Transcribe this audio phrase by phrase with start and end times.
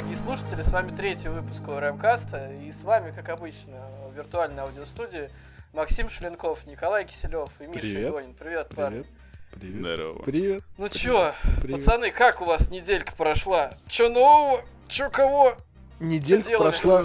[0.00, 5.28] Дорогие слушатели, с вами третий выпуск ОРМКаста, и с вами, как обычно, в виртуальной аудиостудии
[5.74, 8.08] Максим Шеленков, Николай Киселев и Миша Привет.
[8.08, 8.32] Игонин.
[8.32, 9.04] Привет, парни.
[9.50, 9.60] Привет.
[9.60, 9.78] Привет.
[9.78, 10.22] Здорово.
[10.22, 10.64] Привет.
[10.78, 10.92] Ну Привет.
[10.92, 11.84] чё, Привет.
[11.84, 13.72] пацаны, как у вас неделька прошла?
[13.88, 14.64] Чё нового?
[14.88, 15.58] Чё кого?
[16.00, 17.04] Неделька прошла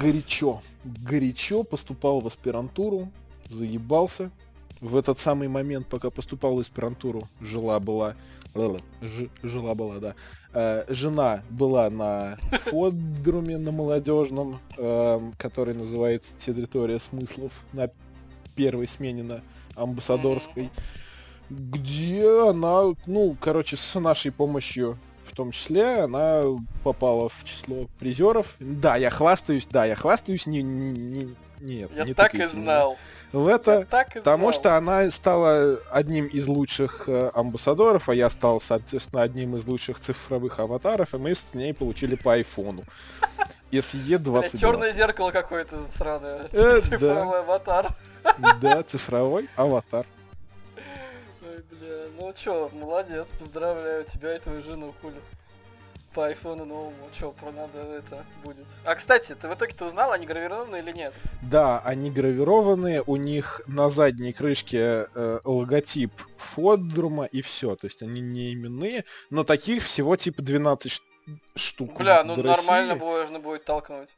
[0.00, 0.62] горячо.
[0.82, 3.12] Горячо поступал в аспирантуру,
[3.50, 4.30] заебался.
[4.80, 8.16] В этот самый момент, пока поступал в аспирантуру, жила-была...
[9.42, 10.14] Жила-была, да.
[10.54, 17.90] Э, жена была на фодруме на молодежном, эм, который называется «Территория смыслов» на
[18.54, 19.40] первой смене на
[19.74, 20.70] амбассадорской,
[21.50, 26.42] где она, ну, короче, с нашей помощью в том числе, она
[26.84, 28.54] попала в число призеров.
[28.60, 32.56] Да, я хвастаюсь, да, я хвастаюсь, не, не, не- нет, Я не так и тыкайте
[32.58, 32.96] меня.
[33.34, 39.22] В это, потому что она стала одним из лучших э, амбассадоров, а я стал, соответственно,
[39.22, 42.84] одним из лучших цифровых аватаров, и мы с ней получили по айфону.
[43.72, 44.60] SE 22.
[44.60, 46.46] черное зеркало какое-то сраное.
[46.52, 47.88] Э, Цифровой аватар.
[48.60, 50.06] Да, цифровой аватар.
[50.76, 55.20] Ой, бля, ну чё, молодец, поздравляю тебя и твою жену, хули.
[56.14, 58.66] По айфону новому, чё, про надо это будет.
[58.84, 61.12] А, кстати, ты в итоге-то узнал, они гравированы или нет?
[61.42, 67.74] Да, они гравированные, у них на задней крышке э, логотип Фодрума и все.
[67.74, 71.02] То есть они не именные, но таких всего типа 12 ш-
[71.56, 71.98] штук.
[71.98, 72.46] Бля, ну России.
[72.46, 74.10] нормально можно будет толкнуть.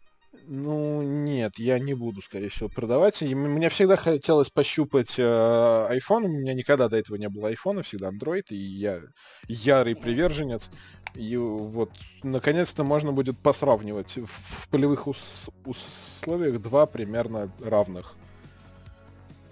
[0.49, 3.23] Ну, нет, я не буду, скорее всего, продавать.
[3.23, 6.25] И мне всегда хотелось пощупать э, iPhone.
[6.25, 9.01] У меня никогда до этого не было iPhone, всегда Android, и я
[9.49, 10.71] ярый приверженец.
[11.17, 11.91] И вот,
[12.23, 14.19] наконец-то можно будет посравнивать.
[14.19, 18.15] В, полевых ус- условиях два примерно равных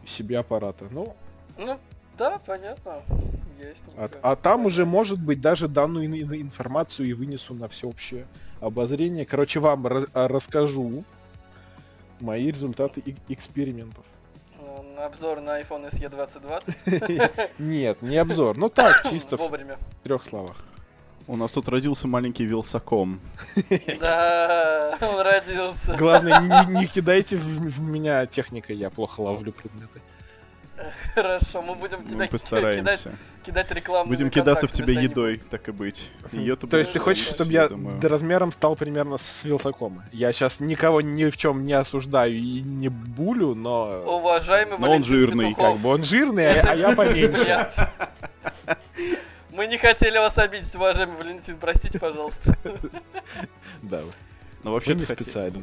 [0.04, 0.86] себе аппарата.
[0.90, 1.14] Ну,
[1.58, 1.78] Ну,
[2.18, 3.02] да, понятно.
[3.96, 8.26] А, а там уже, может быть, даже данную ин- ин- информацию и вынесу на всеобщее
[8.60, 9.24] обозрение.
[9.24, 11.04] Короче, вам раз- а, расскажу
[12.20, 14.04] мои результаты экспериментов.
[14.98, 17.50] Обзор на iPhone SE 2020.
[17.58, 18.56] Нет, не обзор.
[18.58, 19.50] Ну так, чисто в
[20.02, 20.56] трех словах.
[21.26, 23.18] У нас тут родился маленький Вилсаком.
[24.00, 25.96] Да, он родился.
[25.96, 30.00] Главное, не, кидайте в, в меня техникой, я плохо ловлю предметы.
[31.14, 33.12] Хорошо, мы будем тебя Мы ки- кидать, постараемся.
[33.44, 34.08] кидать рекламу.
[34.10, 36.10] Будем кидаться в тебя едой, так и быть.
[36.30, 37.70] Ты То есть ты хочешь, чтобы я
[38.02, 40.02] размером стал примерно с Вилсаком?
[40.12, 45.04] Я сейчас никого ни в чем не осуждаю и не булю, но Уважаемый Но он
[45.04, 45.72] жирный, Петухов.
[45.74, 47.66] как бы он жирный, а, а я поменьше.
[49.54, 52.56] Мы не хотели вас обидеть, уважаемый Валентин, простите, пожалуйста.
[53.82, 54.02] Да,
[54.64, 55.62] Ну вообще не специально.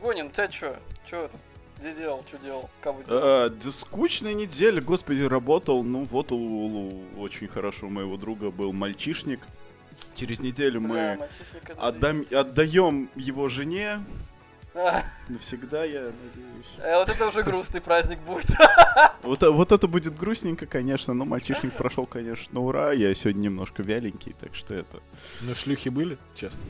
[0.00, 0.76] Гонин, тебя чё?
[1.08, 1.36] Чё это?
[1.78, 2.24] Где делал?
[2.28, 2.70] Чё делал?
[2.80, 3.20] Кого делал?
[3.22, 5.84] А, да скучная неделя, господи, работал.
[5.84, 9.40] Ну вот у, у- очень хорошо у моего друга был мальчишник.
[10.16, 11.18] Через неделю мы
[11.76, 14.00] отдам, отдаем его жене.
[14.74, 16.66] А, Навсегда, я надеюсь.
[16.78, 18.46] э, Вот это уже грустный праздник будет.
[19.22, 22.92] Вот, э- вот это будет грустненько, конечно, но мальчишник прошел, конечно, ура.
[22.92, 25.00] Я сегодня немножко вяленький, так что это,
[25.42, 26.60] Ну, шлюхи были, честно.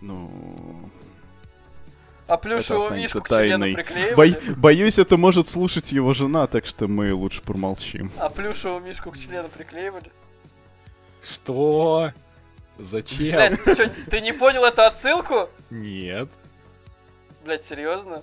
[0.00, 0.90] ну...
[2.28, 3.74] А плюшевую мишку к члену тайной.
[3.74, 4.54] приклеивали?
[4.56, 8.10] Боюсь, это может слушать его жена, так что мы лучше промолчим.
[8.18, 10.10] А плюшевую мишку к члену приклеивали?
[11.22, 12.10] Что?
[12.78, 13.36] Зачем?
[13.36, 15.48] Блядь, ты чё, ты не понял эту отсылку?
[15.70, 16.28] Нет.
[17.44, 18.22] Блядь, серьезно?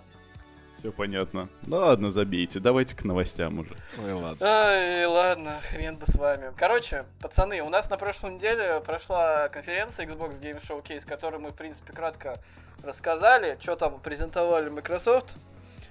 [0.77, 1.49] Все понятно.
[1.65, 2.61] Ну ладно, забейте.
[2.61, 3.75] Давайте к новостям уже.
[4.01, 4.37] Ой, ладно.
[4.47, 6.53] Ай, ладно, хрен бы с вами.
[6.55, 11.55] Короче, пацаны, у нас на прошлой неделе прошла конференция Xbox Game Showcase, которую мы, в
[11.55, 12.39] принципе, кратко
[12.81, 15.35] рассказали, что там презентовали Microsoft.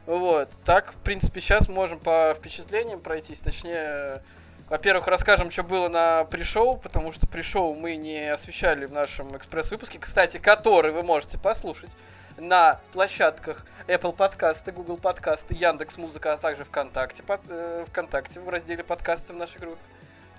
[0.06, 4.22] Вот, так, в принципе, сейчас можем по впечатлениям пройтись, точнее,
[4.68, 9.98] во-первых, расскажем, что было на пришоу, потому что пришоу мы не освещали в нашем экспресс-выпуске,
[9.98, 11.90] кстати, который вы можете послушать
[12.36, 18.48] на площадках Apple подкасты, Google подкасты, Яндекс Музыка, а также ВКонтакте, под- э, ВКонтакте в
[18.48, 19.80] разделе подкасты в нашей группе.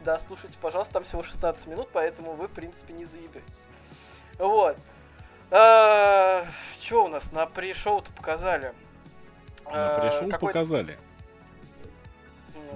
[0.05, 3.43] Да, слушайте, пожалуйста, там всего 16 минут, поэтому вы, в принципе, не заебетесь.
[4.37, 4.77] Вот.
[5.49, 8.73] Что у нас на пришоу-то показали?
[9.65, 10.97] На А, пришел, какой- показали.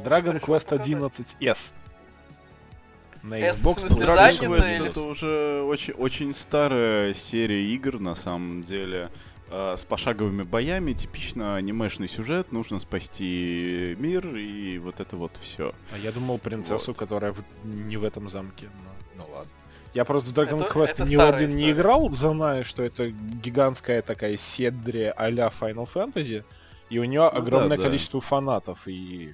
[0.03, 0.95] Dragon Quest показали.
[0.95, 1.73] 11S.
[3.23, 4.49] На S в Xbox задница Dragon.
[4.49, 9.09] Quest или- это уже очень, очень старая серия игр, на самом деле,
[9.49, 15.73] э, с пошаговыми боями, типично анимешный сюжет, нужно спасти мир и вот это вот все.
[15.93, 16.97] А я думал принцессу, Вот.
[16.97, 18.67] которая в- не в этом замке.
[18.83, 19.51] но- Ну ладно.
[19.93, 21.71] Я просто в Dragon Это- Quest это ни в один не история.
[21.71, 26.43] играл, знаю, что это гигантская такая седрия а-ля Final Fantasy,
[26.89, 27.83] и у нее Ну огромное да, да.
[27.83, 29.33] количество фанатов, и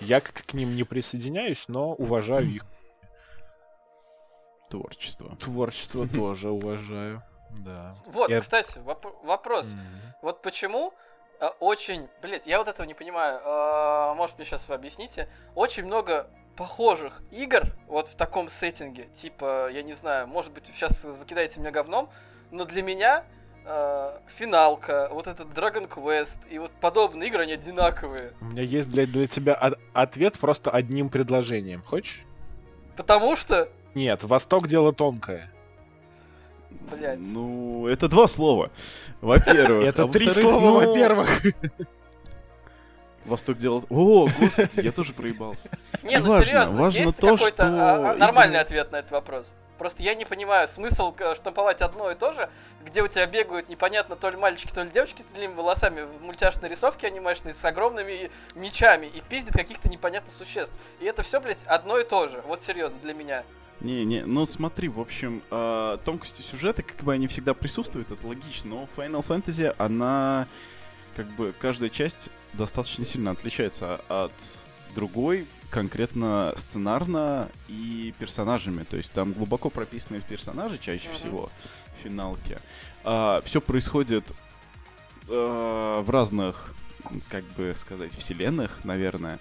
[0.00, 2.64] я к, к ним не присоединяюсь, но уважаю их.
[4.68, 5.36] Творчество.
[5.36, 7.20] Творчество тоже уважаю.
[7.58, 7.94] Да.
[8.06, 9.66] Вот, Я- кстати, воп- вопрос.
[9.66, 9.80] Мгм.
[10.22, 10.94] Вот почему
[11.40, 13.40] э, очень, блять, я вот этого не понимаю.
[13.42, 15.28] э, может мне сейчас вы объясните?
[15.56, 21.00] Очень много похожих игр вот в таком сеттинге, типа, я не знаю, может быть, сейчас
[21.00, 22.10] закидаете меня говном,
[22.50, 23.24] но для меня
[23.64, 28.32] э, финалка, вот этот Dragon Quest и вот подобные игры, они одинаковые.
[28.40, 31.82] У меня есть для, для тебя от- ответ просто одним предложением.
[31.82, 32.24] Хочешь?
[32.96, 35.50] Потому что, Нет, Восток дело тонкое.
[36.90, 38.70] блять, Ну, это два слова.
[39.20, 39.84] Во-первых.
[39.88, 41.42] Это а три во-вторых, слова, ну, во-первых.
[43.26, 43.84] Восток делал...
[43.90, 45.68] О, господи, я тоже проебался.
[46.02, 49.10] не, ну важно, серьезно, важно есть то, какой-то что а, а, нормальный ответ на этот
[49.12, 49.52] вопрос?
[49.80, 52.50] Просто я не понимаю смысл э, штамповать одно и то же,
[52.84, 56.22] где у тебя бегают непонятно то ли мальчики, то ли девочки с длинными волосами в
[56.22, 60.78] мультяшной рисовке анимешной с огромными мечами и пиздит каких-то непонятных существ.
[61.00, 62.42] И это все, блядь, одно и то же.
[62.46, 63.42] Вот серьезно, для меня.
[63.80, 68.68] Не-не, ну смотри, в общем, а, тонкости сюжета, как бы они всегда присутствуют, это логично,
[68.68, 70.46] но Final Fantasy, она,
[71.16, 74.32] как бы, каждая часть достаточно сильно отличается от
[74.94, 81.16] другой, конкретно сценарно и персонажами, то есть там глубоко прописанные персонажи чаще Мгм.
[81.16, 81.50] всего
[81.98, 82.58] в финалке.
[83.02, 84.24] все происходит
[85.28, 86.74] э, в разных,
[87.28, 89.38] как бы сказать, вселенных, наверное.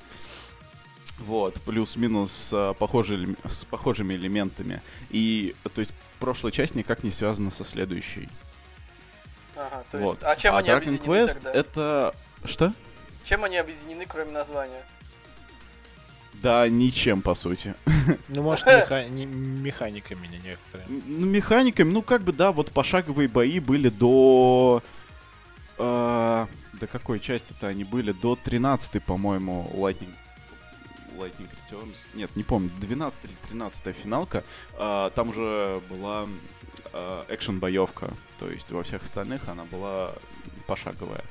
[1.20, 4.82] Вот, плюс-минус а, похожие, элем- с похожими элементами.
[5.10, 8.30] И, то есть, прошлая часть никак не связана со следующей.
[9.56, 10.12] Ага, то вот.
[10.14, 11.52] есть, а чем а они Dragon объединены Quest тогда?
[11.52, 12.16] это...
[12.46, 12.74] Что?
[13.26, 14.82] Чем они объединены, кроме названия?
[16.42, 17.76] Да, ничем, по сути.
[18.30, 20.88] Ну, может, меха- не- механиками не некоторые.
[20.90, 24.82] Ну, механиками, ну, как бы, да, вот пошаговые бои были до...
[25.78, 28.12] э, до какой части-то они были?
[28.12, 30.14] До 13 по-моему, Lightning...
[31.18, 31.96] Lightning Returns.
[32.14, 34.44] Нет, не помню, 12 или 13 финалка.
[34.78, 36.26] А, там уже была
[37.28, 38.12] экшен-боевка.
[38.40, 40.14] То есть во всех остальных она была
[40.68, 41.24] пошаговая.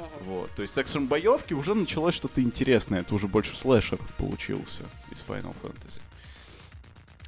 [0.00, 0.24] Мгм.
[0.24, 0.50] Вот.
[0.56, 3.00] То есть с экшен-боевки уже началось что-то интересное.
[3.00, 6.00] Это уже больше слэшер получился из Final Fantasy.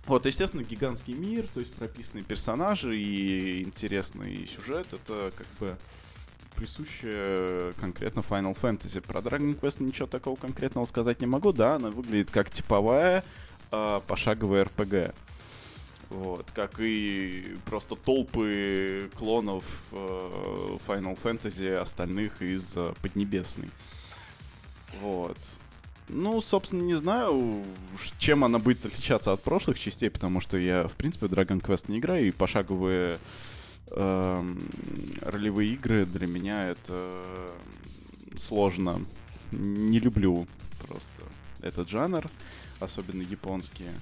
[0.06, 4.88] Вот, естественно, гигантский мир, то есть прописанные персонажи и интересный сюжет.
[4.92, 5.76] Это как бы
[6.56, 9.00] присуще конкретно Final Fantasy.
[9.00, 11.52] Про Dragon Quest ничего такого конкретного сказать не могу.
[11.52, 13.24] Да, она выглядит как типовая
[13.70, 15.14] а, пошаговая RPG.
[16.12, 19.96] Вот, как и просто толпы клонов э,
[20.86, 23.70] Final Fantasy остальных из э, Поднебесной.
[25.00, 25.38] Вот.
[26.10, 27.64] Ну, собственно, не знаю,
[28.18, 31.98] чем она будет отличаться от прошлых частей, потому что я, в принципе, Dragon Quest не
[31.98, 33.18] играю, и пошаговые
[33.92, 34.68] эм,
[35.22, 37.10] ролевые игры для меня это
[38.38, 39.02] сложно.
[39.50, 40.46] Не люблю
[40.86, 41.22] просто
[41.62, 42.28] этот жанр,
[42.80, 43.92] особенно японские.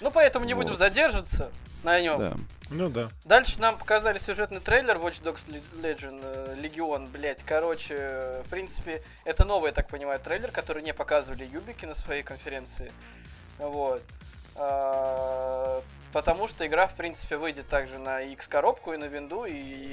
[0.00, 0.64] Ну, поэтому не Вот.
[0.64, 1.50] будем задерживаться
[1.82, 2.18] на нем.
[2.18, 2.36] Да.
[2.70, 3.08] Ну да.
[3.24, 7.42] Дальше нам показали сюжетный трейлер Watch Dogs Le- Legion, э, Легион, блять.
[7.42, 12.22] Короче, в принципе, это новый, я так понимаю, трейлер, который не показывали Юбики на своей
[12.22, 12.92] конференции.
[13.58, 14.02] Вот.
[14.56, 19.52] А, Потому что игра, в принципе, выйдет также на X-коробку и на винду, и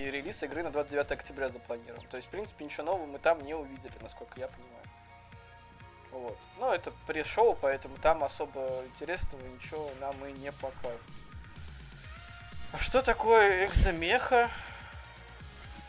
[0.09, 2.01] релиз игры на 29 октября запланирован.
[2.09, 4.76] То есть, в принципе, ничего нового мы там не увидели, насколько я понимаю.
[6.27, 6.38] Вот.
[6.60, 11.00] Но это пресс-шоу, поэтому там особо интересного ничего нам и не покажут.
[12.74, 14.50] А что такое экзомеха?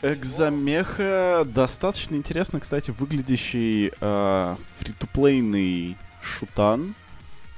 [0.01, 6.95] Экзомеха достаточно интересно, кстати, выглядящий э, фри-то-плейный шутан.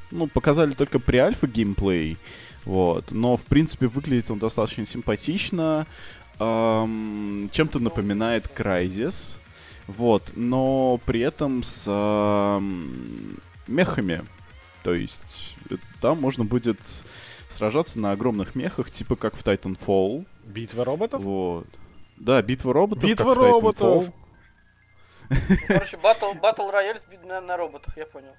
[0.10, 2.18] Ну, показали только при альфа геймплей.
[2.66, 3.12] Вот.
[3.12, 5.86] Но, в принципе, выглядит он достаточно симпатично.
[6.40, 9.38] Эм, чем-то напоминает Crysis.
[9.98, 10.32] Вот.
[10.36, 14.24] Но при этом с эм, мехами.
[14.84, 16.80] То есть э, там можно будет
[17.50, 20.26] сражаться на огромных мехах, типа как в Titanfall.
[20.46, 21.22] Битва роботов?
[21.24, 21.68] Вот.
[22.18, 23.04] Да, битва роботов.
[23.04, 23.52] Битва как в Titanfall.
[23.52, 24.14] роботов!
[25.68, 28.36] Короче, батл, батл рояль на, на роботах, я понял.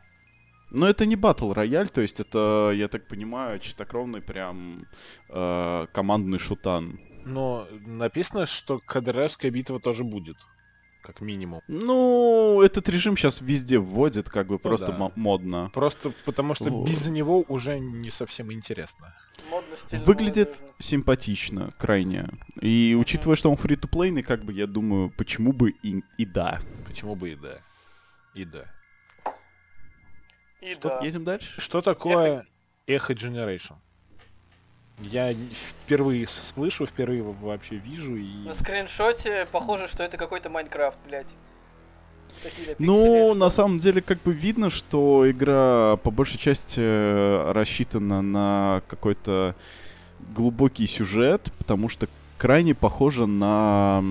[0.70, 4.86] Но это не батл рояль, то есть это, я так понимаю, чистокровный прям
[5.28, 6.98] э, командный шутан.
[7.24, 10.36] Но написано, что КДРская битва тоже будет.
[11.02, 11.60] Как минимум.
[11.66, 14.98] Ну, этот режим сейчас везде вводит, как бы просто да.
[14.98, 15.68] мо- модно.
[15.74, 16.88] Просто потому что Вот.
[16.88, 19.12] без него уже не совсем интересно.
[19.50, 19.74] Модно,
[20.06, 20.74] Выглядит молодежно.
[20.78, 22.28] симпатично, крайне.
[22.60, 26.60] И учитывая, что он фри-то-плейный, как бы я думаю, почему бы и, и да.
[26.86, 27.58] Почему бы и да.
[28.34, 28.64] И да.
[30.60, 31.00] И Что да.
[31.04, 31.60] Едем дальше?
[31.60, 32.46] Что такое
[32.86, 33.74] Echo Generation?
[35.02, 38.28] Я впервые слышу, впервые во- вообще вижу и...
[38.46, 41.28] На скриншоте похоже, что это какой-то Майнкрафт, блядь.
[42.42, 47.52] Какие-то Ну, пиксели, на самом деле, как бы видно, что игра по большей части э,
[47.52, 49.54] рассчитана на какой-то
[50.34, 52.08] глубокий сюжет, потому что
[52.42, 54.02] крайне похожа на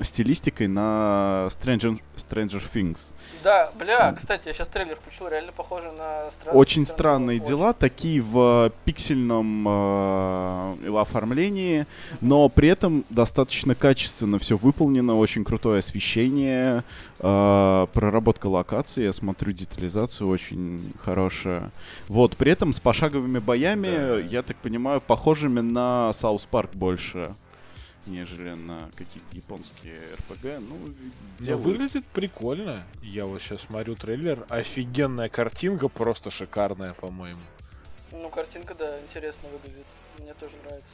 [0.00, 3.12] стилистикой на Stranger, Stranger Things.
[3.44, 7.48] Да, бля, кстати, я сейчас трейлер включил, реально похоже на стра- Очень странные очень.
[7.50, 11.86] дела, такие в пиксельном э, оформлении,
[12.20, 16.82] но при этом достаточно качественно все выполнено, очень крутое освещение,
[17.20, 21.70] э, проработка локации, я смотрю, детализация очень хорошая.
[22.08, 24.18] Вот, при этом с пошаговыми боями, Да.
[24.18, 27.30] я так понимаю, похожими на South Park больше
[28.06, 30.44] нежели на какие-то японские РПГ.
[30.68, 30.76] Ну,
[31.38, 31.64] Но делают.
[31.66, 32.84] выглядит прикольно.
[33.02, 34.44] Я вот сейчас смотрю трейлер.
[34.48, 37.40] Офигенная картинка, просто шикарная, по-моему.
[38.10, 39.86] Ну, картинка, да, интересно выглядит.
[40.18, 40.86] Мне тоже нравится.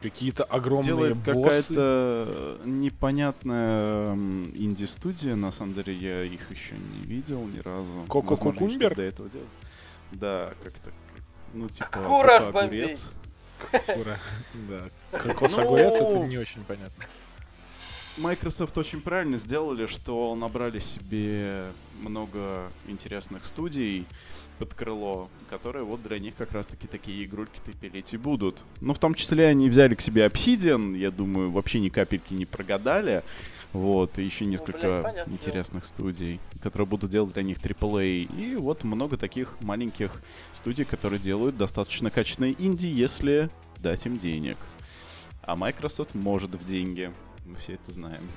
[0.00, 1.74] Какие-то огромные Делает боссы.
[1.74, 5.36] какая-то непонятная инди-студия.
[5.36, 8.04] На самом деле я их еще не видел ни разу.
[8.08, 8.94] Cococucumber?
[8.94, 9.50] до этого делают.
[10.12, 10.90] Да, как-то.
[11.52, 11.86] Ну, типа.
[11.86, 12.82] Кураж Бомбей.
[12.84, 13.10] Огурец.
[13.72, 14.18] Ура.
[14.68, 15.18] Да.
[15.18, 17.04] Кокос Ну, огурец, это не очень понятно.
[18.16, 21.64] Microsoft очень правильно сделали, что набрали себе
[22.02, 24.06] много интересных студий
[24.58, 28.58] под крыло, которые вот для них как раз-таки такие игрульки-то пилить и будут.
[28.80, 32.44] Ну, в том числе они взяли к себе Obsidian, я думаю, вообще ни капельки не
[32.44, 33.22] прогадали.
[33.72, 38.28] Вот, и еще несколько Ну, блядь, интересных студий, которые будут делать для них AAA.
[38.36, 40.10] И вот много таких маленьких
[40.52, 43.48] студий, которые делают достаточно качественные инди, если
[43.78, 44.56] дать им денег.
[45.42, 47.12] А Microsoft может в деньги.
[47.46, 48.28] Мы все это знаем.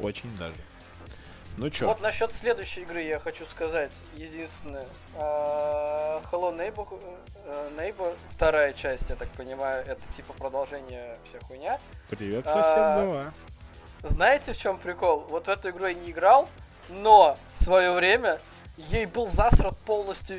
[0.00, 0.54] Очень даже.
[1.56, 3.90] Ну чё, Вот насчет следующей игры я хочу сказать.
[4.16, 4.86] Единственное.
[5.16, 6.86] а, Hello Neighbor,
[7.44, 11.78] э, Neighbor, вторая часть, я так понимаю, это типа продолжение вся хуйня.
[12.08, 13.32] привет, а, сосед 2.
[14.02, 15.26] Знаете, в чем прикол?
[15.28, 16.48] Вот в эту игру я не играл,
[16.88, 18.40] но в свое время
[18.76, 20.38] ей был засрат полностью,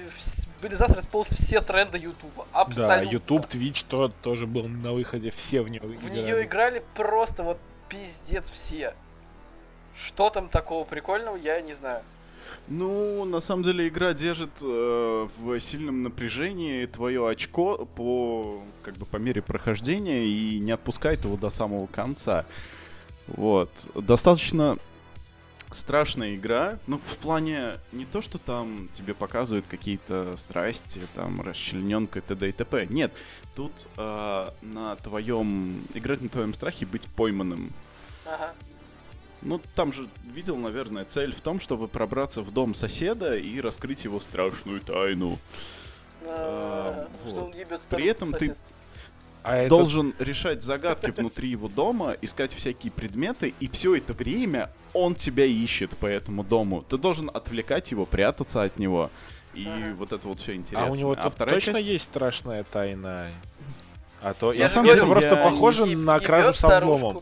[0.62, 2.48] были засрат полностью все тренды Ютуба.
[2.54, 3.14] Да, Абсолютно.
[3.14, 7.58] YouTube, Twitch то, тоже был на выходе, все в него В нее играли просто вот
[7.90, 8.96] пиздец все.
[9.96, 12.02] Что там такого прикольного, я не знаю.
[12.68, 19.06] Ну, на самом деле, игра держит э, в сильном напряжении твое очко по, как бы,
[19.06, 22.46] по мере прохождения и не отпускает его до самого конца.
[23.36, 23.70] Вот.
[23.96, 24.78] Достаточно
[25.72, 26.80] страшная игра.
[26.88, 32.50] Ну, в плане не то, что там тебе показывают какие-то страсти, там, расчлененка т.д.
[32.50, 32.88] и т.п.
[32.90, 33.12] Нет,
[33.56, 35.84] тут э, на твоем...
[35.94, 37.72] Играть на твоем страхе быть пойманным.
[38.26, 38.54] Ага.
[39.42, 44.04] Ну, там же видел, наверное, цель в том, чтобы пробраться в дом соседа и раскрыть
[44.04, 45.40] его страшную тайну.
[46.26, 47.82] А, А, Что вот.
[47.90, 48.54] При этом ты
[49.44, 54.70] А это должен решать загадки внутри его дома, искать всякие предметы, и все это время
[54.94, 56.84] он тебя ищет по этому дому.
[56.88, 59.10] Ты должен отвлекать его, прятаться от него.
[59.56, 59.96] И Ага.
[59.98, 60.88] вот это вот все интересно.
[60.88, 63.30] А у него тут вторая точно часть- есть страшная тайна?
[64.22, 67.22] А то Я я говорю, деле просто я похоже Еб- на кражу со взломом.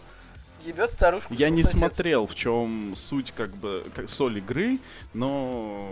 [0.65, 1.33] Ебет старушку.
[1.33, 1.79] Я не соседству.
[1.87, 4.77] смотрел, в чем суть, как бы, как- соль игры,
[5.13, 5.89] но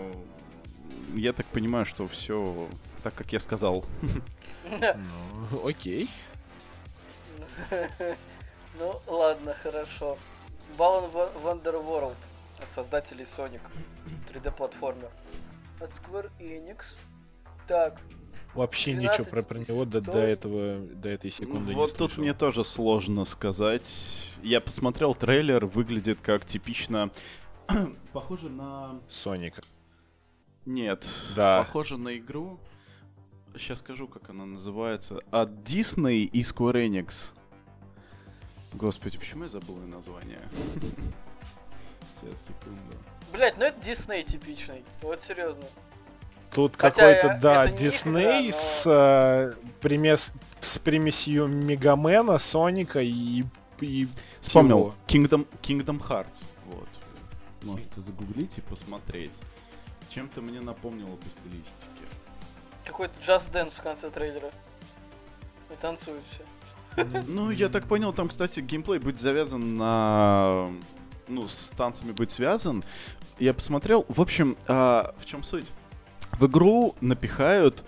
[1.14, 2.68] я так понимаю, что все
[3.02, 3.84] так, как я сказал.
[5.50, 6.08] Ну, окей.
[8.78, 10.16] Ну, ладно, хорошо.
[10.76, 11.10] Balan
[11.42, 12.16] Wonderworld
[12.62, 13.60] от создателей Sonic.
[14.32, 15.10] 3D-платформер.
[15.80, 16.96] От Square Enix.
[17.66, 18.00] Так,
[18.54, 22.12] Вообще 12 ничего про, про него до, до этого, до этой секунды вот не тут
[22.12, 22.22] слышал.
[22.22, 24.30] мне тоже сложно сказать.
[24.42, 27.10] Я посмотрел трейлер, выглядит как типично...
[28.12, 29.00] Похоже на...
[29.08, 29.60] Соника.
[30.64, 31.62] Нет, Да.
[31.64, 32.58] похоже на игру.
[33.56, 35.18] Сейчас скажу, как она называется.
[35.30, 37.32] От Disney и Square Enix.
[38.74, 40.40] Господи, почему я забыл её название?
[42.20, 42.80] Сейчас, секунду.
[43.32, 44.84] блять, ну это Дисней типичный.
[45.02, 45.64] Вот серьезно.
[46.52, 53.44] Тут какой-то, да, Дисней но- с, э, примес, с примесью Мегамена, Соника и,
[53.80, 54.08] и
[54.40, 54.94] Вспомнил.
[55.06, 55.26] Всего.
[55.26, 56.44] Kingdom, Kingdom Hearts.
[56.66, 56.88] Вот.
[57.62, 59.34] Можете загуглить и посмотреть.
[60.08, 62.07] Чем-то мне напомнило по стилистике.
[62.88, 64.50] Какой-то Just Dance в конце трейлера.
[65.70, 66.42] И танцуют все.
[67.28, 70.70] Ну, я так понял, там, кстати, геймплей будет завязан на...
[71.28, 72.82] Ну, с танцами будет связан.
[73.38, 74.06] Я посмотрел.
[74.08, 75.66] В общем, а, в чем суть?
[76.32, 77.84] В игру напихают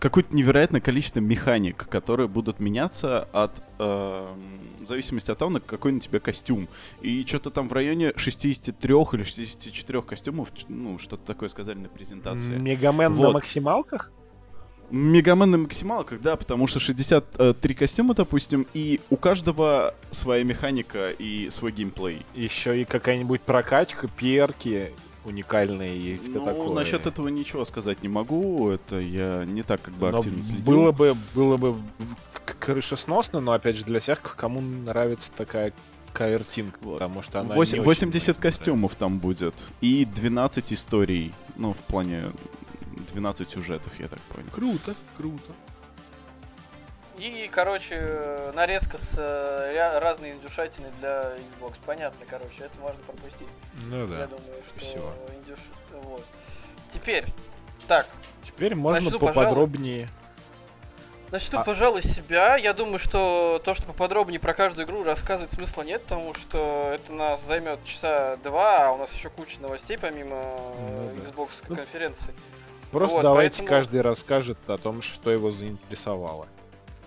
[0.00, 5.92] какое-то невероятное количество механик, которые будут меняться от эм, в зависимости от того, на какой
[5.92, 6.68] на тебе костюм.
[7.00, 12.58] И что-то там в районе 63 или 64 костюмов, ну, что-то такое сказали на презентации.
[12.58, 13.34] Мегамен на Вот.
[13.34, 14.10] максималках?
[14.90, 21.50] Мегамен на максималках, да, потому что 63 костюма, допустим, и у каждого своя механика и
[21.50, 22.24] свой геймплей.
[22.34, 24.92] Еще и какая-нибудь прокачка, перки.
[25.24, 26.74] уникальные и все ну, такое.
[26.74, 28.68] насчет этого ничего сказать не могу.
[28.70, 30.64] Это я не так как бы Но активно следил.
[30.64, 31.76] было бы, было бы
[32.60, 35.72] крышесносно, но опять же для всех, кому нравится такая
[36.12, 36.98] картинка, Вот.
[36.98, 39.54] потому что она Вось- не очень 80 многим костюмов там будет.
[39.80, 41.32] И 12 историй.
[41.56, 42.24] Ну, в плане
[43.14, 44.48] 12 сюжетов, я так понял.
[44.52, 45.52] Круто, круто.
[47.16, 51.74] И, короче, нарезка с э, разной индюшатины для Xbox.
[51.86, 53.46] Понятно, короче, это можно пропустить.
[53.88, 54.26] Ну Я да.
[54.26, 55.12] думаю, что Всего.
[55.38, 55.60] индюш...
[55.92, 56.24] Вот.
[56.92, 57.24] Теперь,
[57.86, 58.06] так,
[58.44, 59.44] Теперь можно Начну, пожалуй.
[59.44, 60.08] поподробнее.
[61.30, 62.56] Начну, А- пожалуй, с себя.
[62.56, 67.12] Я думаю, что то, что поподробнее про каждую игру рассказывать смысла нет, потому что это
[67.12, 71.30] нас займет часа два, а у нас еще куча новостей помимо э, Ну да.
[71.30, 72.34] Xbox Ну, конференции.
[72.94, 76.46] Просто Вот, давайте поэтому- каждый расскажет о том, что его заинтересовало.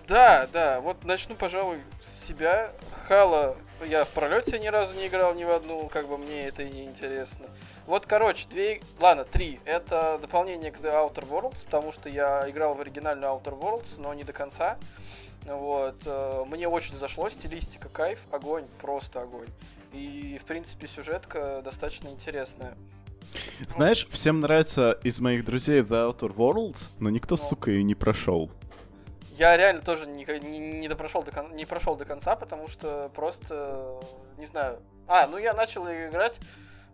[0.06, 2.72] Да, да, вот начну, пожалуй, с себя.
[3.06, 6.62] Хала я в пролете ни разу не играл ни в одну, как бы мне это
[6.62, 7.46] и не интересно.
[7.86, 9.60] Вот, короче, две, ладно, три.
[9.64, 14.12] Это дополнение к The Outer Worlds, потому что я играл в оригинальную Outer Worlds, но
[14.12, 14.76] не до конца.
[15.46, 19.48] Вот, э, мне очень зашло, стилистика кайф, огонь, просто огонь.
[19.92, 22.76] И, в принципе, сюжетка достаточно интересная.
[23.68, 27.42] Знаешь, всем нравится из моих друзей The Outer Worlds, но никто, Ну.
[27.42, 28.50] сука, ее не прошел.
[29.36, 33.10] Я реально тоже не, не, не допрошел до кон- не прошел до конца, потому что
[33.14, 34.00] просто
[34.36, 34.80] не знаю.
[35.06, 36.40] А, ну я начал её играть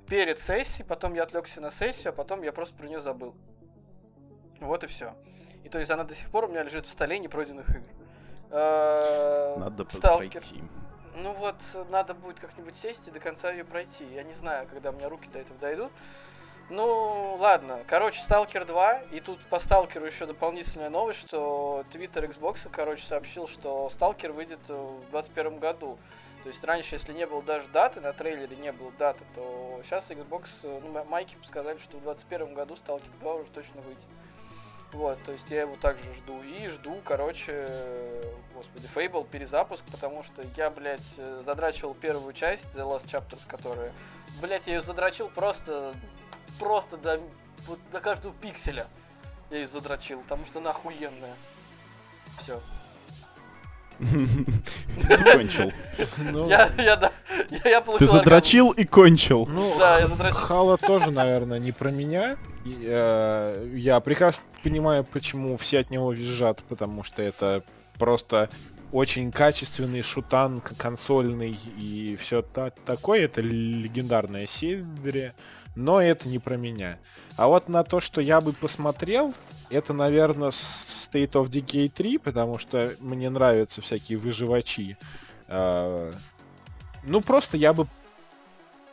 [0.07, 3.35] перед сессией, потом я отвлекся на сессию, а потом я просто про нее забыл.
[4.61, 5.15] Вот и все.
[5.65, 7.87] И то есть она до сих пор у меня лежит в столе непройденных игр.
[8.51, 10.41] Э, Надо Сталкер.
[10.43, 10.63] пройти.
[11.17, 11.57] Ну вот,
[11.91, 14.05] надо будет как-нибудь сесть и до конца ее пройти.
[14.13, 15.91] Я не знаю, когда у меня руки до этого дойдут.
[16.71, 17.81] Ну, ладно.
[17.87, 19.03] Короче, Сталкер 2.
[19.13, 24.61] И тут по Сталкеру еще дополнительная новость, что Twitter Xbox, короче, сообщил, что Сталкер выйдет
[24.69, 25.99] в 2021 году.
[26.43, 30.11] То есть раньше, если не было даже даты, на трейлере не было даты, то сейчас
[30.11, 34.05] Xbox, ну, Майки сказали, что в 2021 году Сталкер 2 уже точно выйдет.
[34.93, 36.41] Вот, то есть я его также жду.
[36.43, 37.67] И жду, короче,
[38.55, 43.93] господи, Fable перезапуск, потому что я, блядь, задрачивал первую часть, The Last Chapters, которая...
[44.41, 45.95] Блядь, я ее задрочил просто,
[46.59, 47.21] просто до,
[47.67, 48.87] вот до каждого пикселя.
[49.51, 51.35] Я ее задрочил, потому что она охуенная.
[52.39, 52.61] Все.
[53.99, 55.73] Ты кончил.
[56.19, 56.69] Ну, Я,
[57.81, 59.47] получил Ты задрочил и кончил.
[59.47, 60.39] ну, Да, я задрочил.
[60.39, 62.37] Хала тоже, наверное, не про меня.
[62.65, 67.63] Э, Я прекрасно понимаю, почему все от него визжат, потому что это
[67.99, 68.49] просто
[68.91, 73.25] очень качественный шутан консольный и все такое.
[73.25, 75.35] Это легендарная серия,
[75.75, 76.99] но это не про меня.
[77.37, 79.35] А вот на то, что я бы посмотрел,
[79.71, 84.97] это, наверное, State of Decay 3, потому что мне нравятся всякие выживачи.
[85.49, 86.13] Э,
[87.07, 87.87] Ну, просто я бы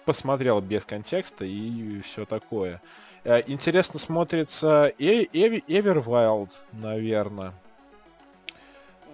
[0.06, 2.82] посмотрел без контекста и все такое.
[3.24, 7.54] Э, Интересно смотрится Э- Everwild, наверное.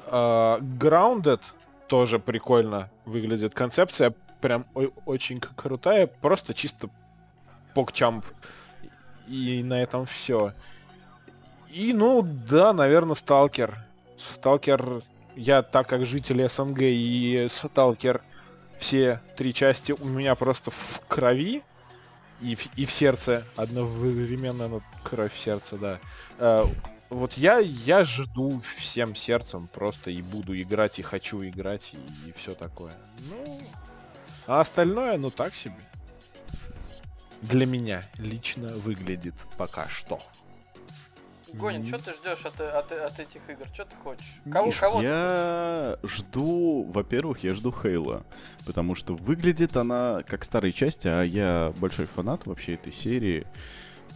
[0.08, 1.41] Э, Grounded
[1.88, 3.53] тоже прикольно выглядит.
[3.53, 4.65] Концепция прям
[5.06, 6.08] очень крутая.
[6.08, 6.89] Просто чисто
[7.77, 8.25] покчамп.
[9.27, 10.53] И на этом все.
[11.69, 13.77] И, ну, да, наверное, Сталкер.
[14.17, 15.03] Сталкер,
[15.35, 18.23] я так как житель СНГ и Сталкер
[18.79, 21.61] все три части у меня просто в крови
[22.41, 25.99] и в, и в сердце одновременно, ну, кровь в сердце, да.
[26.39, 26.63] Э,
[27.11, 31.93] вот я, я жду всем сердцем просто и буду играть, и хочу играть,
[32.25, 32.93] и, все такое.
[33.29, 33.61] Ну,
[34.47, 35.75] а остальное, ну, так себе.
[37.41, 40.19] Для меня лично выглядит пока что.
[41.54, 43.65] Гонин, что ты ждешь от, от, от этих игр?
[43.73, 44.41] Что ты хочешь?
[44.52, 48.26] Кого, кого ты Я жду, во-первых, я жду Хейла,
[48.65, 53.47] потому что выглядит она как старые части, а я большой фанат вообще этой серии.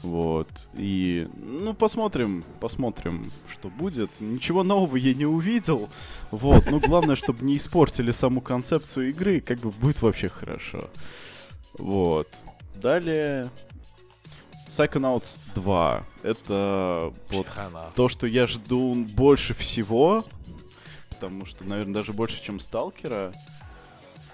[0.04, 0.68] Вот.
[0.74, 4.10] И, ну, посмотрим, посмотрим, что будет.
[4.20, 5.90] Ничего нового я не увидел.
[6.32, 6.70] Вот.
[6.70, 10.90] Ну, главное, чтобы не испортили саму концепцию игры, как бы будет вообще хорошо.
[11.78, 12.28] Вот.
[12.76, 13.50] Далее...
[14.68, 16.04] Psychonauts 2.
[16.24, 17.48] Это вот
[17.96, 20.24] то, что я жду больше всего,
[21.10, 23.34] потому что, наверное, даже больше, чем Сталкера.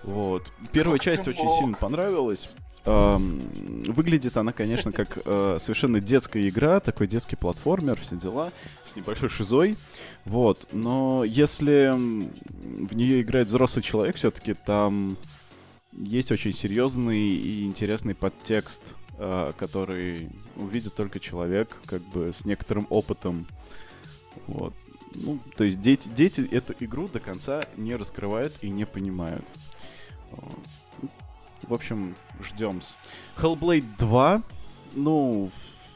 [0.03, 0.51] Вот.
[0.71, 1.57] Первая Как часть очень мог?
[1.57, 2.49] сильно понравилась.
[2.85, 3.41] Эм,
[3.87, 8.51] выглядит она, конечно, как э, совершенно детская игра, такой детский платформер, все дела,
[8.85, 9.75] с небольшой шизой.
[10.23, 10.67] Вот.
[10.71, 15.17] Но если в нее играет взрослый человек, все-таки там
[15.97, 18.81] есть очень серьезный и интересный подтекст,
[19.17, 23.47] э, который увидит только человек, как бы с некоторым опытом.
[24.47, 24.73] Вот.
[25.15, 29.45] Ну, то есть дети, дети эту игру до конца не раскрывают и не понимают.
[31.63, 32.81] В общем, ждем.
[33.37, 34.43] Hellblade 2,
[34.95, 35.51] ну,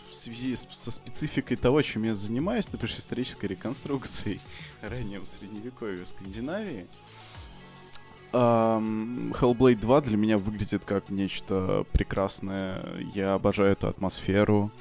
[0.10, 4.42] в связи с, со спецификой того, чем я занимаюсь, бишь исторической реконструкцией
[4.82, 6.88] раннего средневековья в Скандинавии,
[8.34, 12.82] Um, Hellblade 2 для меня выглядит как нечто прекрасное.
[13.14, 14.72] Я обожаю эту атмосферу.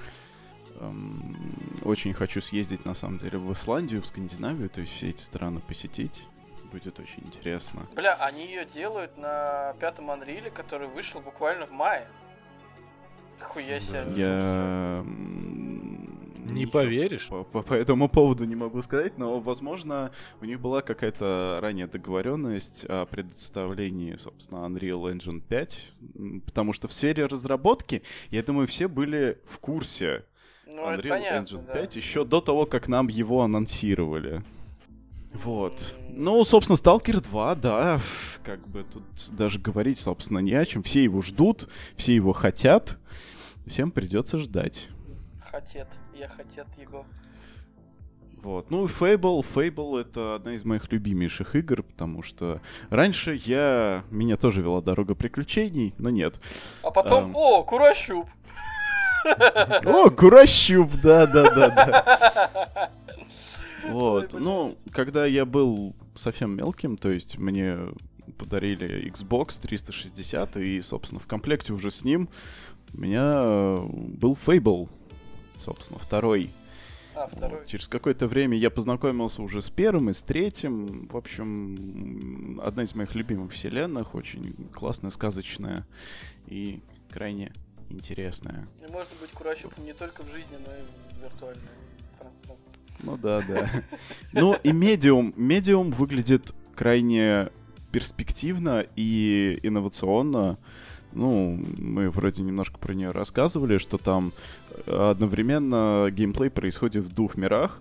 [0.77, 5.23] Um, очень хочу съездить, на самом деле, в Исландию, в Скандинавию, то есть все эти
[5.23, 6.25] страны посетить.
[6.73, 7.89] Будет очень интересно.
[7.97, 12.07] Бля, они ее делают на пятом Unreal, который вышел буквально в мае.
[13.41, 14.05] Хуя себе.
[14.15, 15.05] Я
[16.51, 17.29] не поверишь?
[17.29, 21.87] По, по, по этому поводу не могу сказать, но, возможно, у них была какая-то ранее
[21.87, 25.93] договоренность о предоставлении, собственно, Unreal Engine 5,
[26.47, 30.25] потому что в сфере разработки, я думаю, все были в курсе
[30.67, 31.73] Ну, Unreal понятно, Engine да.
[31.75, 34.43] 5 еще до того, как нам его анонсировали.
[35.33, 35.95] Вот.
[36.09, 38.01] Ну, собственно, Stalker 2, да,
[38.45, 40.83] как бы тут даже говорить, собственно, не о чем.
[40.83, 42.99] Все его ждут, все его хотят.
[43.67, 44.89] Всем придется ждать.
[45.51, 47.05] Хотят, я хотят его.
[48.43, 48.71] Вот.
[48.71, 54.05] Ну Fable, Fable это одна из моих любимейших игр, потому что раньше я...
[54.11, 56.41] Меня тоже вела дорога приключений, но нет.
[56.83, 57.37] А потом, Эм.
[57.37, 58.29] о, Курощуп!
[59.85, 62.91] О, Курощуп, да-да-да-да.
[63.89, 64.35] Вот.
[64.35, 67.77] Ну, когда я был совсем мелким, то есть мне
[68.39, 72.29] подарили Xbox 360, и, собственно, в комплекте уже с ним
[72.95, 74.89] у меня э, был Fable,
[75.65, 76.51] собственно, второй.
[77.15, 77.61] А, второй.
[77.61, 77.67] Вот.
[77.67, 81.09] Через какое-то время я познакомился уже с первым и с третьим.
[81.09, 85.87] В общем, одна из моих любимых вселенных, очень классная, сказочная
[86.47, 87.53] и крайне
[87.89, 88.69] интересная.
[88.87, 91.65] И можно быть Курощупом не только в жизни, но и в виртуальном
[92.19, 92.73] пространстве.
[93.03, 93.71] Ну да, да.
[94.33, 95.35] Ну и медиум.
[95.37, 97.51] Медиум выглядит крайне
[97.93, 100.59] перспективно и инновационно.
[101.13, 104.33] Ну, мы вроде немножко про нее рассказывали, что там
[104.87, 107.81] э, одновременно геймплей происходит в двух мирах,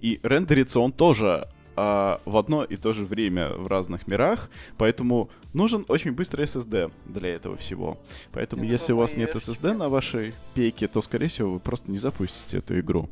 [0.00, 5.28] и рендерится он тоже а, в одно и то же время в разных мирах, поэтому
[5.52, 7.98] нужен очень быстрый SSD для этого всего.
[8.32, 9.34] Поэтому, Ну, если у вас нет.
[9.34, 13.10] SSD на вашей пейке, то, скорее всего, вы просто не запустите эту игру.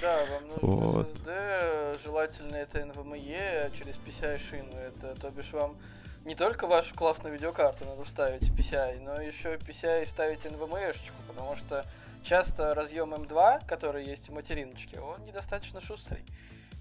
[0.00, 1.08] Да, вам нужен Вот.
[1.26, 4.74] SSD, желательно это NVMe через PCI-шину.
[4.74, 5.76] Это, то бишь, вам
[6.26, 11.54] не только вашу классную видеокарту надо вставить в PCI, но еще PCI ставить NVMe-шечку, потому
[11.54, 11.86] что
[12.24, 16.24] часто разъем M2, который есть в материночке, он недостаточно шустрый.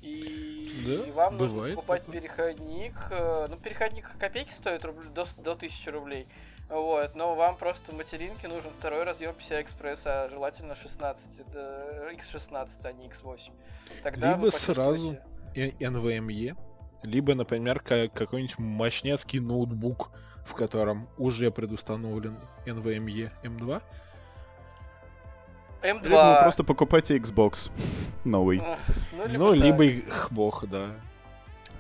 [0.02, 2.22] И, Да, и вам нужно покупать такое.
[2.22, 2.94] переходник.
[3.12, 6.28] э, Ну, переходник копейки стоит рубль, до, до 1000 рублей.
[6.68, 12.12] Вот, но вам просто в материнке нужен второй разъем PCI Express, а желательно 16, да,
[12.12, 13.52] X16, а не X8.
[14.02, 15.18] Тогда Либо вы сразу
[15.54, 16.58] NVMe,
[17.06, 20.12] либо, например, ка- какой-нибудь мощнецкий ноутбук,
[20.46, 23.82] в котором уже предустановлен NVMe M2.
[25.82, 26.04] M2.
[26.04, 27.70] Либо вы просто покупайте Xbox
[28.24, 28.62] новый.
[29.12, 30.88] Ну, либо, Ну, либо и бог, да.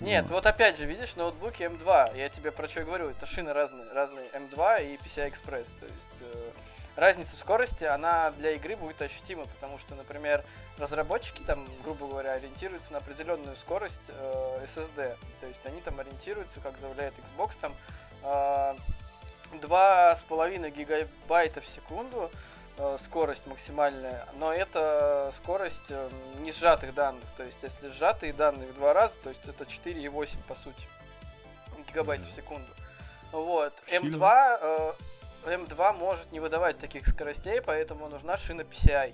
[0.02, 2.18] Нет, вот опять же, видишь, ноутбуки M2.
[2.18, 3.10] Я тебе про что и говорю.
[3.10, 3.86] Это шины разные.
[3.94, 5.68] Разные M2 и PCI Express.
[5.80, 6.50] То есть э,
[6.95, 10.43] разница в скорости, она для игры будет ощутима, потому что, например,
[10.77, 15.17] разработчики там, грубо говоря, ориентируются на определенную скорость э, SSD.
[15.41, 17.75] То есть они там ориентируются, как заявляет Xbox, там
[18.23, 18.75] э,
[19.53, 22.31] 2,5 гигабайта в секунду
[22.77, 27.25] э, скорость максимальная, но это скорость э, не сжатых данных.
[27.38, 30.88] То есть, если сжатые данные в два раза, то есть это 4,8 по сути
[31.88, 32.67] гигабайт в секунду.
[33.31, 33.73] Вот.
[33.88, 34.15] Сильно.
[34.15, 34.93] M2, э,
[35.47, 39.13] M2 может не выдавать таких скоростей, поэтому нужна шина PCI.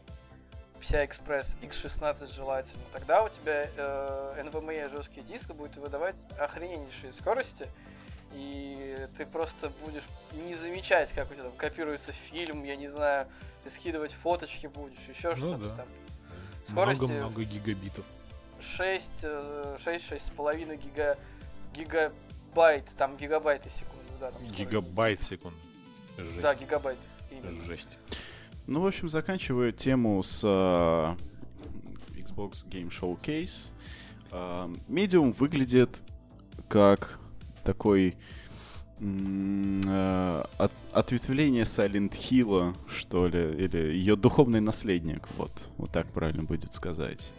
[0.79, 2.81] PCI Express X16 желательно.
[2.91, 7.67] Тогда у тебя э, NVMe жесткий диск будет выдавать охрененнейшие скорости,
[8.33, 10.03] и ты просто будешь
[10.45, 13.27] не замечать, как у тебя там копируется фильм, я не знаю,
[13.63, 15.75] ты скидывать фоточки будешь, еще Ну что-то да.
[15.75, 15.87] там.
[16.65, 18.05] Скорости Много-много гигабитов.
[18.59, 21.17] 6, э, 6, 6,5 гига,
[21.75, 24.31] гигабайт, там гигабайты секунду, да.
[24.31, 24.57] Там скорость.
[24.57, 25.57] Гигабайт секунду.
[26.23, 26.41] Жесть.
[26.41, 26.97] Да, гигабайт.
[27.31, 27.63] Именно.
[27.65, 27.97] Жесть.
[28.67, 31.15] Ну, в общем, заканчиваю тему с э,
[32.19, 33.69] Xbox Game Showcase.
[34.87, 36.03] Medium выглядит
[36.69, 37.19] как
[37.65, 38.15] такой
[38.99, 46.43] э, от- ответвление Silent Hill, что ли, или ее духовный наследник, вот, вот так правильно
[46.43, 47.29] будет сказать.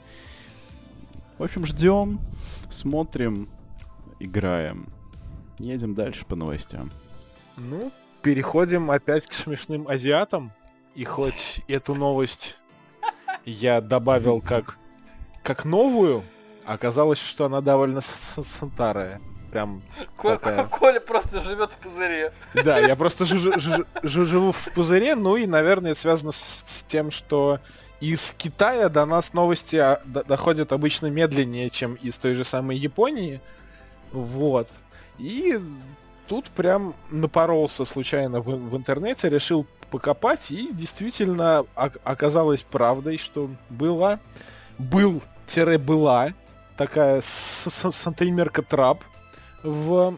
[1.38, 2.20] В общем, ждем,
[2.68, 3.48] смотрим,
[4.20, 4.86] играем.
[5.58, 6.90] Едем дальше по новостям.
[7.56, 7.90] Ну,
[8.22, 10.52] переходим опять к смешным азиатам.
[10.94, 12.56] И хоть эту новость
[13.44, 14.76] я добавил как,
[15.42, 16.22] как новую,
[16.64, 19.20] оказалось, что она довольно старая.
[19.50, 19.82] прям
[20.16, 20.64] Ко- такая.
[20.70, 22.32] Коля просто живет в пузыре.
[22.54, 26.36] Да, я просто жи- жи- жи- живу в пузыре, ну и, наверное, это связано с,
[26.38, 27.58] с тем, что
[28.00, 33.40] из Китая до нас новости а, доходят обычно медленнее, чем из той же самой Японии.
[34.10, 34.68] Вот.
[35.18, 35.58] И
[36.32, 41.66] тут прям напоролся случайно в, в интернете, решил покопать, и действительно
[42.04, 44.18] оказалось правдой, что была,
[44.78, 46.32] был-была
[46.78, 49.04] такая с- с- стримерка Трап
[49.62, 50.16] в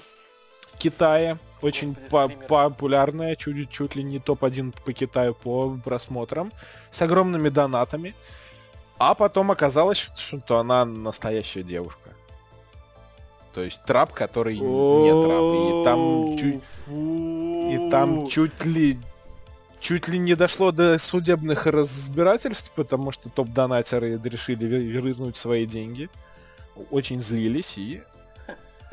[0.79, 1.37] Китае.
[1.63, 6.53] Очень по- популярная, чуть, чуть ли не топ-1 по Китаю по просмотрам,
[6.93, 8.15] с огромными донатами.
[8.99, 12.04] А потом оказалось, что она настоящая девушка.
[13.55, 15.45] То есть трап, который не трап.
[15.55, 18.99] И там чуть, и там чуть ли
[19.81, 26.09] чуть ли не дошло до судебных разбирательств, потому что топ-донатеры решили вер- вернуть свои деньги.
[26.91, 28.03] Очень злились и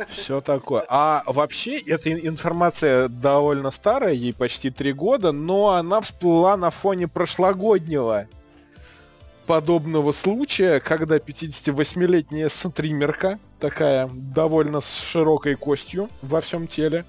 [0.09, 0.83] все такое.
[0.89, 6.71] А вообще, эта ин- информация довольно старая, ей почти три года, но она всплыла на
[6.71, 8.27] фоне прошлогоднего
[9.45, 17.05] подобного случая, когда 58-летняя стримерка, такая довольно с широкой костью во всем теле,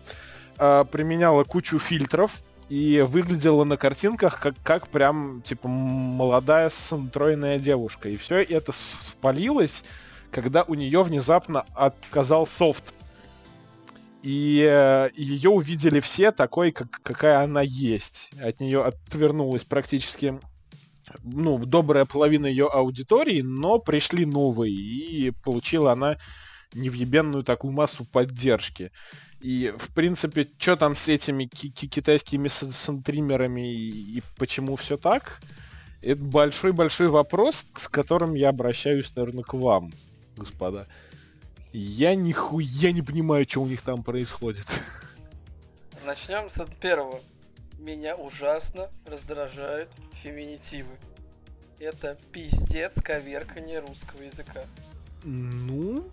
[0.59, 8.09] а, применяла кучу фильтров и выглядела на картинках как, как прям, типа, молодая стройная девушка.
[8.09, 9.85] И все это спалилось,
[10.31, 12.95] когда у нее внезапно отказал софт.
[14.23, 18.31] И э, ее увидели все такой, как, какая она есть.
[18.41, 20.41] От нее отвернулась практически
[21.23, 26.19] ну, добрая половина ее аудитории, но пришли новые, и получила она
[26.75, 28.91] невъебенную такую массу поддержки.
[29.41, 34.77] И, в принципе, что там с этими ки- ки- китайскими с- стримерами и, и почему
[34.77, 35.41] все так,
[36.01, 39.93] это большой-большой вопрос, с которым я обращаюсь, наверное, к вам,
[40.37, 40.89] господа.
[41.73, 44.67] Я нихуя не понимаю, что у них там происходит.
[46.05, 47.21] Начнем с первого.
[47.83, 50.95] Меня ужасно раздражают феминитивы.
[51.81, 54.61] Это пиздец коверкание русского языка.
[55.25, 56.09] Ну,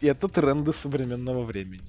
[0.00, 1.82] это тренды современного времени.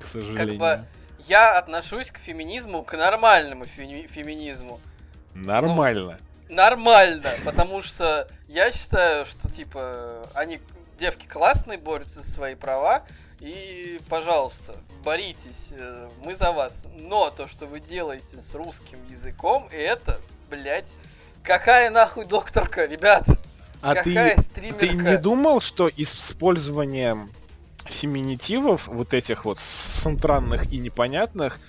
[0.00, 0.60] К сожалению.
[0.60, 0.84] бы
[1.26, 4.78] Я отношусь к феминизму, к нормальному феми- феминизму.
[5.34, 6.20] Нормально.
[6.48, 10.60] Нормально, потому что я считаю, что типа они
[11.00, 13.04] девки классные, борются за свои права,
[13.40, 16.84] и, пожалуйста, боритесь, э, мы за вас.
[16.96, 20.20] Но то, что вы делаете с русским языком, это,
[20.50, 20.90] блядь,
[21.42, 23.26] какая нахуй докторка, ребят?
[23.84, 24.86] а ты, какая стримерка?
[24.86, 27.28] ты не думал, что из использования
[27.84, 31.60] феминитивов, вот этих вот сантранных и непонятных,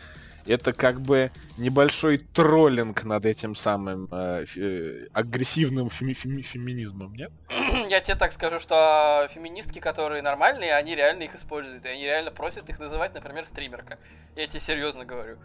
[0.45, 7.31] это как бы небольшой троллинг над этим самым э, э, агрессивным феми- феми- феминизмом, нет?
[7.89, 11.85] Я тебе так скажу, что феминистки, которые нормальные, они реально их используют.
[11.85, 13.97] И они реально просят их называть, например, стримерка.
[14.35, 15.37] Я тебе серьезно говорю.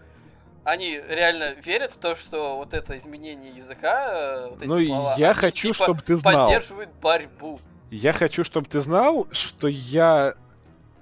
[0.63, 5.15] Они реально верят в то, что вот это изменение языка, э, вот эти Ну, слова,
[5.17, 6.47] я они, хочу, типа, чтоб ты знал.
[6.47, 7.59] поддерживают борьбу.
[7.91, 10.35] Я хочу, чтобы ты знал, что я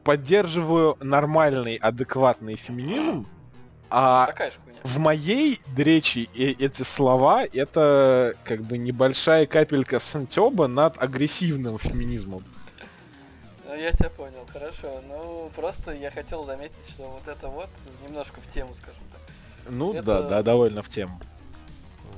[0.04, 3.26] поддерживаю нормальный, адекватный феминизм,
[3.90, 4.78] а Такая же хуйня.
[4.84, 12.44] в моей речи эти слова это как бы небольшая капелька сантёба над агрессивным феминизмом.
[13.66, 15.02] Ну, я тебя понял, хорошо.
[15.08, 17.68] Ну, просто я хотел заметить, что вот это вот
[18.06, 19.20] немножко в тему, скажем так.
[19.70, 21.20] Ну Это- да, да, довольно в тему.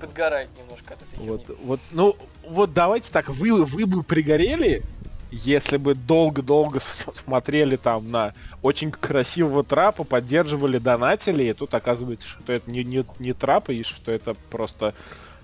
[0.01, 1.57] Подгорает немножко от этой Вот, херни.
[1.65, 2.17] вот, ну,
[2.49, 4.83] вот давайте так, вы, вы бы пригорели,
[5.31, 6.81] если бы долго-долго
[7.25, 13.05] смотрели там на очень красивого трапа, поддерживали донатели, и тут оказывается, что это не, не,
[13.19, 14.95] не трап, и что это просто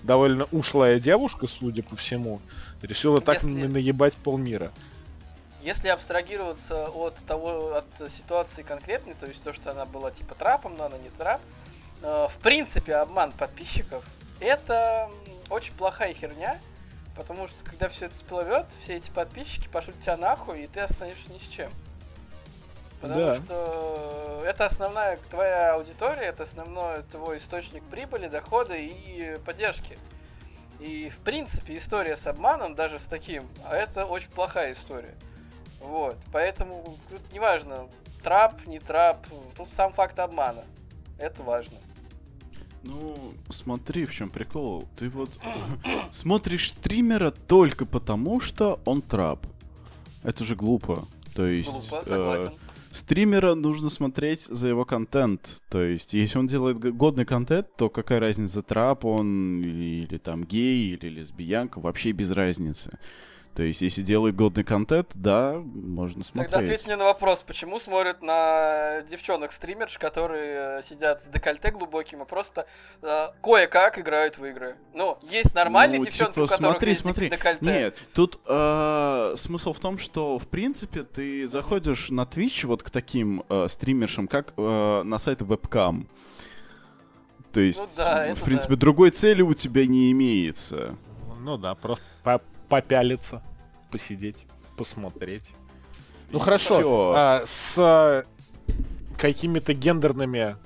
[0.03, 2.41] довольно ушлая девушка, судя по всему,
[2.83, 4.73] решила так Если- на- наебать полмира.
[5.63, 10.77] Если абстрагироваться от того, от ситуации конкретной, то есть то, что она была типа трапом,
[10.77, 11.41] но она не трап,
[12.03, 14.05] э, в принципе, обман подписчиков,
[14.39, 15.11] это
[15.51, 16.59] очень плохая херня,
[17.17, 21.33] потому что когда все это всплывет, все эти подписчики пошлют тебя нахуй, и ты останешься
[21.33, 21.71] ни с чем.
[23.01, 23.35] Потому Да.
[23.35, 29.99] что это основная твоя аудитория, это основной твой источник прибыли, дохода и поддержки.
[30.81, 35.15] И, в принципе, история с обманом, даже с таким, а это очень плохая история.
[35.81, 37.89] Вот, поэтому тут неважно,
[38.23, 39.27] трап, не трап,
[39.57, 40.65] тут сам факт обмана.
[41.19, 41.79] Это важно.
[42.87, 44.89] Ну, смотри, в чем прикол.
[44.99, 45.31] Ты вот
[46.11, 49.47] смотришь стримера только потому, что он трап.
[50.23, 51.05] Это же глупо.
[51.35, 52.51] То есть Глупо, э, согласен.
[52.91, 55.63] стримера нужно смотреть за его контент.
[55.69, 60.45] То есть, если он делает годный контент, то какая разница, трап он или, или там
[60.45, 62.99] гей, или лесбиянка, вообще без разницы.
[63.57, 66.53] То есть, если делает годный контент, да, можно смотреть.
[66.53, 72.23] Тогда ответь мне на вопрос, почему смотрят на девчонок-стримерш, которые э, сидят с декольте глубоким
[72.23, 72.67] и просто
[73.01, 74.77] э, кое-как играют в игры.
[74.93, 77.31] Ну, есть нормальные Ну, девчонки, типа, у которых смотри, есть смотри.
[77.31, 77.65] декольте.
[77.65, 82.91] Нет, тут э, смысл в том, что, в принципе, ты заходишь на Twitch вот к
[82.91, 86.11] таким э, стримершам, как э, на сайт вебкам.
[87.53, 90.95] То есть, Ну да, в принципе, другой цели у тебя не имеется.
[91.41, 93.43] Ну да, просто по- попялиться,
[93.91, 95.51] посидеть, посмотреть.
[96.31, 98.25] Ну И хорошо, а, с
[99.19, 100.57] какими-то гендерными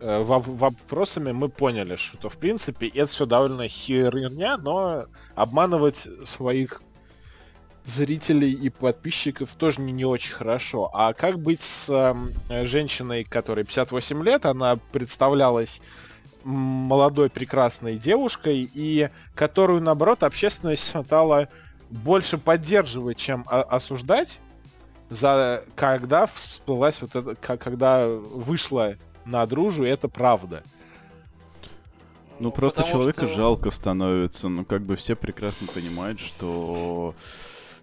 [0.00, 6.82] э, воп- вопросами мы поняли, что в принципе это все довольно херня, но обманывать своих
[7.84, 10.90] зрителей и подписчиков тоже не, не очень хорошо.
[10.92, 12.32] А как быть с эм,
[12.64, 15.80] женщиной, которой 58 лет, она представлялась
[16.44, 21.48] молодой прекрасной девушкой, и которую, наоборот, общественность стала
[21.90, 24.40] больше поддерживать, чем осуждать,
[25.10, 30.62] за когда всплылась вот это, когда вышла на дружу, это правда.
[32.38, 34.48] Ну, просто потому человека что- жалко становится.
[34.48, 37.14] Ну, как бы все прекрасно понимают, что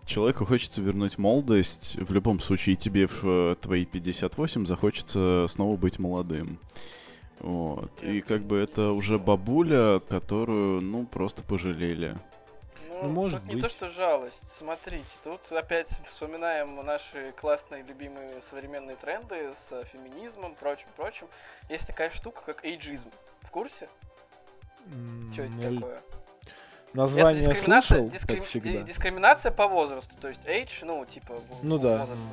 [0.05, 1.95] человеку хочется вернуть молодость.
[1.97, 6.57] В любом случае, и тебе в э, твои 58 захочется снова быть молодым.
[7.39, 8.03] Вот.
[8.03, 12.17] И как бы это уже бабуля, которую, ну, просто пожалели.
[12.89, 13.71] Ну, Ну, может тут не то, быть.
[13.71, 14.45] что жалость.
[14.57, 21.27] Смотрите, тут опять вспоминаем наши классные, любимые современные тренды с феминизмом, прочим-прочим.
[21.69, 23.09] Есть такая штука, как эйджизм.
[23.41, 23.87] В курсе?
[25.31, 26.01] Что это Ну, такое?
[26.93, 28.69] Название это дискриминация, слышал, дискрим- как всегда.
[28.71, 30.15] ди- дискриминация по возрасту.
[30.19, 31.99] То есть age, ну, типа, Ну в- да.
[31.99, 32.27] возраст.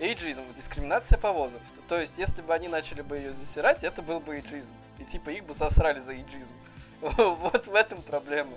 [0.00, 1.80] Эйджизм, дискриминация по возрасту.
[1.88, 4.72] То есть, если бы они начали бы ее засирать, это был бы эйджизм.
[4.98, 6.52] И типа их бы засрали за эйджизм.
[7.00, 8.56] Вот в этом проблема.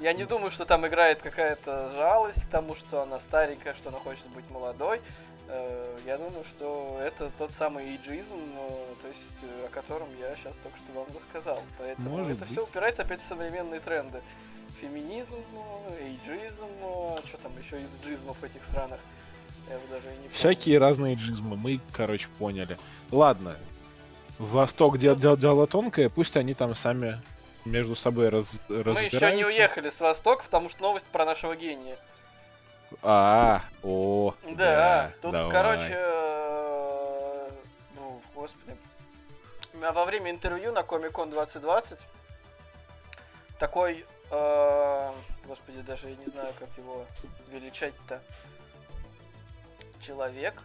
[0.00, 3.98] Я не думаю, что там играет какая-то жалость к тому, что она старенькая, что она
[3.98, 5.00] хочет быть молодой.
[5.48, 10.34] Э, Я думаю, что это тот самый эйджизм, э, то есть э, о котором я
[10.36, 11.62] сейчас только что вам рассказал.
[11.78, 12.50] Поэтому Может это быть.
[12.52, 14.20] все упирается опять в современные тренды.
[14.80, 15.36] Феминизм,
[16.00, 16.66] эйджизм,
[17.24, 19.00] что там еще из джизмов этих странах.
[20.32, 22.78] Всякие разные джизмы, мы, короче, поняли.
[23.10, 23.56] Ладно,
[24.38, 27.20] Восток де- де- дело тонкое, пусть они там сами
[27.64, 29.16] между собой раз, Мы разбираются.
[29.16, 31.96] еще не уехали с Востока, потому что новость про нашего гения.
[33.02, 35.50] А, о, Да, тут, давай.
[35.52, 37.50] короче, э,
[37.96, 38.76] ну, господи,
[39.74, 42.06] во время интервью на Comic-Con 2020
[43.58, 45.12] такой, э,
[45.46, 47.04] господи, даже я не знаю, как его
[47.50, 48.22] величать-то,
[50.00, 50.62] человек,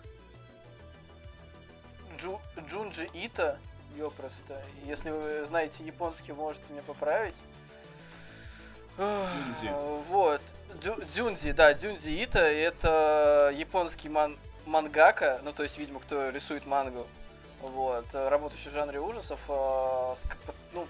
[2.18, 3.58] Джу, Джунджи Ита,
[3.98, 7.36] ёпросто, если вы знаете японский, можете меня поправить.
[8.98, 9.74] Дзюнзи.
[10.10, 10.42] Вот.
[10.82, 16.66] Дю- Дзюнзи, да, Дзюнзи Ита это японский ман мангака, ну то есть, видимо, кто рисует
[16.66, 17.08] мангу,
[17.62, 20.88] вот, работающий в жанре ужасов, э, ск- ну,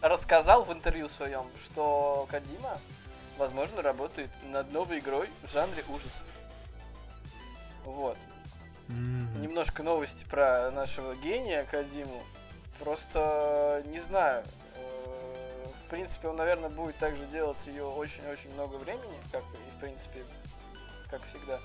[0.00, 2.78] рассказал в интервью своем, что Кадима,
[3.38, 6.22] возможно, работает над новой игрой в жанре ужасов.
[7.84, 8.16] Вот.
[8.88, 12.22] М, Немножко новости про нашего гения Кадиму.
[12.78, 14.44] Просто не знаю.
[14.76, 19.80] э, В принципе, он, наверное, будет также делать ее очень-очень много времени, как и в
[19.80, 20.24] принципе,
[21.10, 21.58] как всегда.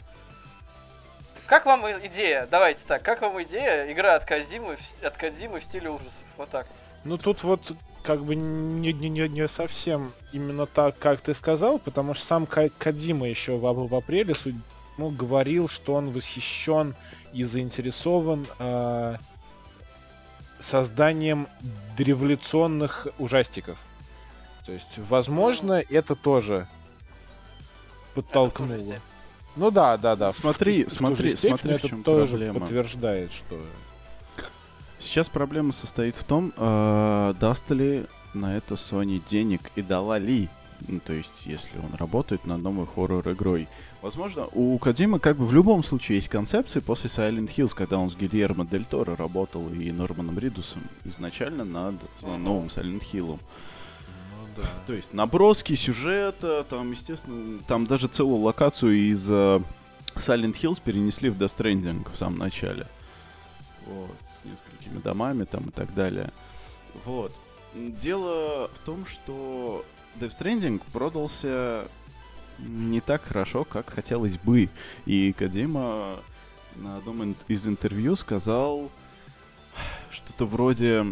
[1.46, 2.46] Как вам идея?
[2.52, 6.24] Давайте так, как вам идея игра от с- от Кадимы в стиле ужасов?
[6.36, 6.68] Вот так.
[7.06, 7.72] Ну тут вот
[8.04, 12.46] как бы не, не, не, не совсем именно так, как ты сказал, потому что сам
[12.46, 14.56] Ка- Кадима еще в, в апреле судь-
[14.98, 16.96] ну, говорил, что он восхищен
[17.34, 19.18] и заинтересован э,
[20.60, 21.48] созданием
[21.98, 23.78] революционных ужастиков.
[24.66, 26.68] То есть, возможно, это тоже
[28.14, 28.74] подтолкнуло.
[28.74, 29.02] Это в.
[29.56, 30.32] Ну да, да, да.
[30.32, 32.60] в- Смотри, в ту же смотри, степень смотри, в это чем тоже проблема.
[32.60, 33.60] подтверждает, что
[35.00, 40.50] Сейчас проблема состоит в том, э, даст ли на это Sony денег и дала ли.
[40.88, 43.68] Ну, то есть, если он работает над новой хоррор-игрой.
[44.02, 48.12] Возможно, у Кадима как бы в любом случае есть концепции после Silent Hills, когда он
[48.12, 52.44] с Гильермо Дель Торо работал и Норманом Ридусом изначально над Мгм.
[52.44, 53.40] новым Silent Hill'ом.
[53.40, 54.70] ну да.
[54.86, 59.60] То есть наброски сюжета, там, естественно, там даже целую локацию из э,
[60.16, 62.86] Silent Hills перенесли в Death Stranding в самом начале.
[63.88, 66.32] Вот, с несколькими домами там и так далее.
[67.06, 67.32] Вот.
[67.74, 69.84] Дело в том, что
[70.20, 71.88] Death Stranding продался
[72.60, 74.70] не так хорошо, как хотелось бы.
[75.06, 76.20] И Кадима
[76.76, 78.90] на одном из интервью сказал
[80.12, 81.06] что-то вроде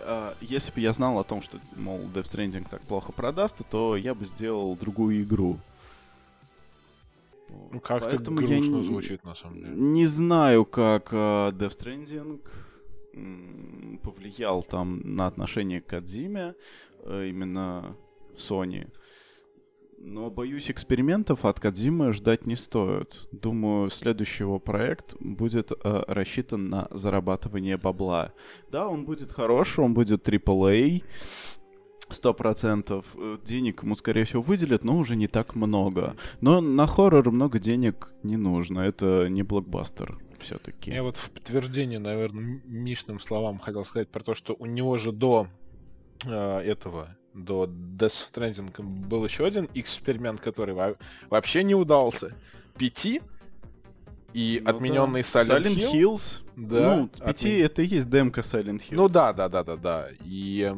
[0.00, 3.96] э, если бы я знал о том, что, мол, Death Stranding так плохо продастся, то
[3.96, 5.58] я бы сделал другую игру.
[7.70, 9.72] Ну, как-то Поэтому я грустно не- звучит, на самом деле.
[9.74, 11.16] Не знаю, как э,
[11.52, 12.40] Death Stranding
[14.02, 16.54] повлиял там на отношение к Кадзиме,
[17.04, 17.96] э, именно
[18.36, 18.88] Sony.
[20.04, 23.28] Но, боюсь, экспериментов от Кадзимы ждать не стоит.
[23.30, 28.32] Думаю, следующий его проект будет э, рассчитан на зарабатывание бабла.
[28.72, 31.04] Да, он будет хороший, он будет AAA,
[32.10, 33.06] сто процентов.
[33.14, 36.16] Э, Денег ему, скорее всего, выделят, но уже не так много.
[36.40, 38.80] Но на хоррор много денег не нужно.
[38.80, 40.90] Это не блокбастер все-таки.
[40.90, 45.12] Я вот в подтверждение, наверное, Мишным словам хотел сказать про то, что у него же
[45.12, 45.46] до
[46.24, 48.70] э, этого, до Death Stranding
[49.06, 50.96] был еще один эксперимент, который во-
[51.30, 52.34] вообще не удался.
[52.76, 53.20] Пяти
[54.34, 54.70] и Ну да.
[54.72, 55.92] отмененный Silent, Silent Hill.
[55.92, 56.40] Hills.
[56.56, 58.92] Да, ну, пяти отмен- это и есть демка Silent Hill.
[58.92, 60.08] Ну да, да, да, да, да.
[60.24, 60.72] И,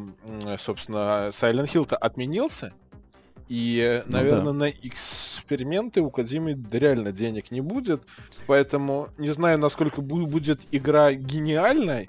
[0.59, 2.72] собственно, Silent Hill-то отменился.
[3.49, 4.53] И, Ну наверное, да.
[4.53, 8.03] на эксперименты у Кодзимы реально денег не будет.
[8.47, 12.09] Поэтому не знаю, насколько бу- будет игра гениальной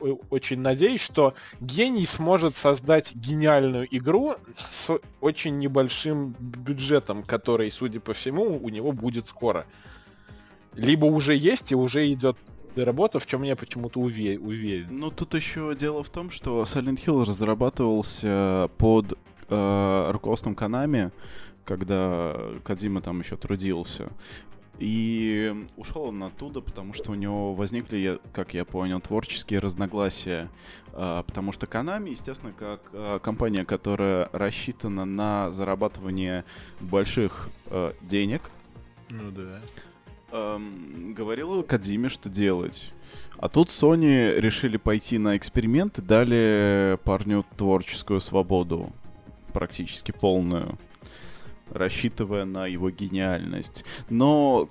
[0.00, 8.00] о- Очень надеюсь, что гений сможет создать гениальную игру с очень небольшим бюджетом, который, судя
[8.00, 9.64] по всему, у него будет скоро.
[10.74, 12.36] Либо уже есть и уже идет
[12.76, 14.86] работа, в чем я почему-то уве- уверен.
[14.90, 19.18] Ну, тут еще дело в том, что Silent Hill разрабатывался под
[19.48, 21.10] э, руководством Konami,
[21.64, 24.10] когда Кадзима там еще трудился.
[24.78, 30.48] И ушел он оттуда, потому что у него возникли, как я понял, творческие разногласия.
[30.92, 36.44] А, потому что Konami, естественно, как а, компания, которая рассчитана на зарабатывание
[36.80, 38.42] больших э, денег,
[39.10, 39.58] Ну да.
[40.30, 42.92] эм, говорила Кадзиме, что делать.
[43.38, 48.92] А тут Sony решили пойти на эксперимент и дали парню творческую свободу.
[49.52, 50.78] Практически полную.
[51.70, 53.84] Рассчитывая на его гениальность.
[54.08, 54.68] Но,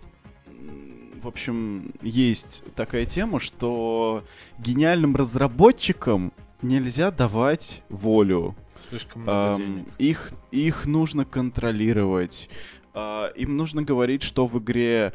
[1.22, 4.24] в общем, есть такая тема, что
[4.60, 8.56] гениальным разработчикам нельзя давать волю.
[8.90, 9.88] Слишком много Ам, денег.
[10.00, 12.50] их, их нужно контролировать.
[12.94, 15.14] А, им нужно говорить, что в игре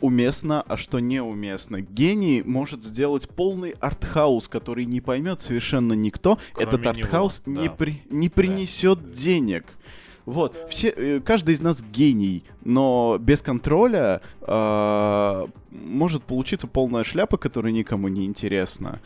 [0.00, 1.80] уместно, а что неуместно.
[1.80, 6.38] Гений может сделать полный артхаус, который не поймет совершенно никто.
[6.52, 7.50] Кроме Этот него, артхаус да.
[7.62, 9.64] не, при- не принесет денег.
[10.24, 17.38] Вот, все, э, каждый из нас гений, но без контроля а, может получиться полная шляпа,
[17.38, 19.00] которая никому не интересна.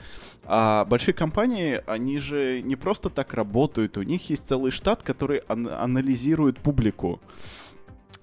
[0.45, 5.43] А большие компании, они же не просто так работают, у них есть целый штат, который
[5.47, 7.21] ан- анализирует публику.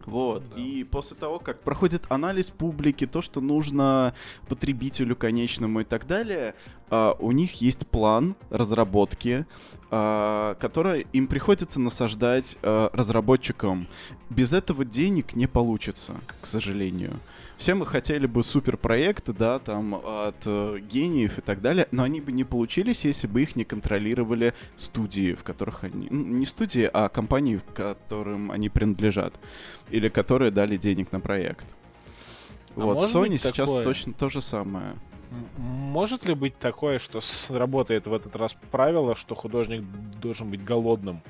[0.09, 0.43] Вот.
[0.55, 4.15] И после того, как проходит анализ публики, то, что нужно
[4.47, 6.55] потребителю конечному и так далее,
[6.89, 9.45] а, у них есть план разработки,
[9.91, 13.87] а, который им приходится насаждать а, разработчикам.
[14.31, 17.19] Без этого денег не получится, к сожалению.
[17.59, 22.21] Все мы хотели бы суперпроекты, да, там от э, гениев и так далее, но они
[22.21, 26.07] бы не получились, если бы их не контролировали студии, в которых они...
[26.09, 29.33] не студии, а компании, в которым они принадлежат.
[29.89, 31.65] Или которые дали денег на проект.
[32.77, 33.83] А вот, Sony сейчас такое?
[33.83, 34.93] точно то же самое.
[35.57, 39.83] Может ли быть такое, что сработает в этот раз правило, что художник
[40.21, 41.21] должен быть голодным?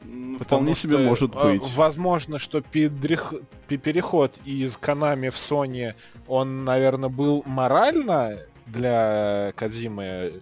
[0.00, 1.74] Потому Вполне себе что, может э, быть.
[1.74, 5.94] Возможно, что перех- пе- переход из Konami в Sony,
[6.26, 10.32] он, наверное, был морально для Кадзимы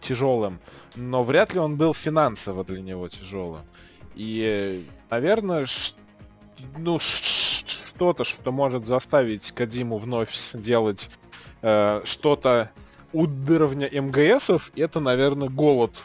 [0.00, 0.60] тяжелым,
[0.94, 3.62] но вряд ли он был финансово для него тяжелым.
[4.14, 5.94] И, наверное, ш-
[6.78, 11.10] ну, ш- что-то, что может заставить Кадиму вновь делать
[11.62, 12.70] э, что-то
[13.12, 16.00] уровня МГСов, это, наверное, голод.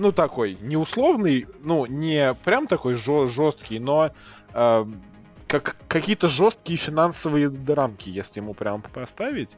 [0.00, 4.10] Ну, такой, не условный, ну, не прям такой жесткий, но
[4.54, 4.86] э,
[5.46, 9.50] как, какие-то жесткие финансовые рамки, если ему прям поставить.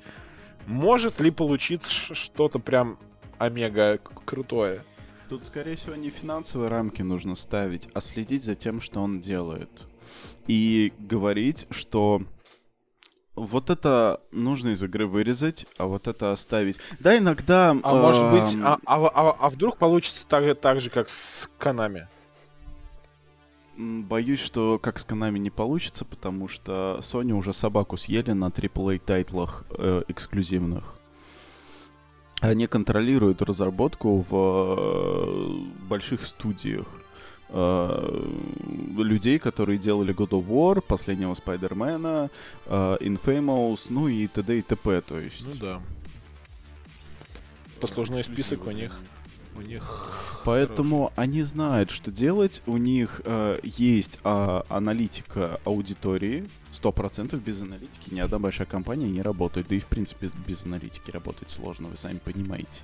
[0.66, 2.98] Может ли получиться что-то прям
[3.38, 4.82] омега крутое?
[5.28, 9.70] Тут, скорее всего, не финансовые рамки нужно ставить, а следить за тем, что он делает.
[10.48, 12.24] И говорить, что
[13.34, 16.78] вот это нужно из игры вырезать, а вот это оставить.
[17.00, 17.70] Да, иногда...
[17.82, 21.48] А может быть, эм, а, а, а- а вдруг получится так, так же, как с
[21.58, 22.08] Канами?
[23.76, 28.98] Боюсь, что как с Konami не получится, потому что Sony уже собаку съели на AAA
[28.98, 30.94] тайтлах э, эксклюзивных.
[32.42, 36.86] Они контролируют разработку в э, больших студиях.
[37.54, 38.32] Э,
[38.96, 42.30] людей, которые делали God of War, последнего Спайдермена,
[42.64, 44.58] э, Infamous, ну и т.д.
[44.58, 45.02] и т.п.
[45.02, 45.82] То есть Ну да.
[47.78, 48.98] послужной список у них.
[49.54, 49.82] У них.
[50.46, 52.62] Поэтому они знают, что делать.
[52.64, 56.48] У них э, есть а, аналитика аудитории.
[56.72, 59.68] Сто процентов без аналитики ни одна большая компания не работает.
[59.68, 62.80] Да и в принципе без, без аналитики работать сложно, вы сами понимаете.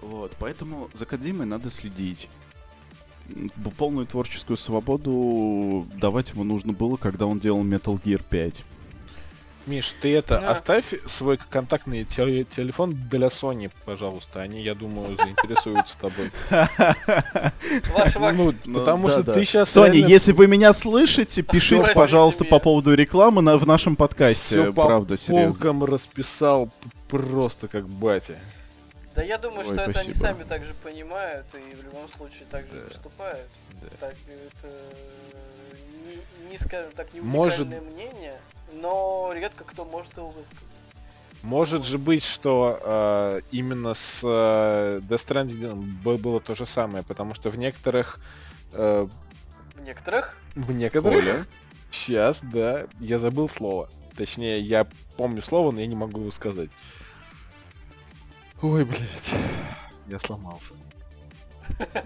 [0.00, 2.28] Вот, поэтому за Кодзимой надо следить.
[3.76, 8.64] Полную творческую свободу давать ему нужно было, когда он делал Metal Gear 5.
[9.66, 10.52] Миш, ты это, Да.
[10.52, 14.40] оставь свой контактный теле- телефон для Sony, пожалуйста.
[14.40, 16.30] Они, я думаю, заинтересуются тобой.
[17.94, 19.70] Вак- Ну, Ну, потому что ты сейчас...
[19.70, 24.72] Соня, если вы меня слышите, пишите, пожалуйста, по поводу рекламы на, в нашем подкасте.
[24.72, 25.86] Правда, серьезно.
[25.86, 26.70] расписал
[27.08, 28.38] просто как батя.
[29.18, 30.14] Да я думаю, Ой, что это они спасибо.
[30.26, 32.86] сами также понимают и в любом случае также Да.
[32.88, 33.48] поступают.
[33.82, 33.88] Да.
[33.98, 35.74] Так это э,
[36.44, 38.38] не, не, скажем так, не Может- мнение,
[38.74, 40.62] но редко кто может его высказать.
[41.42, 45.74] Может же быть, что э, именно с э, Death Stranding
[46.18, 48.20] было то же самое, потому что в некоторых...
[48.72, 49.08] э,
[49.74, 51.18] В некоторых в некоторых...
[51.24, 51.46] Коля?
[51.90, 53.90] Сейчас, да, я забыл слово.
[54.16, 56.70] Точнее, я помню слово, но я не могу его сказать.
[58.62, 59.34] Ой, блядь.
[60.06, 60.74] Я сломался.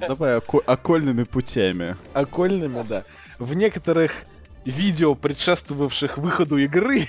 [0.00, 1.96] Давай око- окольными путями.
[2.12, 3.04] Окольными, да.
[3.38, 4.12] В некоторых
[4.64, 7.06] видео, предшествовавших выходу игры...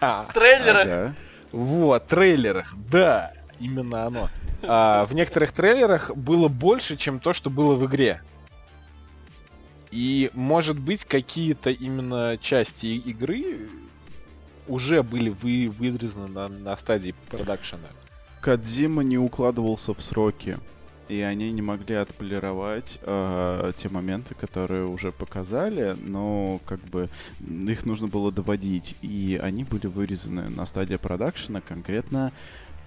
[0.00, 0.80] А, трейлеры.
[0.80, 1.14] Ага.
[1.52, 4.30] Вот, трейлерах, да, именно оно.
[4.62, 8.20] А, в некоторых трейлерах было больше, чем то, что было в игре.
[9.90, 13.68] И, может быть, какие-то именно части игры
[14.66, 17.86] уже были вы, выдрезаны на, на стадии продакшена.
[18.44, 20.58] Кадзима не укладывался в сроки.
[21.08, 27.08] И они не могли отполировать э, те моменты, которые уже показали, но как бы
[27.40, 28.96] их нужно было доводить.
[29.00, 32.32] И они были вырезаны на стадии продакшена конкретно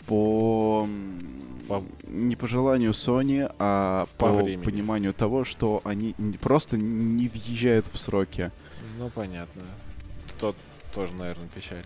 [0.06, 0.88] по,
[1.68, 4.64] По- не по желанию Sony, а По по, времени.
[4.64, 8.52] пониманию того, что они просто не въезжают в сроки.
[9.00, 9.64] Ну, понятно.
[10.40, 10.56] Тот
[10.98, 11.84] тоже, наверное, печально.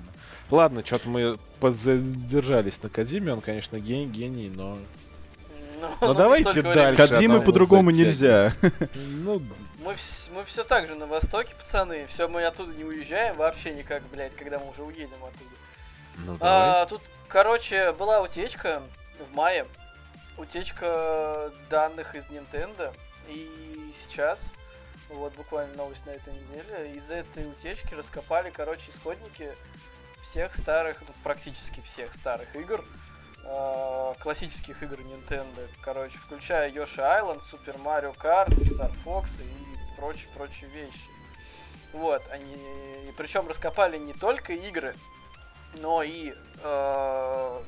[0.49, 4.77] Ладно, что-то мы подзадержались на Кадиме, он, конечно, гений, гений, но...
[5.81, 7.01] Ну, Ну, не давайте дальше.
[7.01, 8.53] Одного по-другому нельзя.
[8.93, 9.41] Ну,
[9.83, 9.95] Мы,
[10.33, 12.05] мы все так же на востоке, пацаны.
[12.05, 15.55] Все, мы оттуда не уезжаем вообще никак, блядь, когда мы уже уедем оттуда.
[16.19, 16.83] ну давай.
[16.83, 18.81] А, тут, короче, была утечка
[19.29, 19.65] в мае.
[20.37, 22.93] Утечка данных из Nintendo.
[23.27, 23.49] И
[24.01, 24.51] сейчас,
[25.15, 29.51] вот буквально новость на этой неделе, из этой утечки раскопали, короче, исходники
[30.21, 32.83] всех старых, ну, практически всех старых игр.
[33.45, 40.69] а, классических игр Nintendo, короче, включая Yoshi Island, Super Mario Kart, Star Fox и прочие-прочие
[40.69, 41.09] вещи.
[41.93, 44.95] Вот, они, и причем раскопали не только игры,
[45.79, 46.33] но и
[46.63, 47.61] э,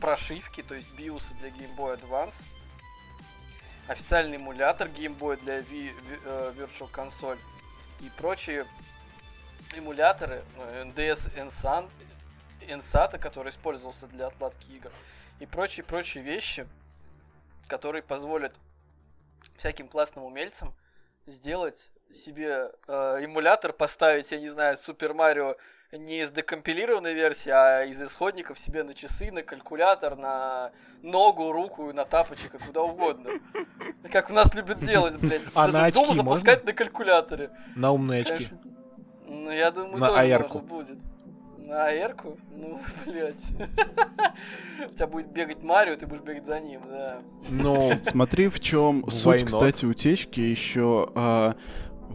[0.00, 2.44] прошивки, то есть биосы для Game Boy Advance,
[3.88, 7.38] официальный эмулятор Game Boy для Ви- э, Virtual Console
[8.00, 8.66] и прочие
[9.74, 11.88] эмуляторы э, NDS Ensan,
[12.68, 14.90] Ensata, который использовался для отладки игр,
[15.38, 16.66] и прочие-прочие вещи,
[17.68, 18.54] которые позволят
[19.56, 20.74] всяким классным умельцам
[21.26, 25.56] сделать себе э, эмулятор, поставить, я не знаю, Супер Марио
[25.92, 30.72] не из декомпилированной версии, а из исходников себе на часы, на калькулятор, на
[31.02, 33.30] ногу, руку, на тапочек, и куда угодно.
[34.10, 35.42] Как у нас любят делать, блядь.
[35.54, 37.50] А на очки запускать на калькуляторе.
[37.74, 38.48] На умные очки.
[39.28, 40.98] Ну, я думаю, На тоже можно будет.
[41.58, 42.38] На AR-ку?
[42.50, 43.44] Ну, блядь.
[44.88, 47.18] У тебя будет бегать Марио, ты будешь бегать за ним, да.
[47.48, 51.10] Ну, Смотри, в чем суть, кстати, утечки еще.
[51.14, 51.56] а,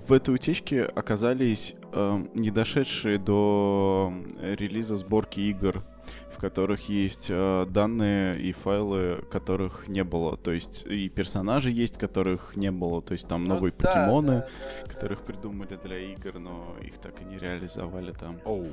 [0.07, 5.84] в этой утечке оказались а, не дошедшие до релиза сборки игр,
[6.32, 10.38] в которых есть а, данные и файлы, которых не было.
[10.38, 13.02] То есть и персонажи есть, которых не было.
[13.02, 14.94] То есть там Ну новые да, покемоны, да, да, да.
[14.94, 18.39] которых придумали для игр, но их так и не реализовали там.
[18.46, 18.68] оу.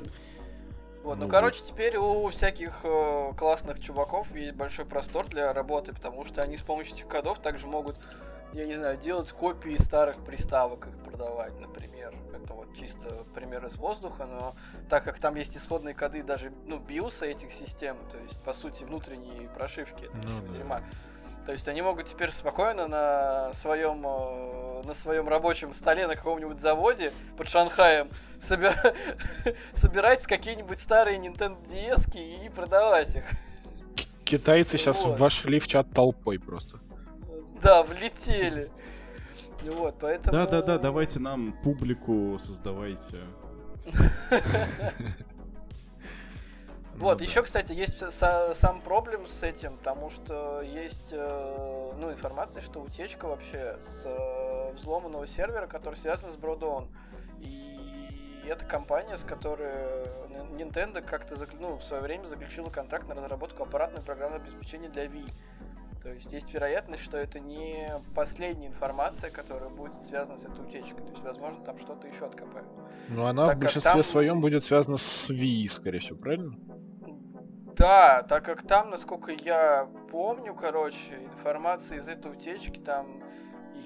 [1.03, 5.93] Вот, ну, Ну, короче, теперь у всяких э, классных чуваков есть большой простор для работы,
[5.93, 7.95] потому что они с помощью этих кодов также могут,
[8.53, 12.13] я не знаю, делать копии старых приставок, их продавать, например.
[12.43, 14.55] Это вот чисто пример из воздуха, но
[14.89, 18.83] так как там есть исходные коды даже, ну, биоса этих систем, то есть, по сути,
[18.83, 20.53] внутренние прошивки этого Ну всего да.
[20.53, 20.81] дерьма.
[21.45, 26.59] То есть они могут теперь спокойно на своем э, на своем рабочем столе на каком-нибудь
[26.59, 28.07] заводе под Шанхаем
[28.39, 28.95] собира-
[29.73, 33.23] собирать какие-нибудь старые Nintendo DS и продавать их.
[34.25, 35.19] Китайцы сейчас Вот.
[35.19, 36.77] вошли в чат толпой просто.
[37.63, 38.71] Да, влетели.
[39.63, 40.31] Ну Вот, поэтому...
[40.31, 43.17] Да-да-да, давайте нам публику создавайте.
[46.95, 52.11] Вот, Ну еще, кстати, есть са- сам проблем с этим, потому что есть э, ну,
[52.11, 56.89] информация, что утечка вообще с э, взломанного сервера, который связан с Бродон.
[57.39, 59.71] И это компания, с которой
[60.57, 65.31] Nintendo как-то ну, в свое время заключила контракт на разработку аппаратного программного обеспечения для Wii.
[66.01, 71.03] То есть есть вероятность, что это не последняя информация, которая будет связана с этой утечкой.
[71.03, 72.67] То есть, возможно, там что-то еще откопают.
[73.09, 76.55] Но она Так в большинстве там- своем будет связана с Wii, скорее всего, правильно?
[77.75, 83.21] Да, так как там, насколько я помню, короче, информации из этой утечки, там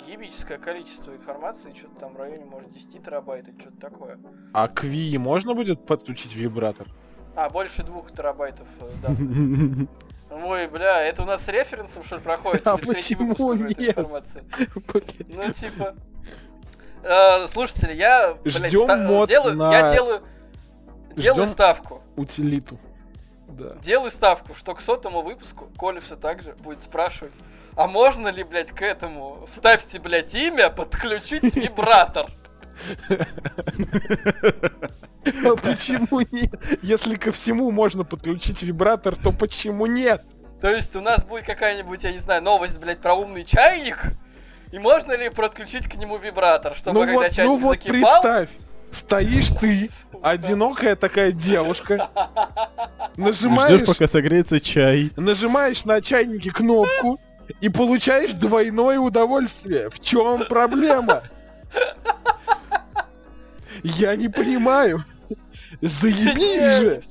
[0.07, 4.19] ебическое количество информации, что-то там в районе, может, 10 терабайт или что-то такое.
[4.53, 6.87] А к Wii можно будет подключить вибратор?
[7.35, 9.87] А, больше двух терабайтов, э, да.
[10.33, 12.65] Ой, бля, это у нас с референсом, что ли, проходит?
[12.67, 13.89] А Через почему выпуск нет?
[13.97, 14.43] информация.
[15.27, 15.95] Ну, типа...
[17.03, 20.23] Э, Слушатели, я, блядь, Ждём ста- мод делаю, на- я делаю,
[21.15, 22.01] делаю ставку.
[22.15, 22.77] Утилиту.
[23.49, 23.73] Да.
[23.81, 27.33] Делаю ставку, что к сотому выпуску Коля все так же будет спрашивать,
[27.75, 32.31] а можно ли, блядь, к этому вставьте, блядь, имя, подключить вибратор?
[35.45, 36.53] А почему нет?
[36.81, 40.23] Если ко всему можно подключить вибратор, то почему нет?
[40.61, 44.13] То есть у нас будет какая-нибудь, я не знаю, новость, блядь, про умный чайник,
[44.71, 48.21] и можно ли подключить к нему вибратор, чтобы ну когда вот, чайник ну вот закипал...
[48.21, 48.49] представь,
[48.91, 49.89] стоишь ты,
[50.21, 55.11] одинокая такая девушка, Ждешь, нажимаешь, пока согреется чай.
[55.17, 57.19] нажимаешь на чайнике кнопку
[57.59, 59.89] и получаешь двойное удовольствие.
[59.89, 61.23] В чем проблема?
[63.83, 64.99] Я не понимаю.
[65.81, 67.03] Заебись же!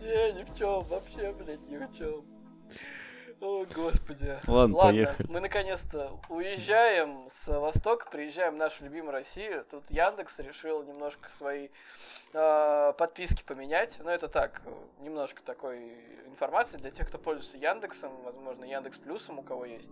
[0.00, 2.24] Не, ни в чем, вообще, блядь, ни в чем.
[3.40, 4.38] О, господи.
[4.46, 5.28] Ладно, поехали.
[5.30, 9.66] мы наконец-то уезжаем с Востока, приезжаем в нашу любимую Россию.
[9.70, 11.68] Тут Яндекс решил немножко свои
[12.32, 13.98] э, подписки поменять.
[14.02, 14.62] Но это так,
[15.00, 15.92] немножко такой
[16.26, 19.90] информации для тех, кто пользуется Яндексом, возможно, Яндекс Плюсом, у кого есть.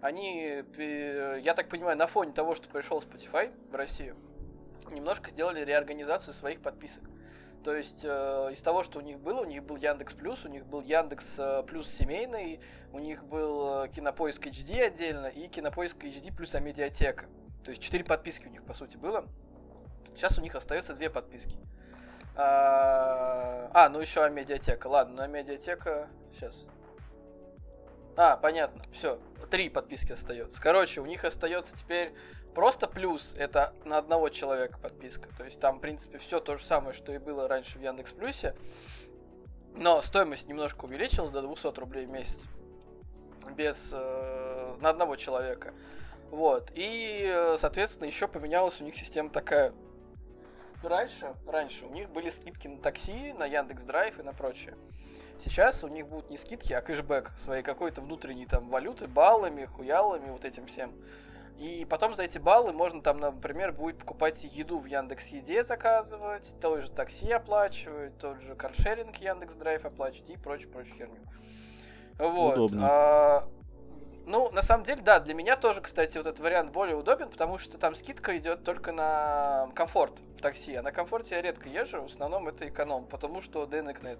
[0.00, 4.16] Они, я так понимаю, на фоне того, что пришел Spotify в Россию,
[4.92, 7.04] немножко сделали реорганизацию своих подписок.
[7.64, 10.48] То есть э, из того, что у них было, у них был Яндекс Плюс, у
[10.48, 12.60] них был Яндекс э, Плюс семейный,
[12.92, 17.24] у них был э, Кинопоиск HD отдельно и Кинопоиск HD плюс Амедиатека.
[17.64, 19.26] То есть четыре подписки у них по сути было.
[20.14, 21.56] Сейчас у них остается две подписки.
[22.36, 24.86] А, а, ну еще Амедиатека.
[24.86, 26.66] Ладно, ну Амедиатека сейчас.
[28.16, 29.18] А, понятно, все.
[29.50, 30.60] Три подписки остается.
[30.60, 32.12] Короче, у них остается теперь
[32.54, 33.34] просто плюс.
[33.36, 35.28] Это на одного человека подписка.
[35.36, 38.12] То есть там, в принципе, все то же самое, что и было раньше в Яндекс
[38.12, 38.54] Плюсе.
[39.76, 42.44] Но стоимость немножко увеличилась до 200 рублей в месяц.
[43.56, 43.90] Без...
[43.92, 45.74] э, на одного человека.
[46.30, 46.70] Вот.
[46.74, 49.72] И, э, соответственно, еще поменялась у них система такая.
[50.82, 54.74] Раньше, раньше у них были скидки на такси, на Яндекс Драйв и на прочее.
[55.38, 60.30] Сейчас у них будут не скидки, а кэшбэк своей какой-то внутренней там валюты, баллами, хуялами,
[60.30, 60.92] вот этим всем.
[61.58, 66.54] И потом за эти баллы можно там, например, будет покупать еду в Яндекс Еде заказывать,
[66.60, 71.20] то же такси оплачивать, тот же каршеринг Яндекс Драйв оплачивать и прочую прочую херню.
[72.18, 72.54] Вот.
[72.54, 72.88] Удобно.
[72.90, 73.48] А,
[74.26, 77.58] ну, на самом деле, да, для меня тоже, кстати, вот этот вариант более удобен, потому
[77.58, 82.02] что там скидка идет только на комфорт в такси, а на комфорте я редко езжу,
[82.02, 83.66] в основном это эконом, потому что
[84.02, 84.18] нет.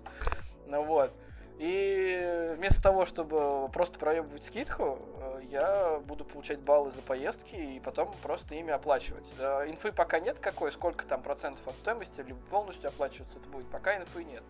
[0.67, 1.13] Ну вот.
[1.59, 7.81] И вместо того, чтобы просто проебывать скидку, э, я буду получать баллы за поездки и
[7.81, 9.33] потом просто ими оплачивать.
[9.69, 13.97] Инфы пока нет какой, сколько там процентов от стоимости, либо полностью оплачиваться это будет, пока
[13.97, 14.43] инфы нет.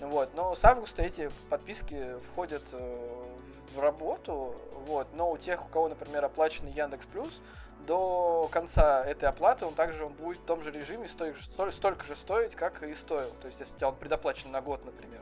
[0.00, 3.36] Вот, но с августа эти подписки входят э,
[3.74, 4.54] в работу,
[4.86, 7.42] вот, но у тех, у кого, например, оплаченный Яндекс Плюс,
[7.86, 12.14] до конца этой оплаты он также он будет в том же режиме столь- столько же
[12.14, 13.30] стоить, как и стоил.
[13.40, 15.20] То есть, если у тебя он предоплачен на год, например.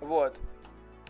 [0.00, 0.38] Вот.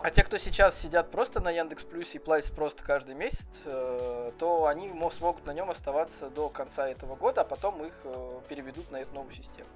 [0.01, 4.31] А те, кто сейчас сидят просто на Яндекс Плюсе и платят просто каждый месяц, э,
[4.37, 8.39] то они мо- смогут на нем оставаться до конца этого года, а потом их э,
[8.47, 9.67] переведут на эту новую систему.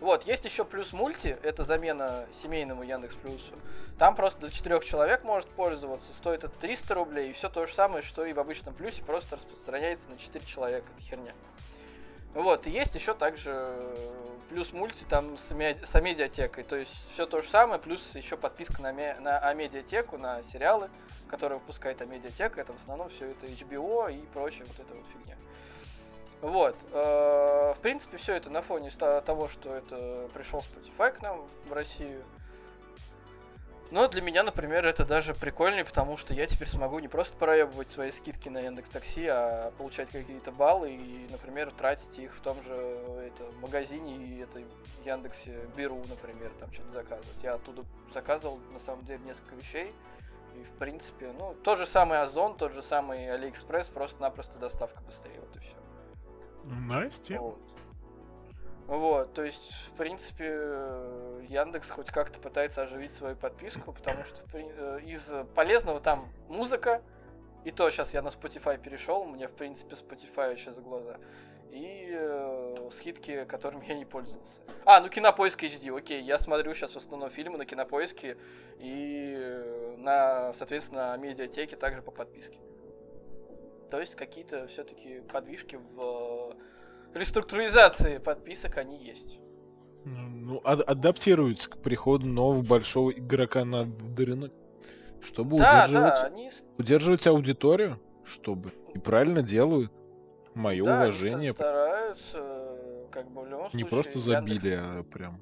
[0.00, 3.52] Вот, есть еще плюс мульти, это замена семейному Яндекс Плюсу.
[3.98, 7.72] Там просто до четырех человек может пользоваться, стоит это 300 рублей, и все то же
[7.74, 11.32] самое, что и в обычном плюсе, просто распространяется на 4 человека, это херня.
[12.36, 14.08] Вот, и есть еще также э,
[14.50, 18.36] плюс мульти там с, ме- с амедиатекой, то есть все то же самое, плюс еще
[18.36, 20.90] подписка на, ме- на амедиатеку, на сериалы,
[21.28, 25.38] которые выпускает амедиатека, это в основном все это HBO и прочая вот эта вот фигня.
[26.42, 31.48] Вот, э, в принципе, все это на фоне того, что это пришел Spotify к нам
[31.66, 32.22] в Россию.
[33.90, 37.88] Но для меня, например, это даже прикольнее, потому что я теперь смогу не просто проебывать
[37.88, 42.60] свои скидки на Яндекс Такси, а получать какие-то баллы и, например, тратить их в том
[42.62, 44.60] же это, магазине и это
[45.04, 47.42] Яндексе Беру, например, там что-то заказывать.
[47.42, 49.94] Я оттуда заказывал, на самом деле, несколько вещей.
[50.56, 55.38] И, в принципе, ну, тот же самый Озон, тот же самый Алиэкспресс, просто-напросто доставка быстрее,
[55.38, 55.76] вот и все.
[56.64, 57.42] Nice, тема.
[57.42, 57.58] Вот.
[58.86, 60.44] Вот, то есть, в принципе,
[61.48, 67.02] Яндекс хоть как-то пытается оживить свою подписку, потому что э, из полезного там музыка,
[67.64, 71.18] и то сейчас я на Spotify перешел, мне, в принципе, Spotify еще за глаза,
[71.72, 74.60] и э, скидки, которыми я не пользовался.
[74.84, 78.38] А, ну Кинопоиск HD, окей, я смотрю сейчас в основном фильмы на Кинопоиске
[78.78, 82.58] и э, на, соответственно, медиатеке также по подписке.
[83.90, 86.54] То есть какие-то все-таки подвижки в э,
[87.16, 89.38] реструктуризации подписок они есть.
[90.04, 94.52] Ну, ад- адаптируется к приходу нового большого игрока на рынок,
[95.20, 98.70] чтобы Да, удерживать, да, они удерживать аудиторию, чтобы.
[98.94, 99.92] И правильно делают.
[100.54, 101.52] Мое да, они уважение.
[101.52, 103.86] ста- стараются, как бы в любом Не случае.
[103.88, 105.40] просто забили, Яндекс- а прям.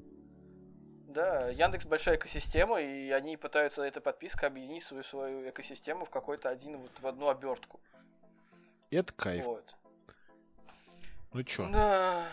[1.07, 6.49] Да, Яндекс большая экосистема, и они пытаются эта подписка объединить свою свою экосистему в какой-то
[6.49, 7.79] один вот в одну обертку.
[8.89, 9.45] И это кайф.
[9.45, 9.75] Вот.
[11.35, 11.67] Ну чё?
[11.67, 12.23] Да,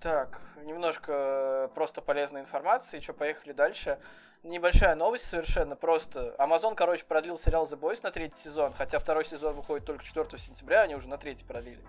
[0.00, 2.98] так, немножко э, просто полезной информации.
[2.98, 4.00] Что, поехали дальше.
[4.42, 6.34] Небольшая новость совершенно просто.
[6.36, 10.36] Amazon, короче, продлил сериал The Boys на третий сезон, хотя второй сезон выходит только 4
[10.36, 11.80] сентября, они уже на третий продлили.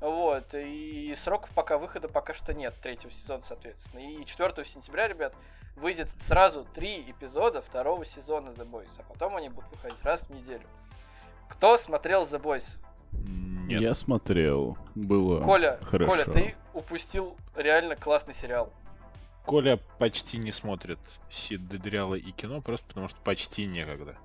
[0.00, 4.00] Вот, и сроков пока выхода пока что нет, третьего сезона, соответственно.
[4.00, 5.32] И 4 сентября, ребят,
[5.76, 10.30] выйдет сразу три эпизода второго сезона The Boys, а потом они будут выходить раз в
[10.30, 10.66] неделю.
[11.48, 12.80] Кто смотрел The Boys?
[13.70, 13.82] Нет.
[13.82, 14.76] Я смотрел.
[14.94, 16.10] Было Коля, хорошо.
[16.10, 18.72] Коля, ты упустил реально классный сериал.
[19.44, 20.98] Коля почти не смотрит
[21.30, 24.16] сериалы и кино, просто потому что почти некогда.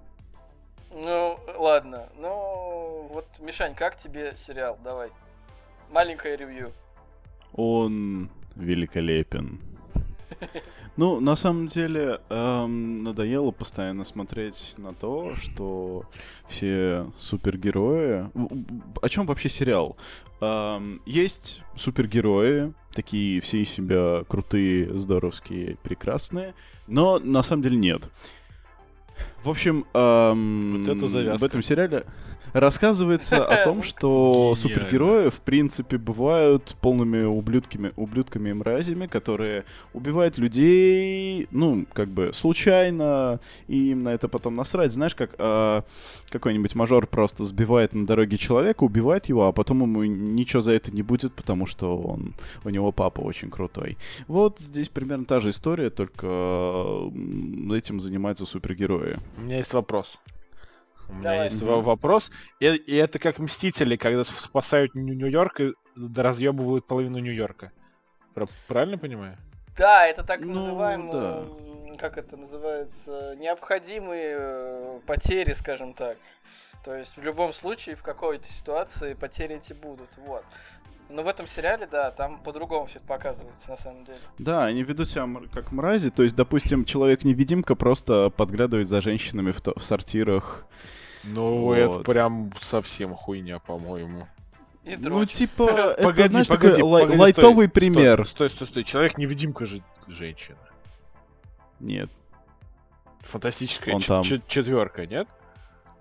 [0.92, 2.10] Ну, ладно.
[2.16, 4.78] Ну, вот, Мишань, как тебе сериал?
[4.84, 5.10] Давай.
[5.92, 6.72] Маленькое ревью.
[7.54, 9.62] Он великолепен.
[10.98, 16.06] Ну, на самом деле, эм, надоело постоянно смотреть на то, что
[16.48, 18.30] все супергерои...
[19.02, 19.98] О чем вообще сериал?
[20.40, 26.54] Эм, есть супергерои, такие все из себя крутые, здоровские, прекрасные,
[26.88, 28.10] но на самом деле нет.
[29.46, 32.04] В общем, эм, Вот это в этом сериале
[32.56, 40.38] рассказывается о том, что супергерои, в принципе, бывают полными ублюдками, ублюдками и мразями, которые убивают
[40.38, 44.94] людей, ну, как бы, случайно, и им на это потом насрать.
[44.94, 45.84] Знаешь, как а,
[46.30, 50.92] какой-нибудь мажор просто сбивает на дороге человека, убивает его, а потом ему ничего за это
[50.92, 53.98] не будет, потому что он, у него папа очень крутой.
[54.28, 56.26] Вот здесь примерно та же история, только
[57.76, 59.18] этим занимаются супергерои.
[59.38, 60.18] У меня есть вопрос.
[61.08, 61.46] У меня Давай.
[61.46, 62.32] есть во- вопрос.
[62.60, 65.74] И, и это как Мстители, когда спасают Нью- Нью-Йорк и
[66.16, 67.72] разъебывают половину Нью-Йорка.
[68.34, 69.38] Пра- Правильно понимаю?
[69.78, 71.98] Да, это так Ну, называемые, да.
[71.98, 76.18] как это называется, необходимые э, потери, скажем так.
[76.84, 80.10] То есть в любом случае в какой-то ситуации потери эти будут.
[80.18, 80.44] Вот.
[81.10, 84.18] Но в этом сериале, да, там по-другому все это показывается на самом деле.
[84.40, 86.10] Да, они ведут себя как мрази.
[86.10, 90.66] То есть, допустим, человек-невидимка просто подглядывает за женщинами в, то- в сортирах.
[91.24, 92.06] Ну, это Вот.
[92.06, 94.28] прям совсем хуйня, по-моему.
[94.84, 98.28] И Ну, типа, это, погоди, знаешь, погоди, такой погоди, лайтовый стой, пример.
[98.28, 98.84] Стой, стой, стой.
[98.84, 100.58] Человек-невидимка же женщина.
[101.80, 102.10] Нет.
[103.22, 104.24] Фантастическая Он чет- там.
[104.24, 105.28] чет- четверка, нет?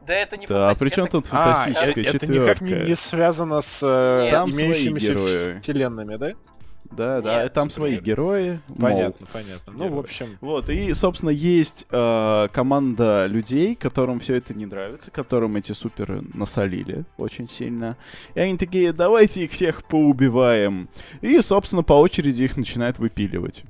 [0.06, 2.64] Да это не Да, а фантастика, при чем это- тут А, фантастическая э- это четверка?
[2.64, 4.30] никак не, не связано с э, Нет.
[4.32, 5.60] Там имеющимися герои.
[5.60, 6.32] вселенными, да?
[6.90, 8.42] Да, да, Нет, там свои супергерои.
[8.44, 8.60] герои.
[8.68, 8.78] мол.
[8.90, 9.72] Понятно, понятно.
[9.72, 9.98] Ну, в герои.
[10.00, 15.72] общем, Вот, и, собственно, есть э, команда людей, которым все это не нравится, которым эти
[15.72, 17.96] суперы насолили очень сильно.
[18.34, 20.88] И они такие, давайте их всех поубиваем.
[21.20, 23.64] И, собственно, по очереди их начинают выпиливать.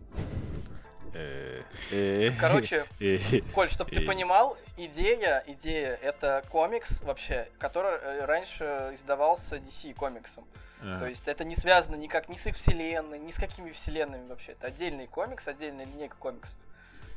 [2.41, 2.85] Короче,
[3.55, 10.47] Коль, чтобы ты понимал, идея, идея это комикс вообще, который э, раньше издавался DC комиксом.
[10.81, 10.99] ага.
[11.01, 14.53] То есть это не связано никак ни с их вселенной, ни с какими вселенными вообще.
[14.53, 16.59] Это отдельный комикс, отдельная линейка комиксов.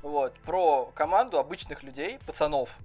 [0.01, 2.77] Вот, про команду обычных людей, пацанов,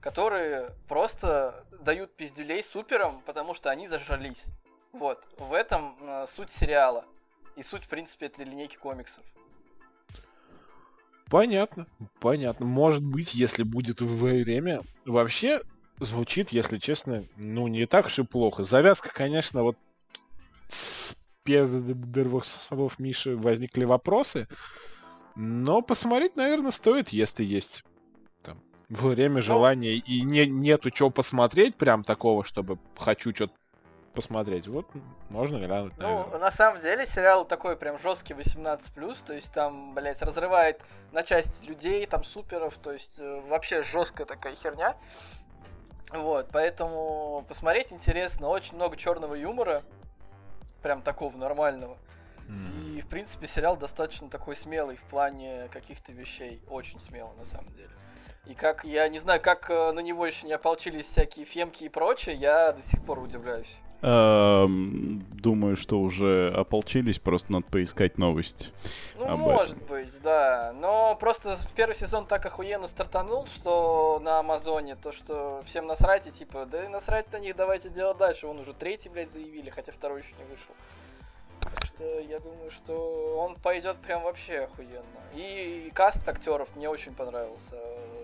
[0.00, 4.46] которые просто дают пиздюлей суперам, потому что они зажрались.
[4.92, 7.04] Вот, в этом э, суть сериала.
[7.56, 9.24] И суть, в принципе, этой линейки комиксов.
[11.30, 11.86] Понятно,
[12.20, 12.66] понятно.
[12.66, 14.82] Может быть, если будет время.
[15.04, 15.60] Вообще,
[15.98, 18.64] звучит, если честно, ну, не так уж и плохо.
[18.64, 19.76] Завязка, конечно, вот
[20.68, 24.48] с первых слов Миши возникли вопросы,
[25.34, 27.84] но посмотреть, наверное, стоит, если есть
[28.42, 33.54] там время желания и не, нету чего посмотреть, прям такого, чтобы хочу что-то
[34.18, 34.66] посмотреть.
[34.66, 34.84] Вот
[35.28, 35.92] можно глянуть.
[35.96, 36.38] Ну, наверное.
[36.40, 41.64] на самом деле, сериал такой прям жесткий 18+, то есть там, блядь, разрывает на части
[41.64, 44.96] людей, там суперов, то есть э, вообще жесткая такая херня.
[46.10, 49.84] Вот, поэтому посмотреть интересно, очень много черного юмора,
[50.82, 51.96] прям такого нормального.
[52.96, 56.60] И, в принципе, сериал достаточно такой смелый в плане каких-то вещей.
[56.68, 57.90] Очень смелый, на самом деле.
[58.46, 61.88] И как, я не знаю, как э, на него еще не ополчились всякие фемки и
[61.88, 63.78] прочее, я до сих пор удивляюсь.
[64.00, 68.72] Эм, Думаю, что уже ополчились, просто надо поискать новость.
[69.18, 70.72] Ну, может быть, да.
[70.80, 76.30] Но просто первый сезон так охуенно стартанул, что на Амазоне, то, что всем насрать, и
[76.30, 78.46] типа, да и насрать на них, давайте делать дальше.
[78.46, 80.74] Вон уже третий, блядь, заявили, хотя второй еще не вышел.
[81.60, 85.02] Так что я думаю, что он пойдет прям вообще охуенно.
[85.34, 87.76] И, каст актеров мне очень понравился.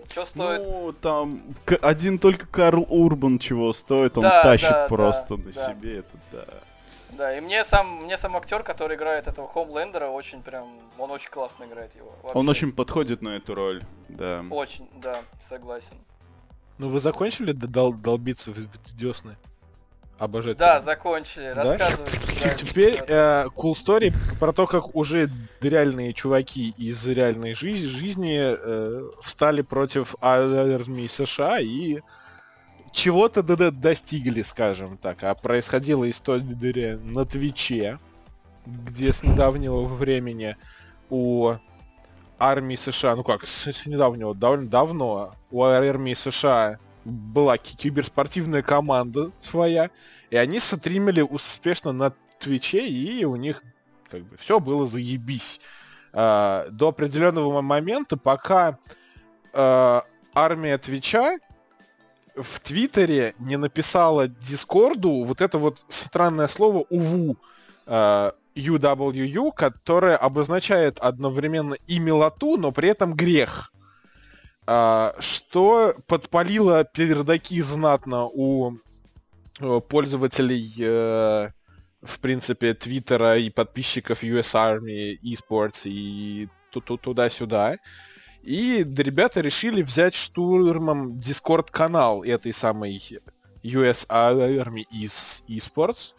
[0.09, 0.61] Что стоит?
[0.61, 5.43] Ну, там к- один только Карл Урбан чего стоит, он Да, тащит да, просто да,
[5.43, 5.65] на да.
[5.67, 6.45] себе это, да.
[7.11, 11.29] Да, и мне сам, мне сам актер, который играет этого Хомлендера, очень прям, он очень
[11.29, 12.13] классно играет его.
[12.33, 12.65] Он вообще.
[12.65, 14.43] очень подходит на эту роль, да.
[14.49, 15.15] Очень, да,
[15.47, 15.95] согласен.
[16.77, 18.57] Ну вы закончили дол- долбиться в
[18.97, 19.37] десны?
[20.17, 20.57] Обожать.
[20.57, 21.63] Да, закончили, Да?
[21.63, 22.19] рассказывайте.
[22.41, 28.39] да, Теперь э, cool story про то, как уже реальные чуваки из реальной жизни, жизни
[28.39, 31.99] э, встали против армии США и
[32.93, 35.21] чего-то достигли, скажем так.
[35.23, 37.99] А происходила история на Твиче,
[38.65, 40.55] где с недавнего времени
[41.09, 41.55] у
[42.39, 48.61] армии США, ну как, с, с недавнего, довольно давно, у армии США была ки- киберспортивная
[48.61, 49.91] команда своя,
[50.29, 53.63] и они стримили успешно на Твиче, и у них
[54.09, 55.61] как бы все было заебись.
[56.13, 58.79] А, до определенного момента, пока
[59.53, 60.03] а,
[60.33, 61.37] армия Твича
[62.35, 67.37] в Твиттере не написала Дискорду вот это вот странное слово УВУ,
[67.85, 73.71] а, UWU, которое обозначает одновременно и милоту, но при этом грех.
[74.67, 78.77] А, что подпалило пердаки знатно у
[79.59, 81.49] э, пользователей, э,
[82.01, 87.77] в принципе, Твиттера и подписчиков US Army, eSports и ту- ту- туда-сюда.
[88.41, 93.01] И ребята решили взять штурмом Discord-канал этой самой
[93.63, 96.13] US Army из eSports.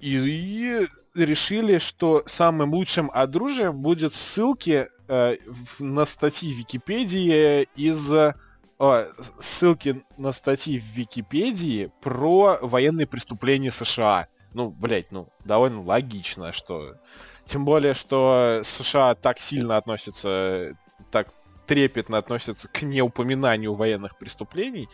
[0.00, 5.36] И, решили, что самым лучшим оружием будет ссылки э,
[5.78, 8.34] на статьи в Википедии из э,
[8.78, 14.28] с- ссылки на статьи в Википедии про военные преступления США.
[14.54, 16.94] Ну, блять, ну, довольно логично, что...
[17.46, 20.76] Тем более, что США так сильно относятся,
[21.10, 21.28] так
[21.66, 24.88] трепетно относятся к неупоминанию военных преступлений.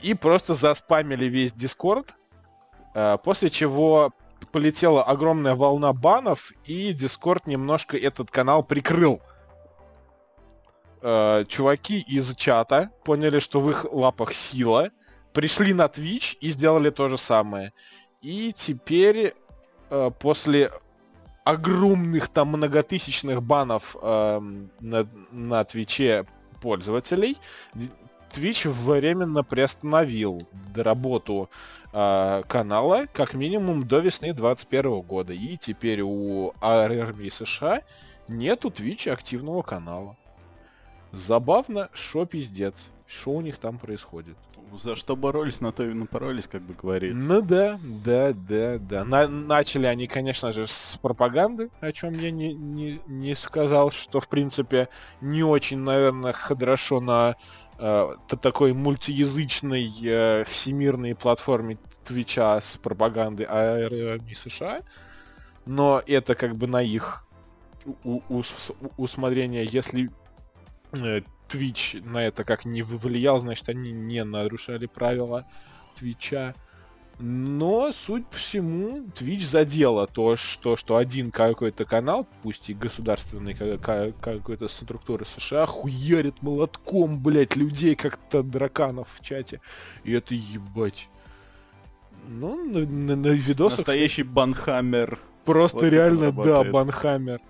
[0.00, 2.14] И просто заспамили весь Дискорд,
[3.22, 4.12] после чего
[4.52, 9.20] полетела огромная волна банов, и Дискорд немножко этот канал прикрыл
[11.02, 14.90] э, чуваки из чата поняли, что в их лапах сила,
[15.32, 17.72] пришли на Twitch и сделали то же самое.
[18.22, 19.34] И теперь
[19.90, 20.70] э, после
[21.44, 26.26] огромных там многотысячных банов эм, на, на Твиче
[26.60, 27.38] пользователей,
[28.30, 30.42] Twitch временно приостановил
[30.74, 31.48] работу
[31.92, 35.32] э, канала как минимум до весны 2021 года.
[35.32, 37.82] И теперь у армии США
[38.28, 40.16] нету Twitch активного канала.
[41.12, 42.90] Забавно, шо пиздец.
[43.06, 44.36] Что у них там происходит?
[44.78, 47.18] За что боролись, на то и напоролись, как бы говорится.
[47.18, 49.04] Ну да, да, да, да.
[49.04, 54.20] На- начали они, конечно же, с пропаганды, о чем я не, не, не сказал, что,
[54.20, 54.90] в принципе,
[55.22, 57.36] не очень, наверное, хорошо на
[57.78, 64.82] э, такой мультиязычной э, всемирной платформе Твича с пропагандой армии США.
[65.66, 67.24] Но это как бы на их
[68.04, 69.64] ус- усмотрение.
[69.64, 70.10] Если
[70.92, 75.46] э, Twitch на это как не влиял, значит, они не нарушали правила
[75.96, 76.54] Твича.
[77.20, 83.54] Но, суть по всему, Twitch задело то, что, что один какой-то канал, пусть и государственный
[83.54, 89.60] ка- ка- какой-то структуры США, хуярит молотком, блять, людей как-то драканов в чате.
[90.04, 91.08] И это ебать.
[92.28, 95.18] Ну, на, на- на видосах Настоящий банхаммер.
[95.44, 97.40] Просто Вот реально, да, банхаммер.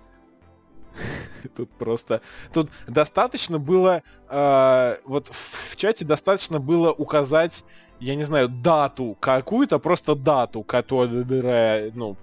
[1.55, 2.21] Тут просто...
[2.53, 4.01] Тут достаточно было...
[4.29, 7.63] э, вот в, в чате достаточно было указать,
[7.99, 12.17] я не знаю, дату какую-то, просто дату, которая, ну,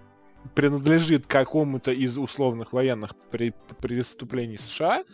[0.55, 5.05] принадлежит какому-то из условных военных при- преступлений США,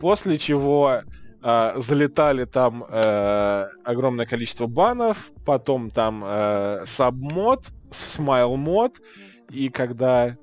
[0.00, 1.02] после чего
[1.42, 9.00] э, залетали там э, огромное количество банов, потом там э, сабмод, смайл мод,
[9.50, 10.36] и когда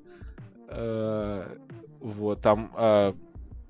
[0.68, 1.56] э,
[2.00, 3.12] вот там, э,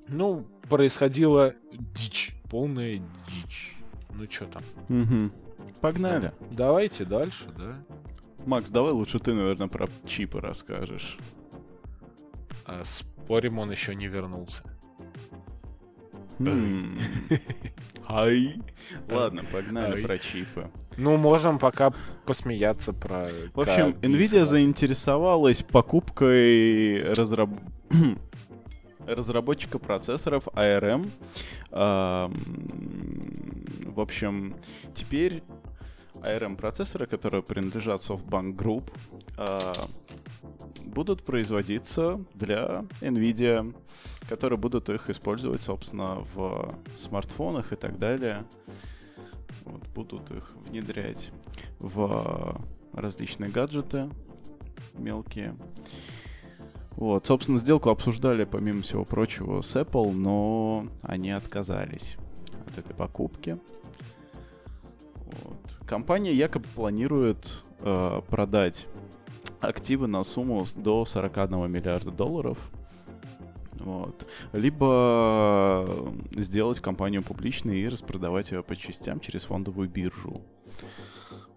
[0.09, 1.55] ну, происходила
[1.95, 3.77] дичь, полная дичь.
[4.11, 4.63] Ну что там?
[4.89, 5.33] Мгм.
[5.81, 6.33] Погнали.
[6.51, 7.77] Давайте дальше, да?
[8.47, 11.19] Макс, давай лучше ты, наверное, про чипы расскажешь.
[12.65, 14.63] А спорим, он еще не вернулся.
[16.39, 16.99] Хм.
[18.09, 18.57] Ай.
[19.11, 20.71] Ладно, погнали про чипы.
[20.97, 21.93] Ну, можем пока
[22.27, 23.27] посмеяться про...
[23.55, 27.51] В общем, Nvidia заинтересовалась покупкой разраб...
[29.07, 31.11] разработчика процессоров ARM.
[31.71, 32.31] В
[34.01, 34.57] общем,
[34.95, 35.43] теперь
[36.23, 38.91] ARM процессоры, которые принадлежат SoftBank Group,
[39.37, 39.73] а,
[40.83, 43.75] будут производиться для Nvidia,
[44.29, 48.45] которые будут их использовать, собственно, в смартфонах и так далее.
[49.65, 51.31] Вот, будут их внедрять
[51.79, 52.61] в
[52.93, 54.11] различные гаджеты
[54.95, 55.55] мелкие.
[56.93, 62.17] Вот, собственно, сделку обсуждали, помимо всего прочего, с Apple, но они отказались
[62.67, 63.59] от этой покупки.
[65.43, 65.87] Вот.
[65.87, 68.87] Компания якобы планирует э, продать
[69.61, 72.59] активы на сумму до 41 миллиарда долларов.
[73.75, 74.27] Вот.
[74.53, 80.43] Либо э, сделать компанию публичной и распродавать ее по частям через фондовую биржу.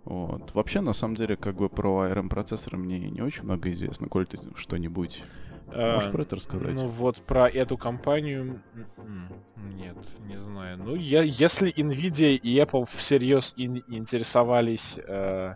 [0.03, 0.53] Вот.
[0.53, 4.07] Вообще, на самом деле, как бы про ARM-процессоры мне не очень много известно.
[4.07, 5.23] Коль ты что-нибудь
[5.73, 6.73] А, можешь про это рассказать?
[6.73, 8.59] Ну вот про эту компанию...
[8.97, 9.27] м-м,
[9.77, 9.95] Нет,
[10.27, 10.77] не знаю.
[10.77, 15.53] Ну, я, если Nvidia и Apple всерьез ин- интересовались э,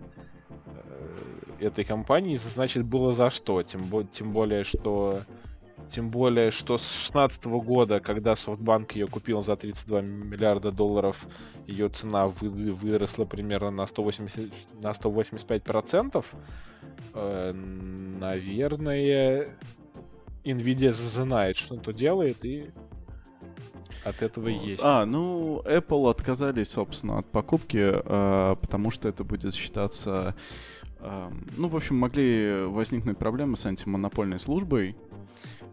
[0.65, 3.61] э, этой компанией, значит было за что.
[3.63, 5.23] Тем, бо- тем более, что...
[5.91, 11.27] Тем более, что с 16 года, когда SoftBank ее купил за 32 миллиарда долларов,
[11.67, 14.51] ее цена вы- выросла примерно на 180,
[14.81, 16.33] на 185 процентов.
[17.13, 19.47] Э, наверное,
[20.45, 22.69] Nvidia знает, что то делает, и
[24.03, 24.65] от этого и Вот.
[24.67, 24.81] есть.
[24.85, 30.35] А, ну, Apple отказались, собственно, от покупки, э, потому что это будет считаться...
[30.99, 34.95] э, ну, в общем, могли возникнуть проблемы с антимонопольной службой,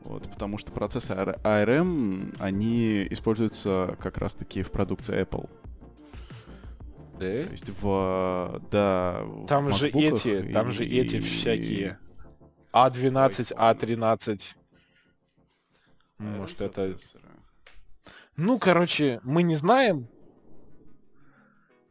[0.05, 5.49] вот, потому что процессы AR- ARM, они используются как раз-таки в продукции Apple.
[7.15, 7.19] Да?
[7.45, 8.63] То есть в...
[8.71, 11.99] Да, в Там же макбуках эти, там же эти и- всякие
[12.73, 14.41] А12, А13.
[16.23, 16.97] Может, это...
[18.37, 20.09] Ну, короче, мы не знаем.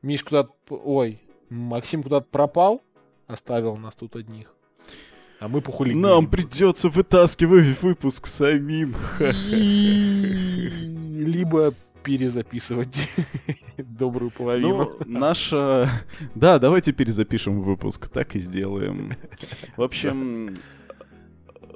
[0.01, 0.51] Миш куда-то...
[0.69, 2.81] Ой, Максим куда-то пропал.
[3.27, 4.53] Оставил нас тут одних.
[5.39, 5.93] А мы похули.
[5.93, 8.95] Нам придется вытаскивать выпуск самим.
[11.17, 11.73] Либо
[12.03, 13.09] перезаписывать
[13.77, 14.77] добрую половину.
[14.77, 15.89] Ну, наша...
[16.35, 19.13] Да, давайте перезапишем выпуск, так и сделаем.
[19.77, 20.53] В общем,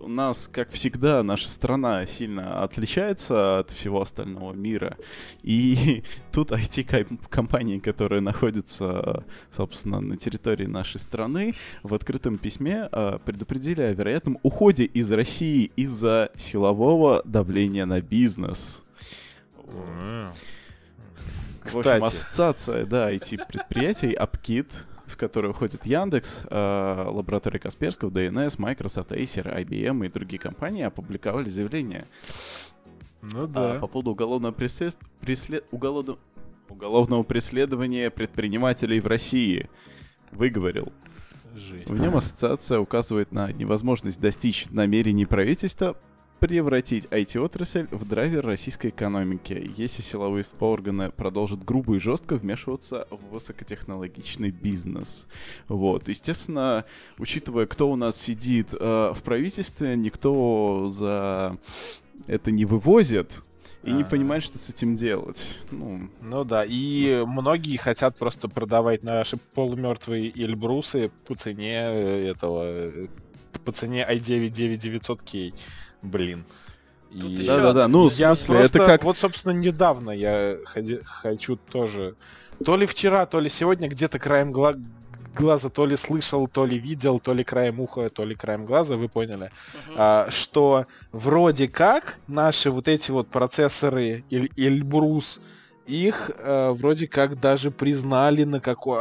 [0.06, 4.97] у нас, как всегда, наша страна сильно отличается от всего остального мира.
[5.41, 13.82] И тут IT-компании, которые находятся, собственно, на территории нашей страны, в открытом письме э, предупредили
[13.82, 18.84] о вероятном уходе из России из-за силового давления на бизнес.
[19.68, 20.32] М.
[21.64, 28.56] В общем, Кстати, ассоциация, да, IT-предприятий, Апкит, в которую входит Яндекс, э, лаборатория Касперского, DNS,
[28.58, 32.06] Microsoft, Acer, IBM и другие компании опубликовали заявление
[33.34, 33.80] ну а, да.
[33.80, 34.97] по поводу уголовного, преслед...
[35.22, 36.18] преслед- уголовно-
[36.70, 39.70] уголовного преследования предпринимателей в России.
[40.32, 40.91] Выговорил.
[41.56, 41.89] Жесть.
[41.89, 45.95] В нем ассоциация указывает на невозможность достичь намерений правительства
[46.39, 53.33] превратить IT-отрасль в драйвер российской экономики, если силовые органы продолжат грубо и жестко вмешиваться в
[53.33, 55.27] высокотехнологичный бизнес.
[55.67, 56.86] Вот, естественно,
[57.17, 61.57] учитывая, кто у нас сидит э, в правительстве, никто за
[62.27, 63.43] это не вывозит
[63.83, 64.09] и не Ага.
[64.09, 65.59] понимает, что с этим делать.
[65.71, 72.63] Ну, Ну да, и многие хотят просто продавать наши полумертвые Эльбрусы по цене э, этого,
[72.65, 73.07] э,
[73.63, 75.53] по цене i9 9900K.
[76.02, 76.46] Блин.
[77.12, 79.04] Тут И- ещё Да-да-да, ну, в я смысле, просто, это как...
[79.04, 82.16] вот, собственно, недавно я ходи- хочу тоже,
[82.66, 84.76] то ли вчера, то ли сегодня где-то краем гла-
[85.34, 88.96] глаза, то ли слышал, то ли видел, то ли краем уха, то ли краем глаза,
[88.98, 89.52] вы поняли,
[89.88, 89.96] Мгм.
[89.98, 95.39] а, что вроде как наши вот эти вот процессоры Эль- Эльбрус,
[95.86, 98.98] их э, вроде как даже признали на какой...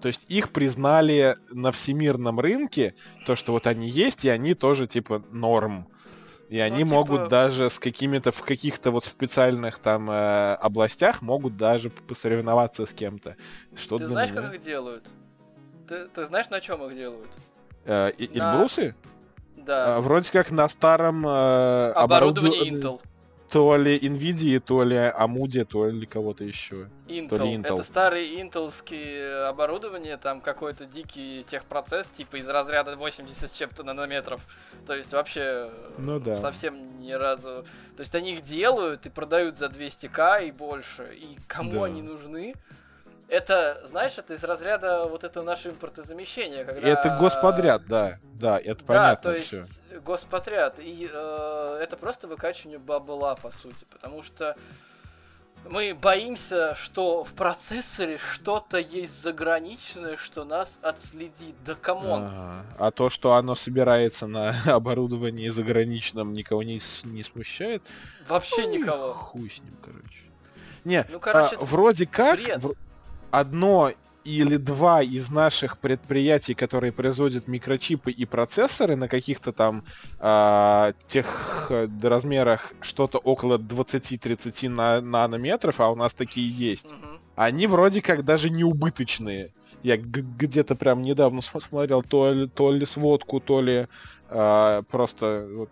[0.00, 2.94] то есть их признали на всемирном рынке,
[3.26, 5.88] то, что вот они есть, и они тоже типа норм.
[6.48, 11.56] И они типа- могут даже с какими-то в каких-то вот специальных там э, областях могут
[11.58, 13.36] даже посоревноваться с кем-то.
[13.76, 15.04] Что Ты знаешь, меня- как их делают?
[15.88, 17.28] Ты, ты знаешь, на чем их делают?
[17.84, 18.94] Э, и- На Эльбрусы?
[19.56, 19.96] Да.
[19.96, 23.00] А, вроде как на старом э, Оборудование оборудо- Intel.
[23.50, 26.88] То ли Nvidia, то ли Amudia, то ли кого-то еще.
[27.06, 27.42] Intel.
[27.42, 27.74] ли Intel.
[27.74, 34.42] Это старые интелские оборудование, там какой-то дикий техпроцесс, типа из разряда 80 с чем-то нанометров.
[34.86, 36.36] То есть вообще Ну да.
[36.36, 37.64] совсем ни разу...
[37.96, 41.14] То есть они их делают и продают за 200к и больше.
[41.14, 41.84] И кому Да.
[41.84, 42.54] они нужны?
[43.28, 46.88] Это, знаешь, это из разряда вот это наше импортозамещение, когда...
[46.88, 48.18] Это господряд, да.
[48.22, 49.66] Да, это Да, понятно то есть все.
[50.00, 50.78] господряд.
[50.78, 53.84] И э, это просто выкачивание бабла, по сути.
[53.90, 54.56] Потому что
[55.68, 61.54] мы боимся, что в процессоре что-то есть заграничное, что нас отследит.
[61.66, 62.22] Да come on.
[62.24, 62.64] Ага.
[62.78, 67.82] А то, что оно собирается на оборудовании заграничном, никого не, не смущает?
[68.26, 69.12] Вообще Ну, никого.
[69.12, 70.22] Хуй с ним, короче.
[70.84, 72.62] Не, Ну, короче, а, вроде как бред.
[72.62, 72.74] в-
[73.30, 73.92] одно
[74.24, 79.84] или два из наших предприятий, которые производят микрочипы и процессоры на каких-то там
[80.18, 86.90] а, тех э, размерах что-то около 20-30 на- нанометров, а у нас такие есть.
[86.90, 87.18] Мгм.
[87.36, 89.50] Они вроде как даже не убыточные.
[89.82, 93.86] Я где-то прям недавно см- смотрел то ли, то ли сводку, то ли
[94.28, 95.70] а, просто вот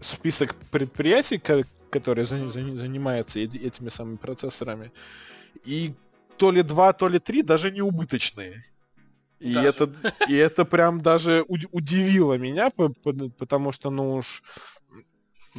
[0.00, 4.90] список предприятий, ко- которые за- за- занимаются эти- этими самыми процессорами.
[5.66, 5.92] И
[6.36, 8.64] то ли два, то ли три даже не убыточные.
[9.38, 9.68] И Даже.
[9.68, 9.94] это,
[10.28, 12.92] и это прям даже уд- удивило меня, по-
[13.38, 14.42] потому что, ну уж,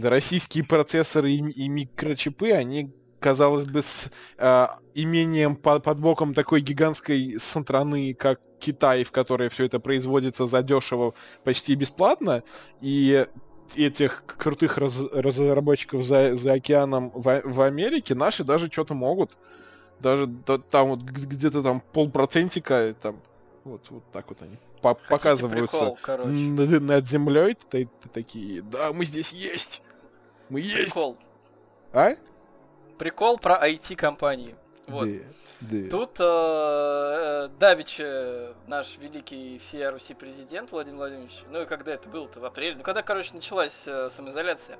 [0.01, 6.61] российские процессоры и, и микрочипы, они, казалось бы, с э, имением по- под боком такой
[6.61, 11.13] гигантской страны, как Китай, в которой все это производится задешево,
[11.43, 12.43] почти бесплатно,
[12.79, 13.27] и
[13.75, 19.37] этих крутых раз- разработчиков за, за океаном в, в Америке наши даже что-то могут.
[20.03, 23.19] Даже да- там вот где-то там полпроцентика, там
[23.63, 28.61] вот, вот так вот они по- Хотите показываются прикол, над, над землей, ты, ты такие,
[28.61, 29.81] да, мы здесь есть,
[30.49, 31.17] мы есть, Прикол.
[31.93, 32.11] а?
[32.97, 34.55] Прикол про IT-компании.
[34.87, 35.07] Вот.
[35.07, 35.19] Да,
[35.61, 35.89] да.
[35.89, 42.09] Тут э, э, Давича, наш великий всея Руси президент Владимир Владимирович, ну и когда это
[42.09, 44.77] было-то, в апреле, ну когда, короче, началась э, самоизоляция,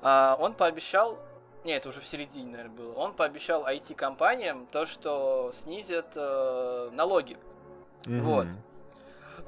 [0.00, 1.18] а, он пообещал,
[1.66, 7.36] не, это уже в середине, наверное, было, он пообещал IT-компаниям то, что снизят э, налоги.
[8.06, 8.46] вот.
[8.46, 8.56] Мгм.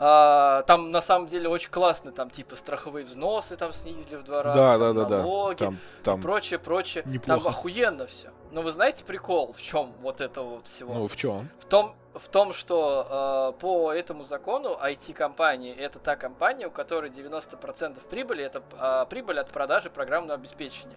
[0.00, 4.42] А, там на самом деле очень классно, там типа страховые взносы там снизили в два
[4.42, 5.18] раза, Да, да, да, да.
[5.18, 7.02] налоги, Там, и там, прочее, прочее.
[7.06, 7.40] неплохо.
[7.42, 8.30] Там охуенно все.
[8.52, 10.94] Но вы знаете прикол в чем вот этого вот всего?
[10.94, 11.48] ну в чем?
[11.58, 17.10] В том, в том, что э, по этому закону IT-компании это та компания, у которой
[17.10, 20.96] 90% прибыли это э, прибыль от продажи программного обеспечения.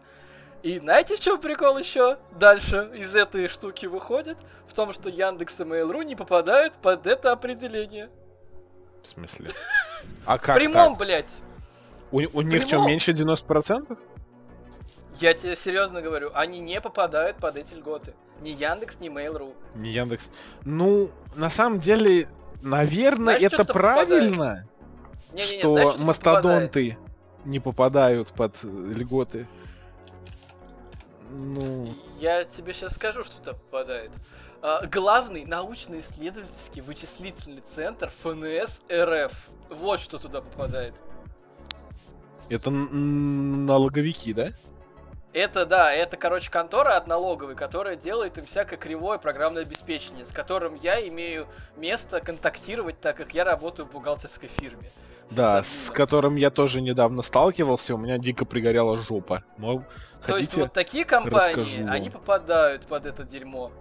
[0.64, 4.38] И знаете, в чем прикол еще дальше из этой штуки выходит?
[4.68, 8.10] В том, что Яндекс и Mail.ru не попадают под это определение.
[9.04, 9.52] В смысле?
[10.26, 11.00] А В как прямом, так?
[11.00, 11.30] блядь.
[12.12, 13.98] У, у них что, меньше 90%?
[15.20, 18.14] Я тебе серьезно говорю, они не попадают под эти льготы.
[18.42, 19.54] Ни Яндекс, ни Mail.ru.
[19.76, 20.30] Не Яндекс.
[20.64, 22.28] Ну, на самом деле,
[22.62, 24.68] наверное, Знаешь, это правильно,
[25.32, 26.08] Не-не-не, что знаешь, что тут попадает?
[26.08, 26.98] мастодонты
[27.46, 29.48] не попадают под э, льготы.
[31.32, 34.12] Ну, Я тебе сейчас скажу, что туда попадает.
[34.62, 39.32] А, главный научно-исследовательский вычислительный центр ФНС РФ.
[39.70, 40.94] Вот что туда попадает.
[42.50, 44.50] это налоговики, да?
[45.34, 50.32] Это, да, это, короче, контора от налоговой, которая делает им всякое кривое программное обеспечение, с
[50.32, 51.48] которым я имею
[51.78, 54.92] место контактировать, так как я работаю в бухгалтерской фирме.
[55.32, 59.44] Да, с которым я тоже недавно сталкивался, у меня дико пригорела жопа.
[59.58, 59.84] Но
[60.28, 63.72] То есть вот такие компании, расскажу они попадают под это дерьмо.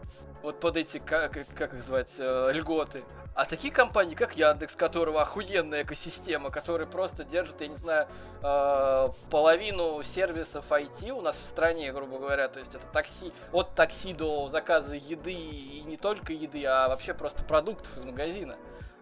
[0.43, 3.03] Вот под эти, как, как- как их звать, э, льготы.
[3.35, 8.07] А такие компании, как Яндекс, которого охуенная экосистема, который просто держит, я не знаю,
[8.43, 12.49] э, половину сервисов IT у нас в стране, грубо говоря.
[12.49, 17.13] То есть это такси, от такси до заказа еды и не только еды, а вообще
[17.13, 18.57] просто продуктов из магазина.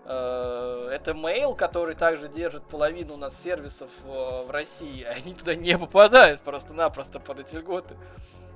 [0.04, 5.54] Э, Это mail, который также держит половину у нас сервисов э, в России, они туда
[5.54, 7.96] не попадают просто-напросто под эти льготы.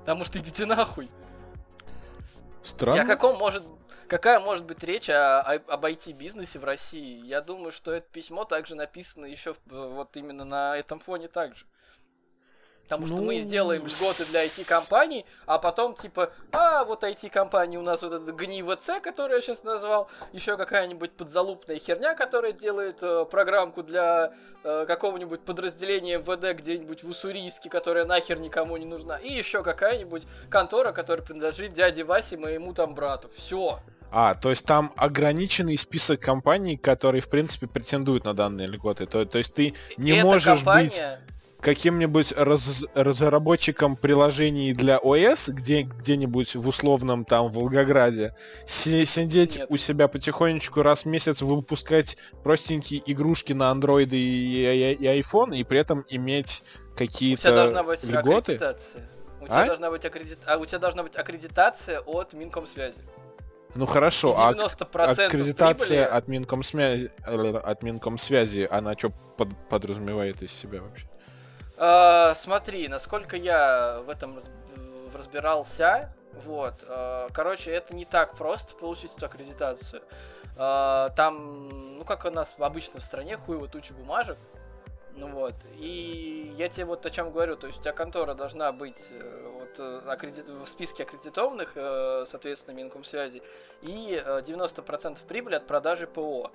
[0.00, 1.10] Потому что идите нахуй.
[2.62, 2.96] Странно.
[2.96, 3.62] Я каком может,
[4.08, 7.24] какая может быть речь о- о- об IT-бизнесе в России?
[7.26, 11.66] Я думаю, что это письмо также написано еще вот именно на этом фоне также.
[12.92, 17.82] Потому что Ну, мы сделаем льготы для IT-компаний, а потом типа, а вот IT-компании у
[17.82, 22.98] нас вот этот гни ВЦ, который я сейчас назвал, еще какая-нибудь подзалупная херня, которая делает
[23.00, 29.16] э, программку для э, какого-нибудь подразделения МВД где-нибудь в Уссурийске, которая нахер никому не нужна,
[29.16, 33.30] и еще какая-нибудь контора, которая принадлежит дяде Васе, моему там брату.
[33.34, 33.80] Все.
[34.10, 39.06] А, то есть там ограниченный список компаний, которые, в принципе, претендуют на данные льготы.
[39.06, 41.20] То, то есть ты не Эта можешь быть компания-
[41.62, 48.34] каким-нибудь раз- разработчиком приложений для ОС где, где-нибудь в условном там Волгограде,
[48.66, 49.66] си- сидеть Нет.
[49.70, 55.56] у себя потихонечку раз в месяц выпускать простенькие игрушки на Android и, и, и iPhone,
[55.56, 56.62] и при этом иметь
[56.96, 58.54] какие-то должна быть льготы?
[58.56, 59.08] аккредитация.
[59.40, 59.48] У А?
[59.48, 60.38] тебя должна быть аккредит...
[60.46, 63.00] а у тебя должна быть аккредитация от Минкомсвязи.
[63.74, 69.10] Ну хорошо, а 90% аккредитация прибыли- от Минкомсвязи, э, от Минкомсвязи, она что
[69.70, 71.06] подразумевает из себя вообще?
[71.84, 74.38] А, смотри, насколько я в этом
[75.12, 76.14] разбирался,
[76.44, 80.00] вот, а, короче, это не так просто получить эту аккредитацию.
[80.56, 84.38] А, там, ну как у нас обычно в стране, хуево туча бумажек,
[85.16, 88.70] ну вот, и я тебе вот о чем говорю, то есть у тебя контора должна
[88.70, 93.42] быть э, вот, э, аккредит- в списке аккредитованных, э, соответственно, Минкомсвязи,
[93.80, 96.52] и э, 90% прибыли от продажи ПО.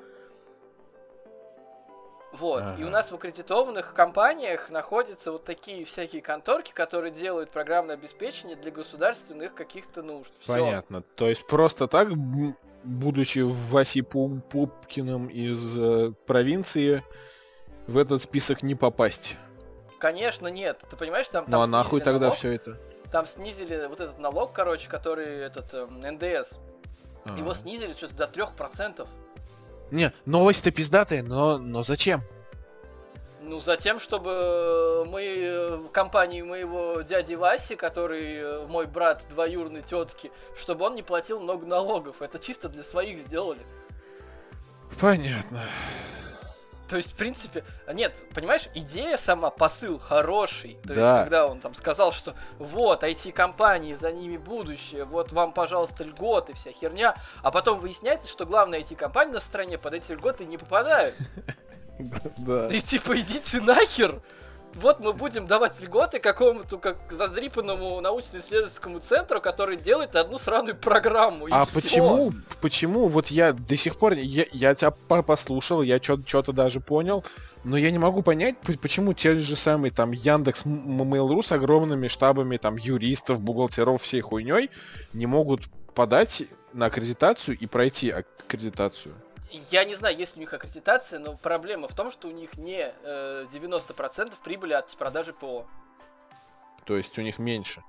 [2.33, 2.61] Вот.
[2.77, 2.89] И у Ага.
[2.89, 9.55] нас в аккредитованных компаниях находятся вот такие всякие конторки, которые делают программное обеспечение для государственных
[9.55, 10.31] каких-то нужд.
[10.39, 10.53] Всё.
[10.53, 11.01] Понятно.
[11.15, 12.09] То есть просто так,
[12.83, 17.01] будучи Пу- Пупкиным из э, провинции,
[17.87, 19.37] в этот список не попасть.
[19.99, 20.81] Конечно, нет.
[20.89, 22.77] Ты понимаешь, там, Ну а нахуй снизили тогда налог, все это?
[23.11, 26.51] Там снизили вот этот налог, короче, который этот эм, НДС.
[27.37, 27.55] Его А.
[27.55, 29.07] снизили что-то до 3%.
[29.91, 32.21] Не, новость-то пиздатая, но, но зачем?
[33.41, 39.25] Ну, затем, чтобы э, мы э, в компании моего дяди Васи, который э, мой брат
[39.29, 42.21] двоюродной тетки, чтобы он не платил много налогов.
[42.21, 43.61] Это чисто для своих сделали.
[44.99, 45.61] Понятно.
[46.87, 50.77] То есть, в принципе, нет, понимаешь, идея сама, посыл хороший.
[50.83, 50.93] То Да.
[50.93, 56.53] есть, когда он там сказал, что вот, IT-компании, за ними будущее, вот вам, пожалуйста, льготы,
[56.53, 61.15] вся херня, а потом выясняется, что главные IT-компании на стране под эти льготы не попадают.
[62.37, 62.67] Да.
[62.67, 64.21] И типа, идите нахер!
[64.75, 71.47] Вот мы будем давать льготы какому-то как задрипанному научно-исследовательскому центру, который делает одну сраную программу.
[71.47, 71.73] и А всё.
[71.73, 72.31] почему,
[72.61, 77.25] почему, вот я до сих пор, я, я тебя по- послушал, я что-то даже понял,
[77.63, 82.57] но я не могу понять, почему те же самые там Яндекс, Mail.ru с огромными штабами
[82.57, 84.69] там юристов, бухгалтеров, всей хуйней
[85.13, 85.63] не могут
[85.95, 89.15] подать на аккредитацию и пройти аккредитацию.
[89.71, 92.57] Я не знаю, есть ли у них аккредитация, но проблема в том, что у них
[92.57, 95.65] не э, 90% прибыли от продажи ПО.
[96.85, 97.83] То есть у них меньше.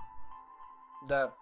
[1.09, 1.33] Да.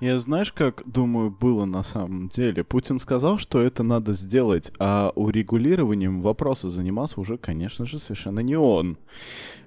[0.00, 2.64] Я знаешь, как, думаю, было на самом деле?
[2.64, 8.56] Путин сказал, что это надо сделать, а урегулированием вопроса занимался уже, конечно же, совершенно не
[8.56, 8.98] он.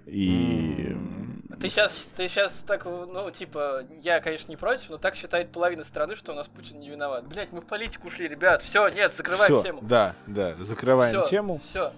[0.08, 0.96] И...
[1.60, 5.84] Ты сейчас, ты сейчас так, ну, типа, я, конечно, не против, но так считает половина
[5.84, 7.26] страны, что у нас Путин не виноват.
[7.26, 8.62] Блять, мы в политику ушли, ребят.
[8.62, 9.80] Все, нет, закрываем Всё, тему.
[9.82, 11.62] Да, да, закрываем Всё, тему.
[11.68, 11.94] Все.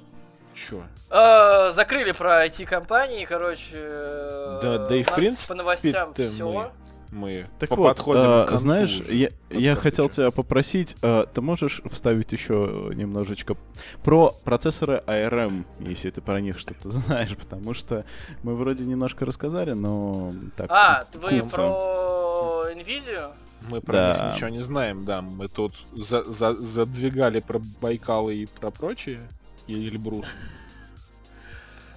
[0.53, 0.84] Чё?
[1.10, 4.60] А, закрыли про IT-компании, короче.
[4.61, 6.72] Да, да и в принципе По новостям все.
[7.11, 9.14] Мы Так по- вот, подходим а, к концу знаешь, уже.
[9.15, 10.14] я, я хотел чё.
[10.14, 13.56] тебя попросить, а, ты можешь вставить еще немножечко
[14.03, 18.06] про процессоры ARM, если ты про них что-то знаешь, потому что
[18.44, 20.68] мы вроде немножко рассказали, но так.
[20.72, 23.31] А, вы про Nvidia?
[23.69, 24.26] Мы про Да.
[24.27, 25.22] них ничего не знаем, да.
[25.22, 29.19] Мы тут за- за- задвигали про Байкалы и про прочее.
[29.68, 30.26] Или Эльбрус.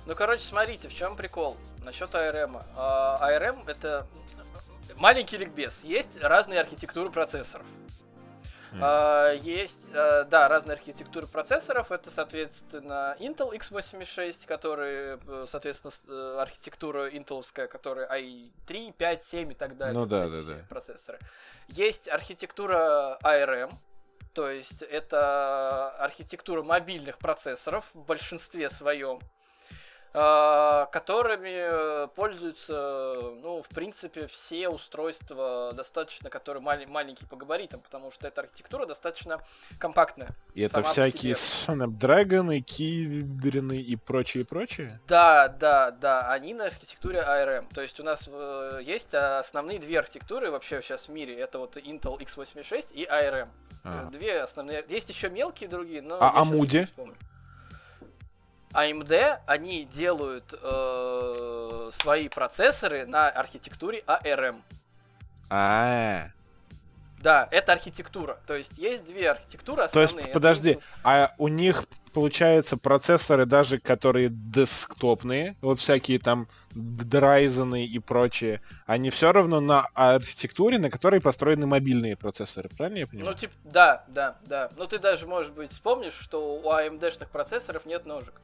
[0.07, 2.63] Ну, короче, смотрите, в чем прикол насчет ARM.
[2.77, 4.07] А, ARM это
[4.97, 5.83] маленький ликбез.
[5.83, 7.67] Есть разные архитектуры процессоров.
[8.81, 11.93] А, есть, а, да, разные архитектуры процессоров.
[11.93, 19.55] Это, соответственно, Intel x86, который, э, соответственно, э, архитектура интеловская, которая i3, 5, 7 и
[19.55, 19.95] так далее.
[19.95, 20.55] Ну да, да, да.
[20.69, 21.19] Процессоры.
[21.69, 23.73] Есть архитектура ARM,
[24.33, 29.21] то есть это архитектура мобильных процессоров в большинстве своем,
[30.13, 38.11] которыми э, пользуются, ну, в принципе, все устройства достаточно, которые мали- маленькие по габаритам, потому
[38.11, 39.41] что эта архитектура достаточно
[39.79, 40.29] компактная.
[40.55, 41.33] И это всякие.
[41.33, 45.01] Snapdragon, Кидрины и прочее, прочее.
[45.07, 47.73] Да, да, да, они на архитектуре ARM.
[47.75, 51.39] То есть у нас э, есть основные две архитектуры вообще сейчас в мире.
[51.39, 53.49] Это вот Intel x86 и ARM.
[53.85, 54.11] А.
[54.11, 54.85] Две основные.
[54.89, 56.19] Есть еще мелкие другие, но...
[56.21, 56.85] А Амуди?
[56.85, 57.17] вспомню.
[58.75, 64.63] AMD, они делают э, свои процессоры на архитектуре ARM.
[65.51, 66.29] А,
[67.21, 68.39] Да, это архитектура.
[68.47, 70.17] То есть есть две архитектуры то основные.
[70.17, 77.85] есть, Это подожди, а у них, получается, процессоры даже, которые десктопные, вот всякие там Драйзены
[77.85, 83.11] и прочие, они все равно на архитектуре, на которой построены мобильные процессоры, правильно я Ну,
[83.11, 83.37] понимаю?
[83.37, 84.71] типа, да, да, да.
[84.77, 88.41] Ну, ты даже, может быть, вспомнишь, что у AMD-шных процессоров нет ножек.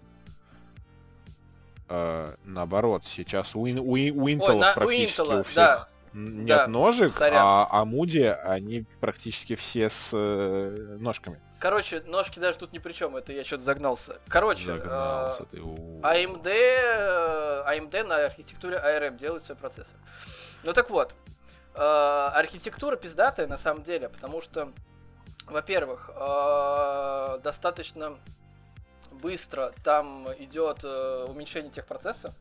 [1.88, 5.88] Э, наоборот, сейчас у, ин- у, у Intel на- у практически у, Intel, всех да.
[6.14, 7.38] н- да, нет ножек, сорян.
[7.42, 11.40] а, а Moody, они практически все с э, ножками.
[11.58, 14.18] Короче, ножки даже тут ни при чем, это я что-то загнался.
[14.28, 15.60] Короче, Загнался э, ты.
[15.60, 16.00] у.
[16.02, 16.44] AMD,
[17.66, 19.96] AMD на архитектуре ARM делает свой процессор.
[20.64, 21.14] Ну так вот,
[21.74, 24.72] э, архитектура пиздатая на самом деле, потому что,
[25.46, 28.18] во-первых, э, достаточно
[29.22, 32.32] быстро там идет э, уменьшение техпроцесса.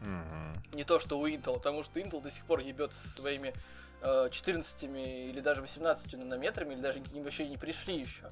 [0.00, 0.62] Мгм.
[0.72, 3.54] Не то, что у Intel, потому что Intel до сих пор ебет своими
[4.02, 8.30] э, 14 или даже 18 нанометрами, или даже не, вообще не пришли еще.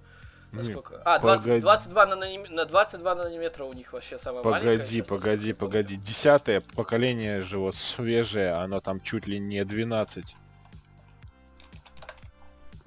[0.53, 1.03] Насколько?
[1.05, 1.61] А, 20, погоди.
[1.63, 4.77] 22 наноним- на 22 нанометра у них вообще самое маленькое.
[4.77, 5.71] Погоди, сейчас, погоди, помню.
[5.73, 5.97] погоди.
[5.97, 10.37] Десятое поколение же вот свежее, оно там чуть ли не 12.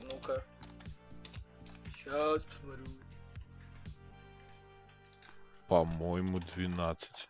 [0.01, 0.43] Ну-ка.
[1.97, 2.66] Сейчас посмотрю.
[5.67, 7.27] По-моему, 12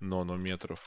[0.00, 0.80] нанометров.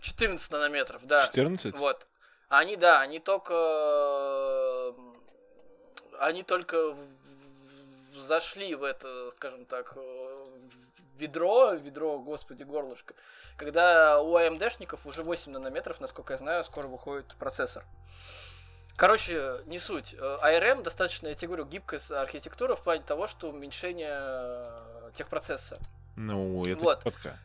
[0.00, 1.26] 14 нанометров, да.
[1.26, 1.76] 14?
[1.76, 2.06] Вот.
[2.48, 3.54] Они, да, они только...
[3.54, 4.92] э,
[6.20, 6.96] Они только
[8.16, 10.36] зашли в это, скажем так, э,
[11.16, 13.14] ведро, ведро, господи, горлышко,
[13.56, 17.84] когда у AMD-шников уже 8 нанометров, насколько я знаю, скоро выходит процессор.
[18.96, 20.14] Короче, не суть.
[20.16, 25.78] Э, ARM достаточно, я тебе говорю, гибкая архитектура в плане того, что уменьшение э, техпроцесса.
[26.16, 27.02] Ну, это Вот.
[27.04, 27.38] четко.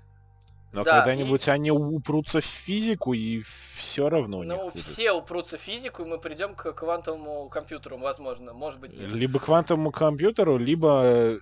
[0.72, 3.42] Но Да, когда-нибудь они упрутся в физику, и
[3.76, 4.84] все равно Ну, будет.
[4.84, 8.54] все упрутся в физику, и мы придем к квантовому компьютеру, возможно.
[8.54, 9.10] Может быть, нет.
[9.12, 11.40] Либо квантовому компьютеру, либо э,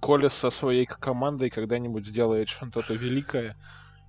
[0.00, 3.56] Коля со своей командой когда-нибудь сделает что-то великое,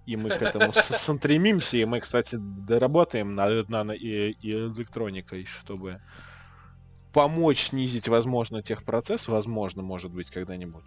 [0.06, 6.02] и мы к этому стремимся, и мы, кстати, доработаем над нано и, и электроникой, чтобы
[7.14, 10.86] помочь снизить, возможно, техпроцесс, возможно, может быть, когда-нибудь.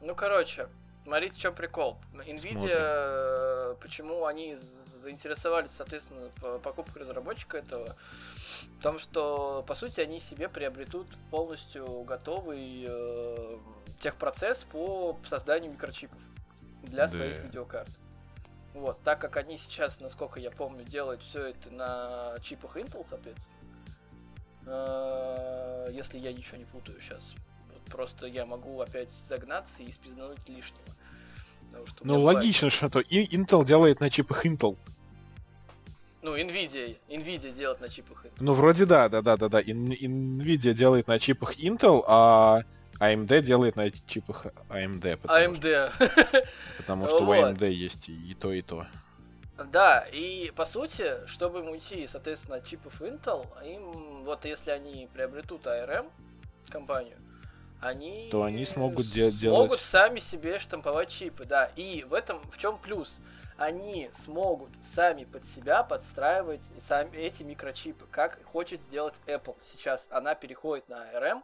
[0.00, 0.68] Ну, короче,
[1.04, 1.98] смотрите, в чем прикол.
[2.14, 2.68] Nvidia, Смотрим.
[2.70, 4.56] э, почему они
[5.02, 7.96] заинтересовались, соответственно, по- покупкой разработчика этого,
[8.78, 13.58] в том, что, по сути, они себе приобретут полностью готовый э,
[14.00, 16.18] техпроцесс по созданию микрочипов
[16.88, 17.14] для Да.
[17.14, 17.88] своих видеокарт.
[18.74, 23.54] Вот, так как они сейчас, насколько я помню, делают все это на чипах Intel, соответственно.
[24.66, 27.34] Э, Если я ничего не путаю сейчас.
[27.72, 30.82] Вот просто я могу опять загнаться и спизнуть лишнего.
[31.86, 34.76] Что Ну, логично, что то и Intel делает на чипах Intel.
[36.22, 38.32] Ну, Nvidia, Nvidia делает на чипах Intel.
[38.40, 39.62] Ну, вроде да, да, да, да, да.
[39.62, 42.62] Nvidia делает на чипах Intel, а
[43.00, 45.16] AMD делает на чипах AMD.
[45.18, 46.46] Потому, что, AMD.
[46.78, 47.36] потому что у Вот.
[47.36, 48.86] AMD есть и, то, и то.
[49.72, 55.08] Да, и по сути, чтобы им уйти, соответственно, от чипов Intel, им, вот если они
[55.12, 56.10] приобретут ARM
[56.70, 57.16] компанию,
[57.80, 61.66] они, То они смогут де- смогут делать- сами себе штамповать чипы, да.
[61.76, 63.16] И в этом в чем плюс?
[63.56, 69.56] Они смогут сами под себя подстраивать сами эти микрочипы, как хочет сделать Apple.
[69.72, 71.42] Сейчас она переходит на ARM,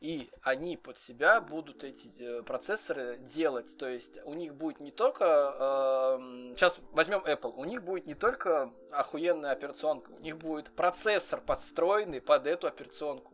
[0.00, 3.76] и они под себя будут эти э, процессоры делать.
[3.78, 6.18] То есть у них будет не только...
[6.56, 7.52] сейчас возьмем Apple.
[7.56, 13.32] У них будет не только охуенная операционка, у них будет процессор подстроенный под эту операционку.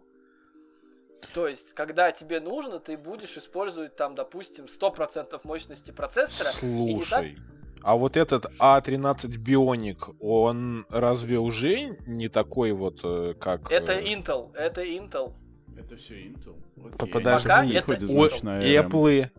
[1.34, 6.48] То есть, когда тебе нужно, ты будешь использовать там, допустим, 100% мощности процессора.
[6.48, 7.38] Слушай,
[7.82, 13.70] а вот этот А13 Bionic, он разве уже не такой вот, э, как...
[13.72, 15.32] Это э, Intel, это Intel.
[15.76, 16.56] Это все Intel.
[16.98, 18.24] П- Подожди, Пока это у.
[18.26, 19.30] Apple...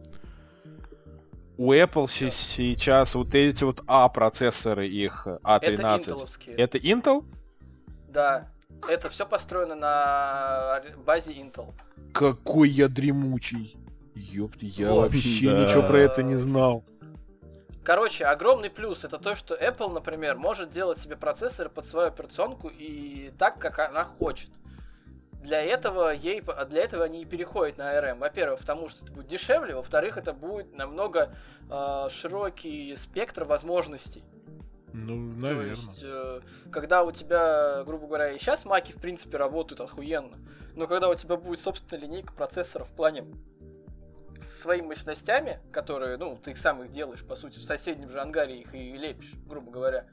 [1.56, 6.56] У Apple се- сейчас вот эти вот А-процессоры их, Это А13, интеловские.
[6.56, 7.24] это Intel?
[8.10, 8.50] Да.
[8.90, 11.74] Это все построено на базе Intel.
[12.14, 13.78] Какой я дремучий.
[14.16, 15.12] Ёпты, я Вот.
[15.12, 15.60] вообще Да.
[15.64, 16.84] ничего про это не знал.
[17.84, 22.70] Короче, огромный плюс это то, что Apple, например, может делать себе процессоры под свою операционку
[22.70, 24.50] и так, как она хочет.
[25.44, 28.20] Для этого ей, для этого они и переходят на ARM.
[28.20, 31.36] Во-первых, потому что это будет дешевле, во-вторых, это будет намного
[31.70, 34.24] э, широкий спектр возможностей.
[34.94, 35.70] Ну, То наверное.
[35.72, 36.42] есть, э,
[36.72, 40.38] когда у тебя, грубо говоря, и сейчас маки, в принципе, работают охуенно,
[40.76, 43.26] но когда у тебя будет собственная линейка процессоров в плане
[44.40, 48.62] своими мощностями, которые, ну, ты их сам их делаешь, по сути, в соседнем же ангаре
[48.62, 50.06] их и лепишь, грубо говоря,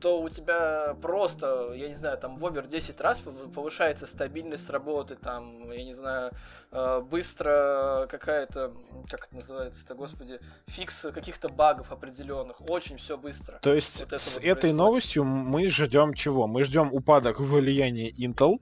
[0.00, 4.70] то у тебя просто, я не знаю, там в овер 10 раз пов- повышается стабильность
[4.70, 6.30] работы, там, я не знаю,
[6.70, 8.72] э, быстро какая-то,
[9.10, 13.58] как это называется-то, господи, фикс каких-то багов определенных, очень все быстро.
[13.62, 14.76] То есть Вот это с вот этой происходит.
[14.76, 16.46] новостью мы ждем чего?
[16.46, 18.58] Мы ждем упадок влияния Intel,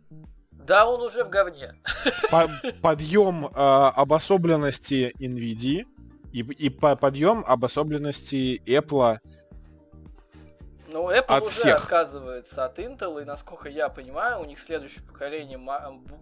[0.50, 1.74] Да, он уже в говне.
[2.30, 2.50] по-
[2.82, 5.84] подъем а, обособленности Nvidia
[6.32, 9.18] и, и по- подъем обособленности Apple.
[10.88, 11.82] Ну, Apple От уже всех.
[11.82, 15.58] отказывается от Intel, и насколько я понимаю, у них следующее поколение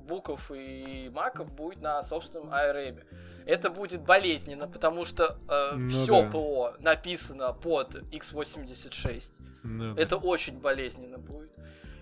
[0.08, 3.02] буков и маков будет на собственном ARM.
[3.46, 5.36] Это будет болезненно, потому что
[5.74, 6.30] Ну все да.
[6.30, 9.32] ПО написано под x86.
[9.62, 11.50] Ну, Это очень болезненно будет.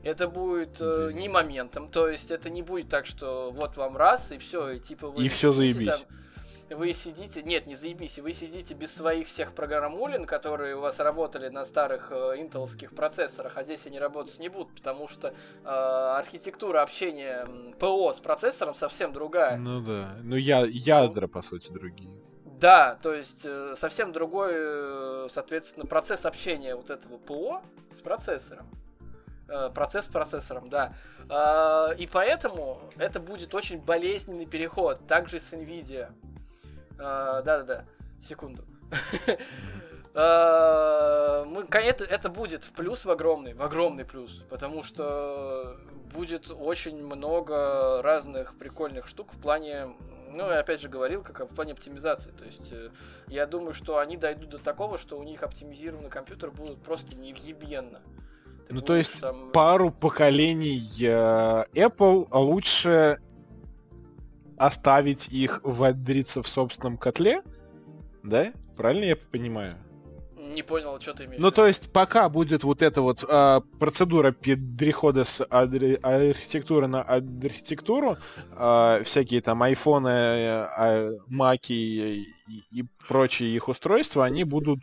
[0.04, 1.12] Это будет э, Да.
[1.12, 4.80] не моментом, то есть это не будет так, что вот вам раз и все, и
[4.80, 5.86] типа вы И сидите заебись.
[6.06, 6.16] там,
[6.70, 11.48] вы сидите, нет, не заебись, вы сидите без своих всех программулин, которые у вас работали
[11.48, 15.34] на старых э, интеловских процессорах, а здесь они работать не будут, потому что э,
[15.64, 17.46] архитектура общения
[17.78, 19.56] ПО с процессором совсем другая.
[19.56, 20.16] ну да.
[20.22, 22.22] Ну я, ядра, по сути, другие.
[22.62, 27.60] Да, то есть э, совсем другой, э, соответственно, процесс общения вот этого ПО
[27.92, 28.68] с процессором.
[29.48, 30.94] Э, процесс с процессором, да.
[31.98, 35.04] И поэтому это будет очень болезненный переход.
[35.08, 36.12] Также с NVIDIA.
[37.02, 37.84] А, Да-да-да,
[38.26, 38.64] секунду.
[40.14, 45.76] А, Мы, ка- это, это будет в плюс в огромный, в огромный плюс, потому что
[46.12, 49.88] будет очень много разных прикольных штук в плане,
[50.30, 52.30] ну, я опять же говорил, как в плане оптимизации.
[52.32, 52.90] То есть э,
[53.28, 58.00] я думаю, что они дойдут до такого, что у них оптимизированный компьютер будут просто невъебенно.
[58.68, 63.18] Ты Ну, то есть там- Пару поколений э, Apple лучше
[64.66, 67.42] оставить их вадриться в собственном котле,
[68.22, 68.52] да?
[68.76, 69.74] Правильно я понимаю?
[70.36, 74.30] Не понял, что ты имеешь Ну, то есть, пока будет вот эта вот а, процедура
[74.30, 78.18] перехода с адре- архитектуры на архитектуру,
[78.52, 82.26] а, всякие там айфоны, а, маки и,
[82.70, 84.80] и прочие их устройства, они будут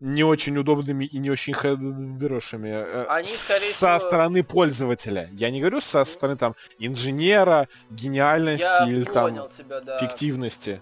[0.00, 5.28] не очень удобными и не очень хорошими э, Они, скорее со всего- стороны пользователя.
[5.32, 9.98] Я не говорю со стороны там инженера, гениальности Я или там тебя, да.
[9.98, 10.80] фиктивности.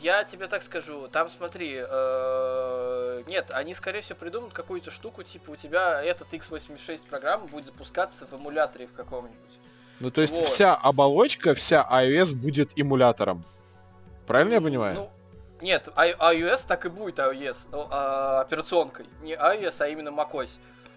[0.00, 5.50] Я тебе так скажу, там смотри, э, нет, они скорее всего придумают какую-то штуку, типа
[5.52, 9.36] у тебя этот x86 программа будет запускаться в эмуляторе в каком-нибудь.
[10.00, 10.46] Ну, то есть Вот.
[10.46, 13.44] вся оболочка, вся iOS будет эмулятором.
[14.26, 14.94] Правильно я понимаю?
[14.96, 15.10] Ну,
[15.62, 19.06] нет, I- iOS так и будет iOS, а, операционкой.
[19.22, 20.50] Не iOS, а именно macOS.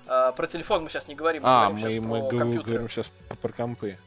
[0.07, 3.11] А, про телефон мы сейчас не говорим, мы а, говорим мы, мы про говорим сейчас
[3.41, 3.97] про компы.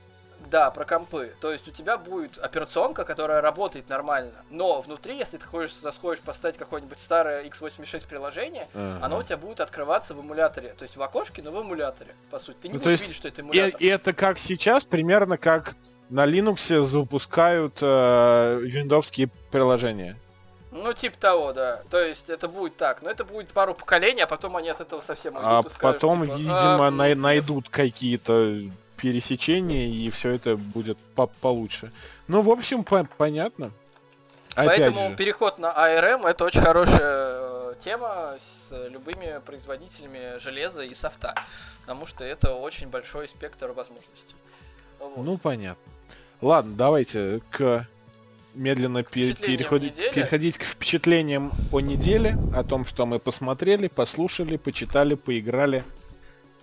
[0.51, 1.35] Да, про компы.
[1.41, 6.23] То есть у тебя будет операционка, которая работает нормально, но внутри, если ты хочешь, захочешь
[6.23, 9.05] поставить какое-нибудь старое x86 приложение, Ага.
[9.05, 10.75] оно у тебя будет открываться в эмуляторе.
[10.79, 12.57] То есть в окошке, но в эмуляторе, по сути.
[12.63, 13.81] Ты не Ну, будешь есть видеть, что это И, эмулятор.
[13.81, 15.75] и это как сейчас, примерно как
[16.09, 20.17] на Linux запускают э, виндовские приложения.
[20.83, 21.83] Ну, типа того, да.
[21.91, 23.03] То есть это будет так.
[23.03, 26.01] Но это будет пару поколений, а потом они от этого совсем уйдут А и скажут,
[26.01, 28.63] потом, типа, видимо, «А, най- найдут какие-то
[28.97, 31.93] пересечения, и все это будет по- получше.
[32.27, 33.71] Ну, в общем, по- понятно.
[34.55, 35.17] Опять Поэтому же.
[35.17, 41.35] переход на ARM это очень хорошая э, тема с любыми производителями железа и софта.
[41.83, 44.35] Потому что это очень большой спектр возможностей.
[44.99, 45.17] Вот.
[45.19, 45.81] Ну, понятно.
[46.41, 47.87] Ладно, давайте к
[48.59, 54.57] медленно пе- Впечатлениям переходить, переходить к впечатлениям о неделе, о том, что мы посмотрели, послушали,
[54.57, 55.85] почитали, поиграли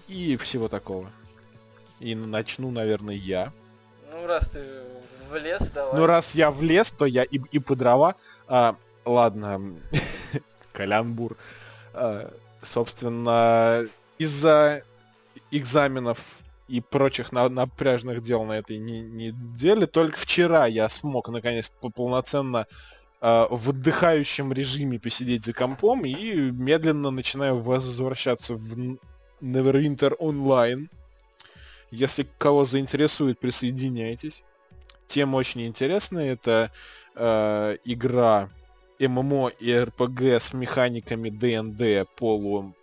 [0.08, 1.10] и всего такого.
[2.00, 3.52] И начну, наверное, я.
[4.12, 4.64] Ну, раз ты
[5.32, 6.00] влез, давай.
[6.00, 8.16] Ну, раз я влез, то я и, и по дрова.
[8.48, 9.62] А, ладно,
[10.74, 11.38] калямбур.
[11.94, 12.32] А,
[12.62, 14.84] собственно, из-за
[15.52, 16.20] экзаменов
[16.68, 21.90] и прочих на- напряжных дел на этой не- неделе, только вчера я смог наконец то
[21.90, 22.66] полноценно
[23.22, 28.98] а, в отдыхающем режиме посидеть за компом и медленно начинаю возвращаться в
[29.42, 30.88] Neverwinter Online.
[31.92, 34.44] Если кого заинтересует, присоединяйтесь.
[35.08, 36.34] Тема очень интересная.
[36.34, 36.72] Это
[37.16, 38.50] э, игра
[39.00, 42.74] ММО и РПГ с механиками ДНД полу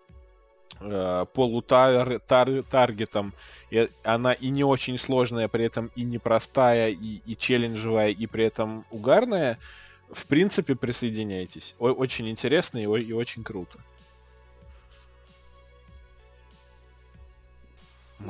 [0.84, 3.34] э, полутаргетом.
[3.70, 8.44] И она и не очень сложная, при этом и непростая, и, и челленджевая, и при
[8.44, 9.58] этом угарная.
[10.10, 11.74] В принципе, присоединяйтесь.
[11.78, 13.78] О- очень интересно и, и очень круто.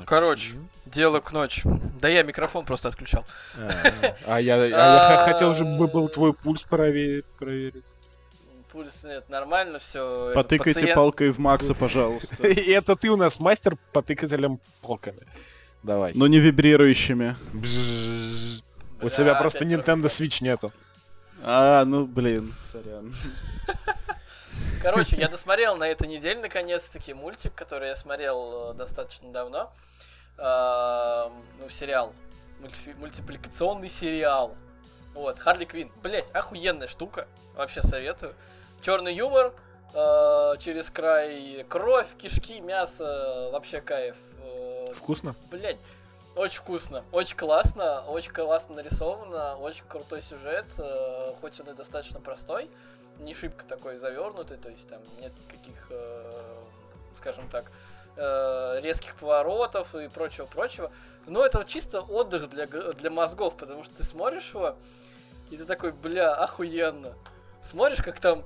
[0.07, 0.55] Короче.
[0.87, 1.63] Дело к ночи.
[2.01, 3.25] Да я микрофон просто отключал.
[3.57, 7.25] А, а я, а хотел, чтобы был твой пульс проверить.
[8.73, 10.33] Пульс нет, нормально все.
[10.35, 12.49] Потыкайте палкой в Макса, пожалуйста.
[12.49, 15.27] И это ты у нас мастер потыкателем палками.
[15.83, 16.13] Давай.
[16.15, 17.37] Но не вибрирующими.
[19.03, 20.73] У тебя просто Nintendo Switch нету.
[21.43, 23.15] А, ну блин, сорян.
[24.83, 29.73] Короче, я досмотрел на этой неделе наконец-таки мультик, который я смотрел э, достаточно давно.
[30.39, 32.15] Ну, сериал.
[32.99, 34.57] Мультипликационный сериал.
[35.15, 35.93] Вот, Харли Квин.
[36.03, 37.29] Блять, охуенная штука.
[37.55, 38.35] Вообще советую.
[38.83, 39.55] Черный юмор,
[39.95, 44.17] э, через край кровь, кишки, мясо, вообще кайф.
[44.43, 45.37] Э, Вкусно?
[45.53, 45.77] Блять,
[46.35, 52.19] очень вкусно, очень классно, очень классно нарисовано, очень крутой сюжет, э, хоть он и достаточно
[52.19, 52.69] простой,
[53.21, 56.33] не шибко такой завернутый, то есть там нет никаких, э,
[57.15, 57.71] скажем так,
[58.17, 60.91] э, резких поворотов и прочего-прочего.
[61.29, 64.75] Но это чисто отдых для, для мозгов, потому что ты смотришь его,
[65.51, 67.15] и ты такой, бля, охуенно.
[67.63, 68.43] Смотришь, как там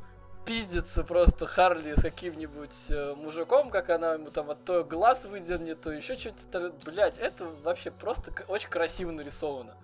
[0.46, 5.80] пиздится просто Харли с каким-нибудь э, мужиком, как она ему там от то глаз выдернет,
[5.80, 6.72] то еще что-то.
[6.84, 9.74] Блять, это вообще просто очень красиво нарисовано.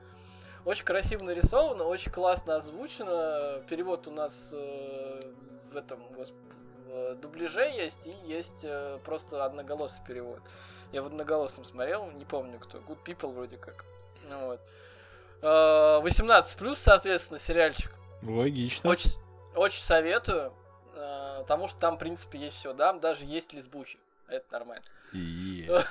[0.64, 3.62] Очень красиво нарисовано, очень классно озвучено.
[3.68, 5.20] Перевод у нас э,
[5.72, 6.32] в этом госп-
[6.86, 10.40] в дубляже есть и есть э, просто одноголосый перевод.
[10.93, 12.78] Я в одноголосом смотрел, не помню кто.
[12.78, 13.84] Good People вроде как.
[14.28, 14.60] Ну Вот.
[15.43, 17.90] Э, 18 плюс, соответственно, сериальчик.
[18.22, 18.89] Логично.
[18.90, 19.10] Очень,
[19.54, 20.52] очень советую,
[20.94, 23.98] э, потому что там, в принципе, есть все, да, даже есть лесбухи.
[24.28, 24.84] Это нормально.
[25.14, 25.82] Э,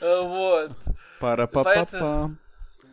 [0.00, 0.70] Вот.
[1.20, 2.30] Пара-па-па-па.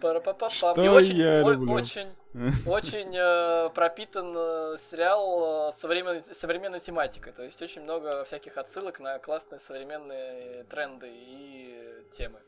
[0.01, 0.49] Пара-па-па-пам.
[0.49, 1.71] Что И очень, я о- люблю.
[1.73, 2.13] очень,
[2.65, 7.33] очень э, пропитан э, сериал современной, современной тематикой.
[7.33, 12.39] То есть очень много всяких отсылок на классные современные тренды и темы.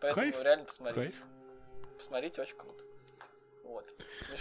[0.00, 1.00] Поэтому Кайф, реально посмотрите.
[1.00, 1.22] кайф.
[1.96, 2.84] Посмотрите, очень круто.
[3.70, 3.84] Вот.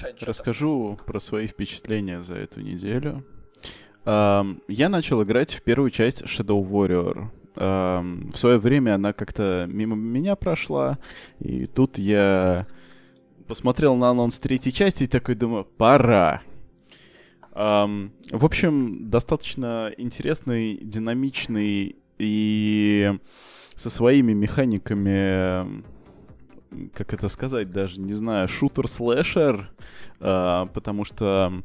[0.01, 0.11] Там?
[0.22, 3.23] Расскажу про свои впечатления за эту неделю.
[4.06, 7.27] Ам, Я начал играть в первую часть Shadow Warrior.
[7.56, 10.97] Ам, В свое время она как-то мимо меня прошла,
[11.39, 12.68] и тут я
[13.47, 16.41] посмотрел на анонс третьей части и такой думаю, пора.
[17.53, 23.14] Ам, В общем, достаточно интересный, динамичный и
[23.76, 25.84] со своими механиками,
[26.94, 29.70] как это сказать даже, не знаю, шутер-слэшер,
[30.20, 31.62] а, потому что,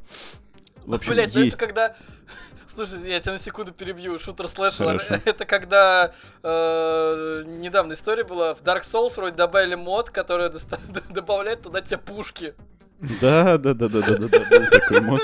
[0.87, 1.57] в общем, Блять, ну есть...
[1.57, 1.97] это когда...
[2.75, 4.19] Слушай, я тебя на секунду перебью.
[4.19, 5.01] Шутер слэшер.
[5.25, 6.13] Это когда
[6.43, 8.55] э, недавно история была.
[8.57, 12.55] В Dark Souls вроде добавили мод, который доста- добавляет туда тебе пушки.
[13.21, 15.21] Да, да, да, да, да, да, да, был такой мод.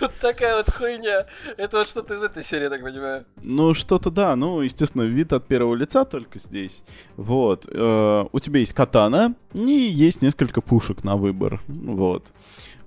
[0.00, 1.26] Вот такая вот хуйня.
[1.56, 3.24] Это вот что-то из этой серии, так понимаю.
[3.44, 6.82] Ну, что-то да, ну, естественно, вид от первого лица только здесь.
[7.16, 7.68] Вот.
[7.70, 11.60] э, у тебя есть катана, и есть несколько пушек на выбор.
[11.68, 12.24] Вот.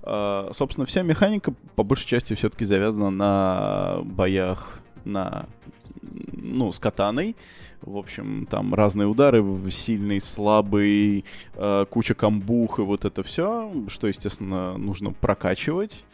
[0.02, 5.46] Э, собственно, вся механика, по большей части, все-таки завязана на боях на
[6.32, 7.36] ну, с катаной.
[7.82, 11.24] В общем, там разные удары, сильный, слабый,
[11.54, 16.04] э, куча камбух и вот это все, что, естественно, нужно прокачивать.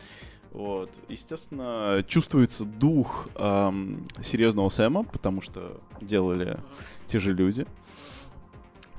[0.53, 0.91] Вот.
[1.09, 6.59] Естественно, чувствуется дух ам, серьезного Сэма, потому что делали
[7.07, 7.67] те же люди.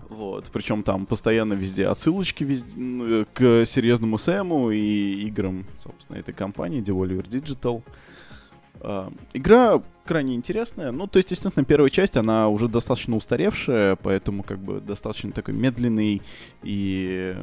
[0.10, 0.50] Вот.
[0.52, 7.24] Причем там постоянно везде отсылочки везде, к серьезному Сэму и играм, собственно, этой компании Devolver
[7.24, 7.84] Digital.
[7.86, 7.92] А,
[9.34, 10.92] Игра крайне интересная.
[10.92, 15.54] Ну, то есть, естественно, первая часть, она уже достаточно устаревшая, поэтому как бы достаточно такой
[15.54, 16.22] медленный
[16.62, 17.36] и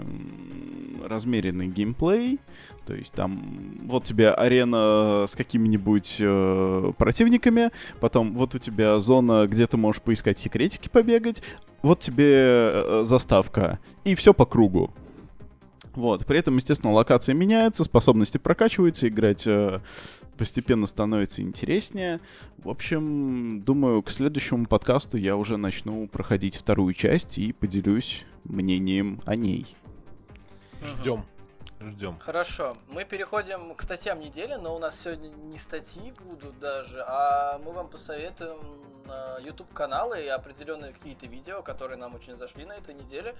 [1.04, 2.38] размеренный геймплей.
[2.86, 9.46] То есть там вот тебе арена с какими-нибудь э, противниками, потом вот у тебя зона,
[9.46, 11.42] где ты можешь поискать секретики, побегать,
[11.82, 14.92] вот тебе э, заставка, и все по кругу.
[15.94, 19.80] Вот, при этом, естественно, локация меняется, способности прокачиваются, играть э,
[20.38, 22.20] постепенно становится интереснее.
[22.58, 29.20] В общем, думаю, к следующему подкасту я уже начну проходить вторую часть и поделюсь мнением
[29.26, 29.76] о ней.
[30.82, 31.24] Ждем.
[31.80, 32.18] Ждем.
[32.18, 32.74] Хорошо.
[32.88, 37.72] Мы переходим к статьям недели, но у нас сегодня не статьи будут даже, а мы
[37.72, 38.58] вам посоветуем
[39.06, 43.34] э, YouTube каналы и определенные какие-то видео, которые нам очень зашли на этой неделе.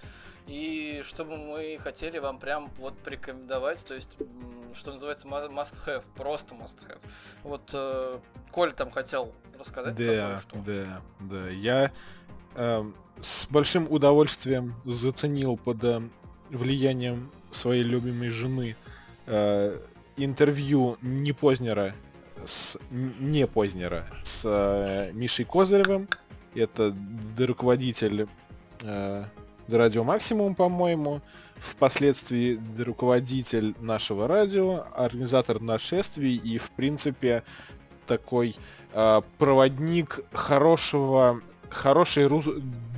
[0.47, 4.17] И чтобы мы хотели вам прям вот порекомендовать, то есть,
[4.73, 7.01] что называется, must have, просто must have.
[7.43, 8.21] Вот э,
[8.53, 10.59] Коль там хотел рассказать Да, то, что...
[10.61, 11.49] да, да.
[11.51, 11.93] Я
[12.57, 16.11] эм, с большим удовольствием заценил под эм,
[16.49, 18.77] влиянием своей любимой жены
[19.27, 19.79] э,
[20.17, 21.95] интервью не Познера
[22.45, 26.09] с не Познера с э, Мишей Козыревым
[26.55, 26.95] Это
[27.39, 28.27] руководитель
[28.83, 29.25] э,
[29.69, 31.21] Радио Максимум, по-моему.
[31.57, 37.45] Впоследствии руководитель нашего радио, организатор нашествий и, в принципе,
[38.07, 38.57] такой
[38.93, 41.41] э, проводник хорошего
[41.71, 42.47] хорошей рус,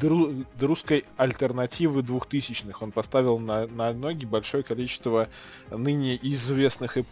[0.01, 2.82] дру, русской альтернативы двухтысячных.
[2.82, 5.28] Он поставил на, на ноги большое количество
[5.70, 7.05] ныне известных и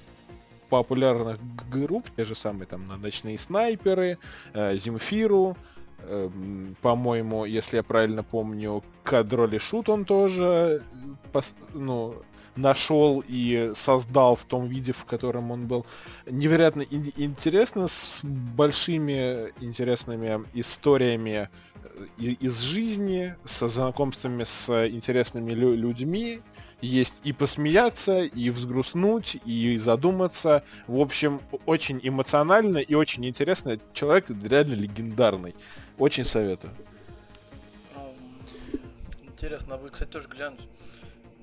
[0.69, 1.39] популярных
[1.71, 4.19] групп, те же самые там ночные снайперы,
[4.55, 5.57] э, Земфиру,
[5.99, 6.31] э,
[6.81, 10.83] по-моему, если я правильно помню, Кадроли Шут он тоже
[11.33, 12.15] пос, ну,
[12.57, 15.87] нашел и создал в том виде, в котором он был.
[16.27, 21.49] Невероятно ин- интересно, с большими интересными историями
[22.19, 26.41] э, из жизни, со знакомствами с интересными лю- людьми.
[26.83, 30.65] Есть и посмеяться, и взгрустнуть, и задуматься.
[30.87, 33.79] В общем, очень эмоционально и очень интересно.
[33.93, 35.55] Человек реально легендарный.
[35.99, 36.73] Очень советую.
[39.23, 40.61] Интересно, будет, кстати, тоже глянуть.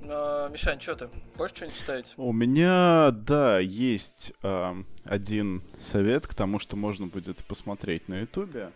[0.04, 1.10] А, Мишань, что ты?
[1.38, 2.14] Хочешь что-нибудь ставить?
[2.18, 8.72] У меня, да, есть э, один совет к тому, что можно будет посмотреть на Ютубе.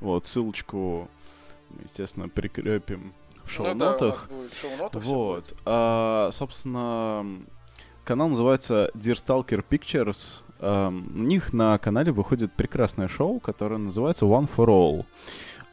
[0.00, 1.08] Вот, ссылочку,
[1.82, 3.14] естественно, прикрепим
[3.44, 4.28] в шоу-нотах.
[4.30, 5.54] Ну, да, шоу-нотах вот.
[5.64, 7.42] А, собственно,
[8.04, 10.42] канал называется Dear Stalker Pictures.
[10.60, 10.92] А, у
[11.22, 15.04] них на канале выходит прекрасное шоу, которое называется One for All.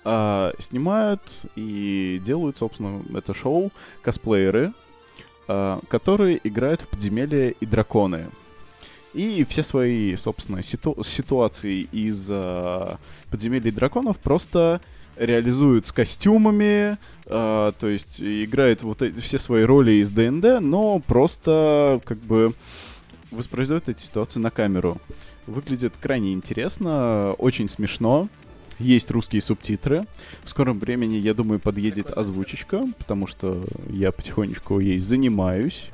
[0.03, 3.71] А, снимают и делают, собственно, это шоу
[4.01, 4.73] косплееры,
[5.47, 8.27] а, которые играют в подземелья и драконы.
[9.13, 12.97] И все свои, собственно, ситу- ситуации из а,
[13.29, 14.81] подземелья и драконов просто
[15.17, 20.99] реализуют с костюмами, э, то есть играет вот эти, все свои роли из ДНД, но
[20.99, 22.53] просто как бы
[23.29, 24.97] воспроизводит эти ситуации на камеру.
[25.47, 28.29] Выглядит крайне интересно, очень смешно.
[28.81, 30.05] Есть русские субтитры.
[30.43, 35.85] В скором времени, я думаю, подъедет озвучечка, потому что я потихонечку ей занимаюсь.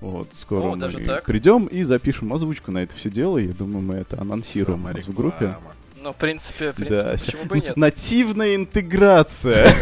[0.00, 1.24] Вот, скоро О, мы даже так?
[1.24, 3.36] придем и запишем озвучку на это все дело.
[3.38, 5.56] Я думаю, мы это анонсируем у нас в группе.
[6.02, 7.76] Ну, в принципе, в принципе, Да, почему бы и нет?
[7.76, 9.74] Нативная интеграция.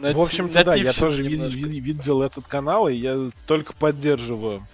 [0.00, 4.66] В общем-то, да, я тоже видел этот канал, и я только поддерживаю.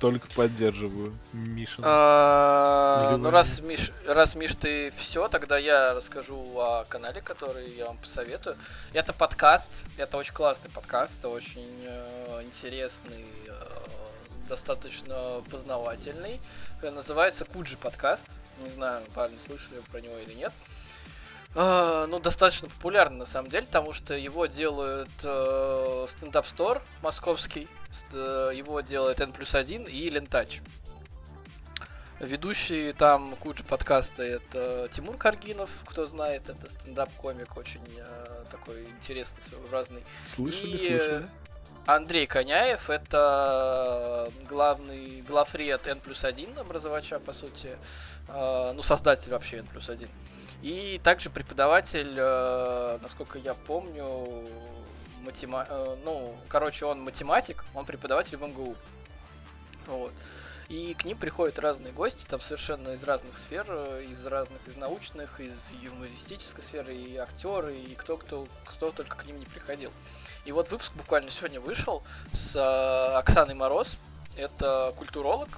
[0.00, 1.80] Только поддерживаю Миша.
[3.16, 7.98] Ну, раз, Миш, раз, Миш, ты все, тогда я расскажу о канале, который я вам
[7.98, 8.56] посоветую.
[8.92, 13.52] Это подкаст, это очень классный подкаст, это очень э, интересный, э,
[14.48, 16.40] достаточно познавательный.
[16.82, 18.24] Э, Называется Куджи подкаст.
[18.62, 20.52] Не знаю, правильно слышали про него или нет.
[21.56, 27.68] А, ну, достаточно популярный на самом деле, потому что его делают э, стендап стор московский,
[28.12, 30.60] его делает N плюс 1 и Лентач.
[32.20, 39.42] Ведущие там куча подкаста это Тимур Каргинов, кто знает, это стендап-комик очень э, такой интересный,
[39.42, 40.04] своеобразный.
[40.26, 41.28] Слышали, и, слышали?
[41.86, 47.76] Андрей Коняев, это главный главред N плюс 1 образовача, по сути,
[48.28, 50.08] э, ну, создатель вообще N плюс 1.
[50.62, 54.48] И также преподаватель, э, насколько я помню,
[55.24, 55.66] матема...
[55.68, 58.76] э, ну, короче, он математик, он преподаватель в МГУ.
[59.86, 60.12] Вот.
[60.68, 64.76] И к ним приходят разные гости, там совершенно из разных сфер, э, из разных, из
[64.76, 69.92] научных, из юмористической сферы, и актеры, и кто, кто, кто только к ним не приходил.
[70.44, 72.02] И вот выпуск буквально сегодня вышел
[72.32, 73.96] с э, Оксаной Мороз.
[74.36, 75.48] Это культуролог,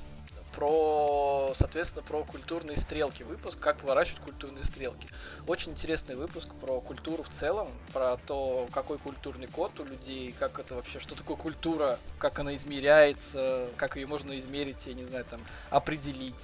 [0.56, 3.22] про, соответственно, про культурные стрелки.
[3.22, 5.06] Выпуск, как поворачивать культурные стрелки.
[5.46, 10.58] Очень интересный выпуск про культуру в целом, про то, какой культурный код у людей, как
[10.58, 15.26] это вообще, что такое культура, как она измеряется, как ее можно измерить, я не знаю,
[15.26, 16.34] там, определить.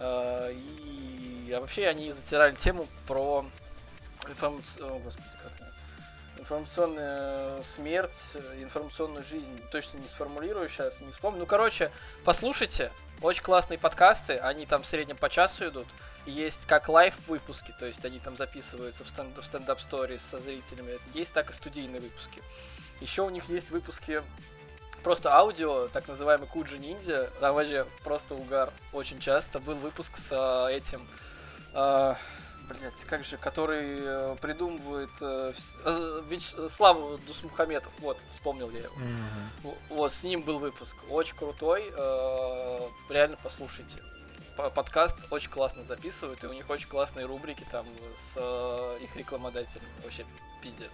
[0.00, 3.46] Э, И а вообще они затирали тему про
[4.28, 4.84] информацию...
[4.92, 5.66] О, господи, как она?
[6.38, 8.10] информационная смерть,
[8.60, 11.40] информационную жизнь, точно не сформулирую сейчас, не вспомню.
[11.40, 11.90] Ну, короче,
[12.24, 15.86] послушайте, очень классные подкасты, они там в среднем по часу идут.
[16.26, 20.40] Есть как live выпуски, то есть они там записываются в, стенд- в Stand-Up Store со
[20.40, 20.98] зрителями.
[21.14, 22.42] Есть так и студийные выпуски.
[23.00, 24.22] Еще у них есть выпуски
[25.04, 27.30] просто аудио, так называемый Куджи Ниндзя.
[27.38, 28.72] Там вообще просто угар.
[28.92, 31.06] Очень часто был выпуск с а, этим...
[31.74, 32.16] а,
[32.68, 35.52] Блять, как же, который э, придумывает э,
[35.84, 38.94] э, Вич- Славу Дусмухаметов, вот, вспомнил я его.
[39.62, 40.96] В- Вот, с ним был выпуск.
[41.10, 41.84] Очень крутой.
[41.96, 43.98] э, Реально послушайте.
[44.74, 47.86] Подкаст очень классно записывают, и у них очень классные рубрики там
[48.16, 49.86] с э, их рекламодателями.
[50.02, 50.24] Вообще
[50.62, 50.90] пиздец.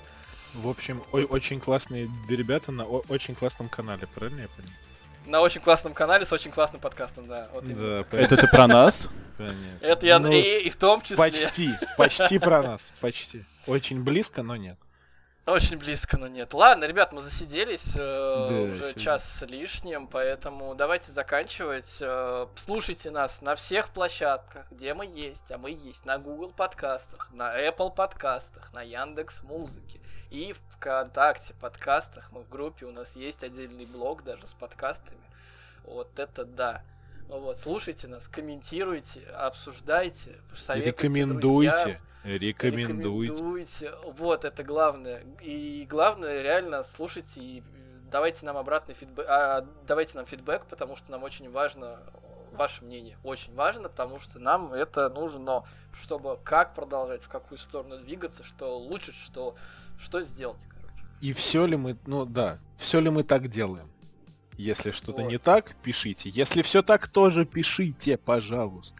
[0.55, 4.69] В общем, о- очень классные ребята на очень классном канале, правильно я понял?
[5.27, 7.49] На очень классном канале с очень классным подкастом, да.
[7.53, 7.65] Вот.
[7.65, 9.09] Да, Это ты про нас?
[9.81, 11.17] Это я Ну, и, и в том числе.
[11.17, 13.45] Почти, почти про нас, почти.
[13.67, 14.79] Очень близко, но нет.
[15.45, 16.55] Очень близко, но нет.
[16.55, 19.01] Ладно, ребят, мы засиделись э, Да, уже сегодня.
[19.01, 21.99] час с лишним, поэтому давайте заканчивать.
[22.01, 27.29] Э, слушайте нас на всех площадках, где мы есть, а мы есть на Google подкастах,
[27.33, 30.01] на Apple подкастах, на Яндекс Музыке
[30.33, 32.33] и в ВКонтакте подкастах.
[32.33, 35.21] Мы в группе, у нас есть отдельный блог даже с подкастами.
[35.85, 36.83] Вот это да.
[37.29, 41.71] Вот, слушайте нас, комментируйте, обсуждайте, советуйте Рекомендуйте.
[41.71, 42.01] друзьям.
[42.25, 43.33] Рекомендуйте.
[43.33, 43.93] Рекомендуйте.
[44.07, 45.23] Вот, это главное.
[45.41, 47.63] И главное, реально, слушайте и
[48.11, 49.27] давайте нам обратный фидбэк.
[49.29, 52.01] А, давайте нам фидбэк, потому что нам очень важно
[52.57, 53.17] ваше мнение.
[53.25, 55.65] Очень важно, потому что нам это нужно,
[56.01, 59.55] чтобы как продолжать, в какую сторону двигаться, что улучшить, что,
[59.99, 60.61] что сделать.
[60.69, 61.05] короче.
[61.21, 63.89] И все ли мы, ну да, все ли мы так делаем?
[64.59, 65.31] Если что-то Вот.
[65.31, 66.29] не так, пишите.
[66.29, 68.97] Если все так, тоже пишите, пожалуйста.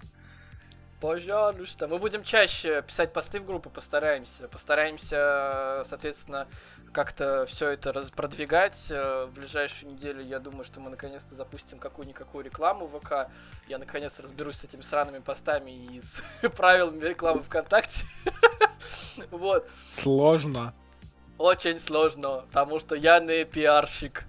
[1.01, 1.89] Пожалуйста.
[1.89, 4.49] Мы будем чаще писать посты в группу, постараемся.
[4.49, 6.47] Постараемся, соответственно,
[6.93, 8.87] как-то все это продвигать.
[8.91, 13.31] Э, В ближайшую неделю я думаю, что мы наконец-то запустим какую-никакую рекламу в ВК.
[13.69, 16.23] Я наконец разберусь с этими сраными постами и с
[16.57, 18.05] правилами рекламы ВКонтакте.
[19.31, 19.69] Вот.
[19.93, 20.75] Сложно.
[21.39, 24.25] Очень сложно, потому что я не пиарщик.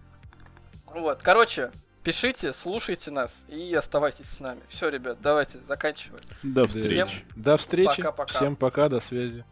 [0.86, 1.72] Вот, короче,
[2.04, 4.62] пишите, слушайте нас и оставайтесь с нами.
[4.70, 6.24] Все, ребят, давайте заканчиваем.
[6.44, 7.26] До встречи.
[7.36, 7.98] До встречи.
[7.98, 8.32] Пока-пока.
[8.34, 9.44] Всем пока, до связи.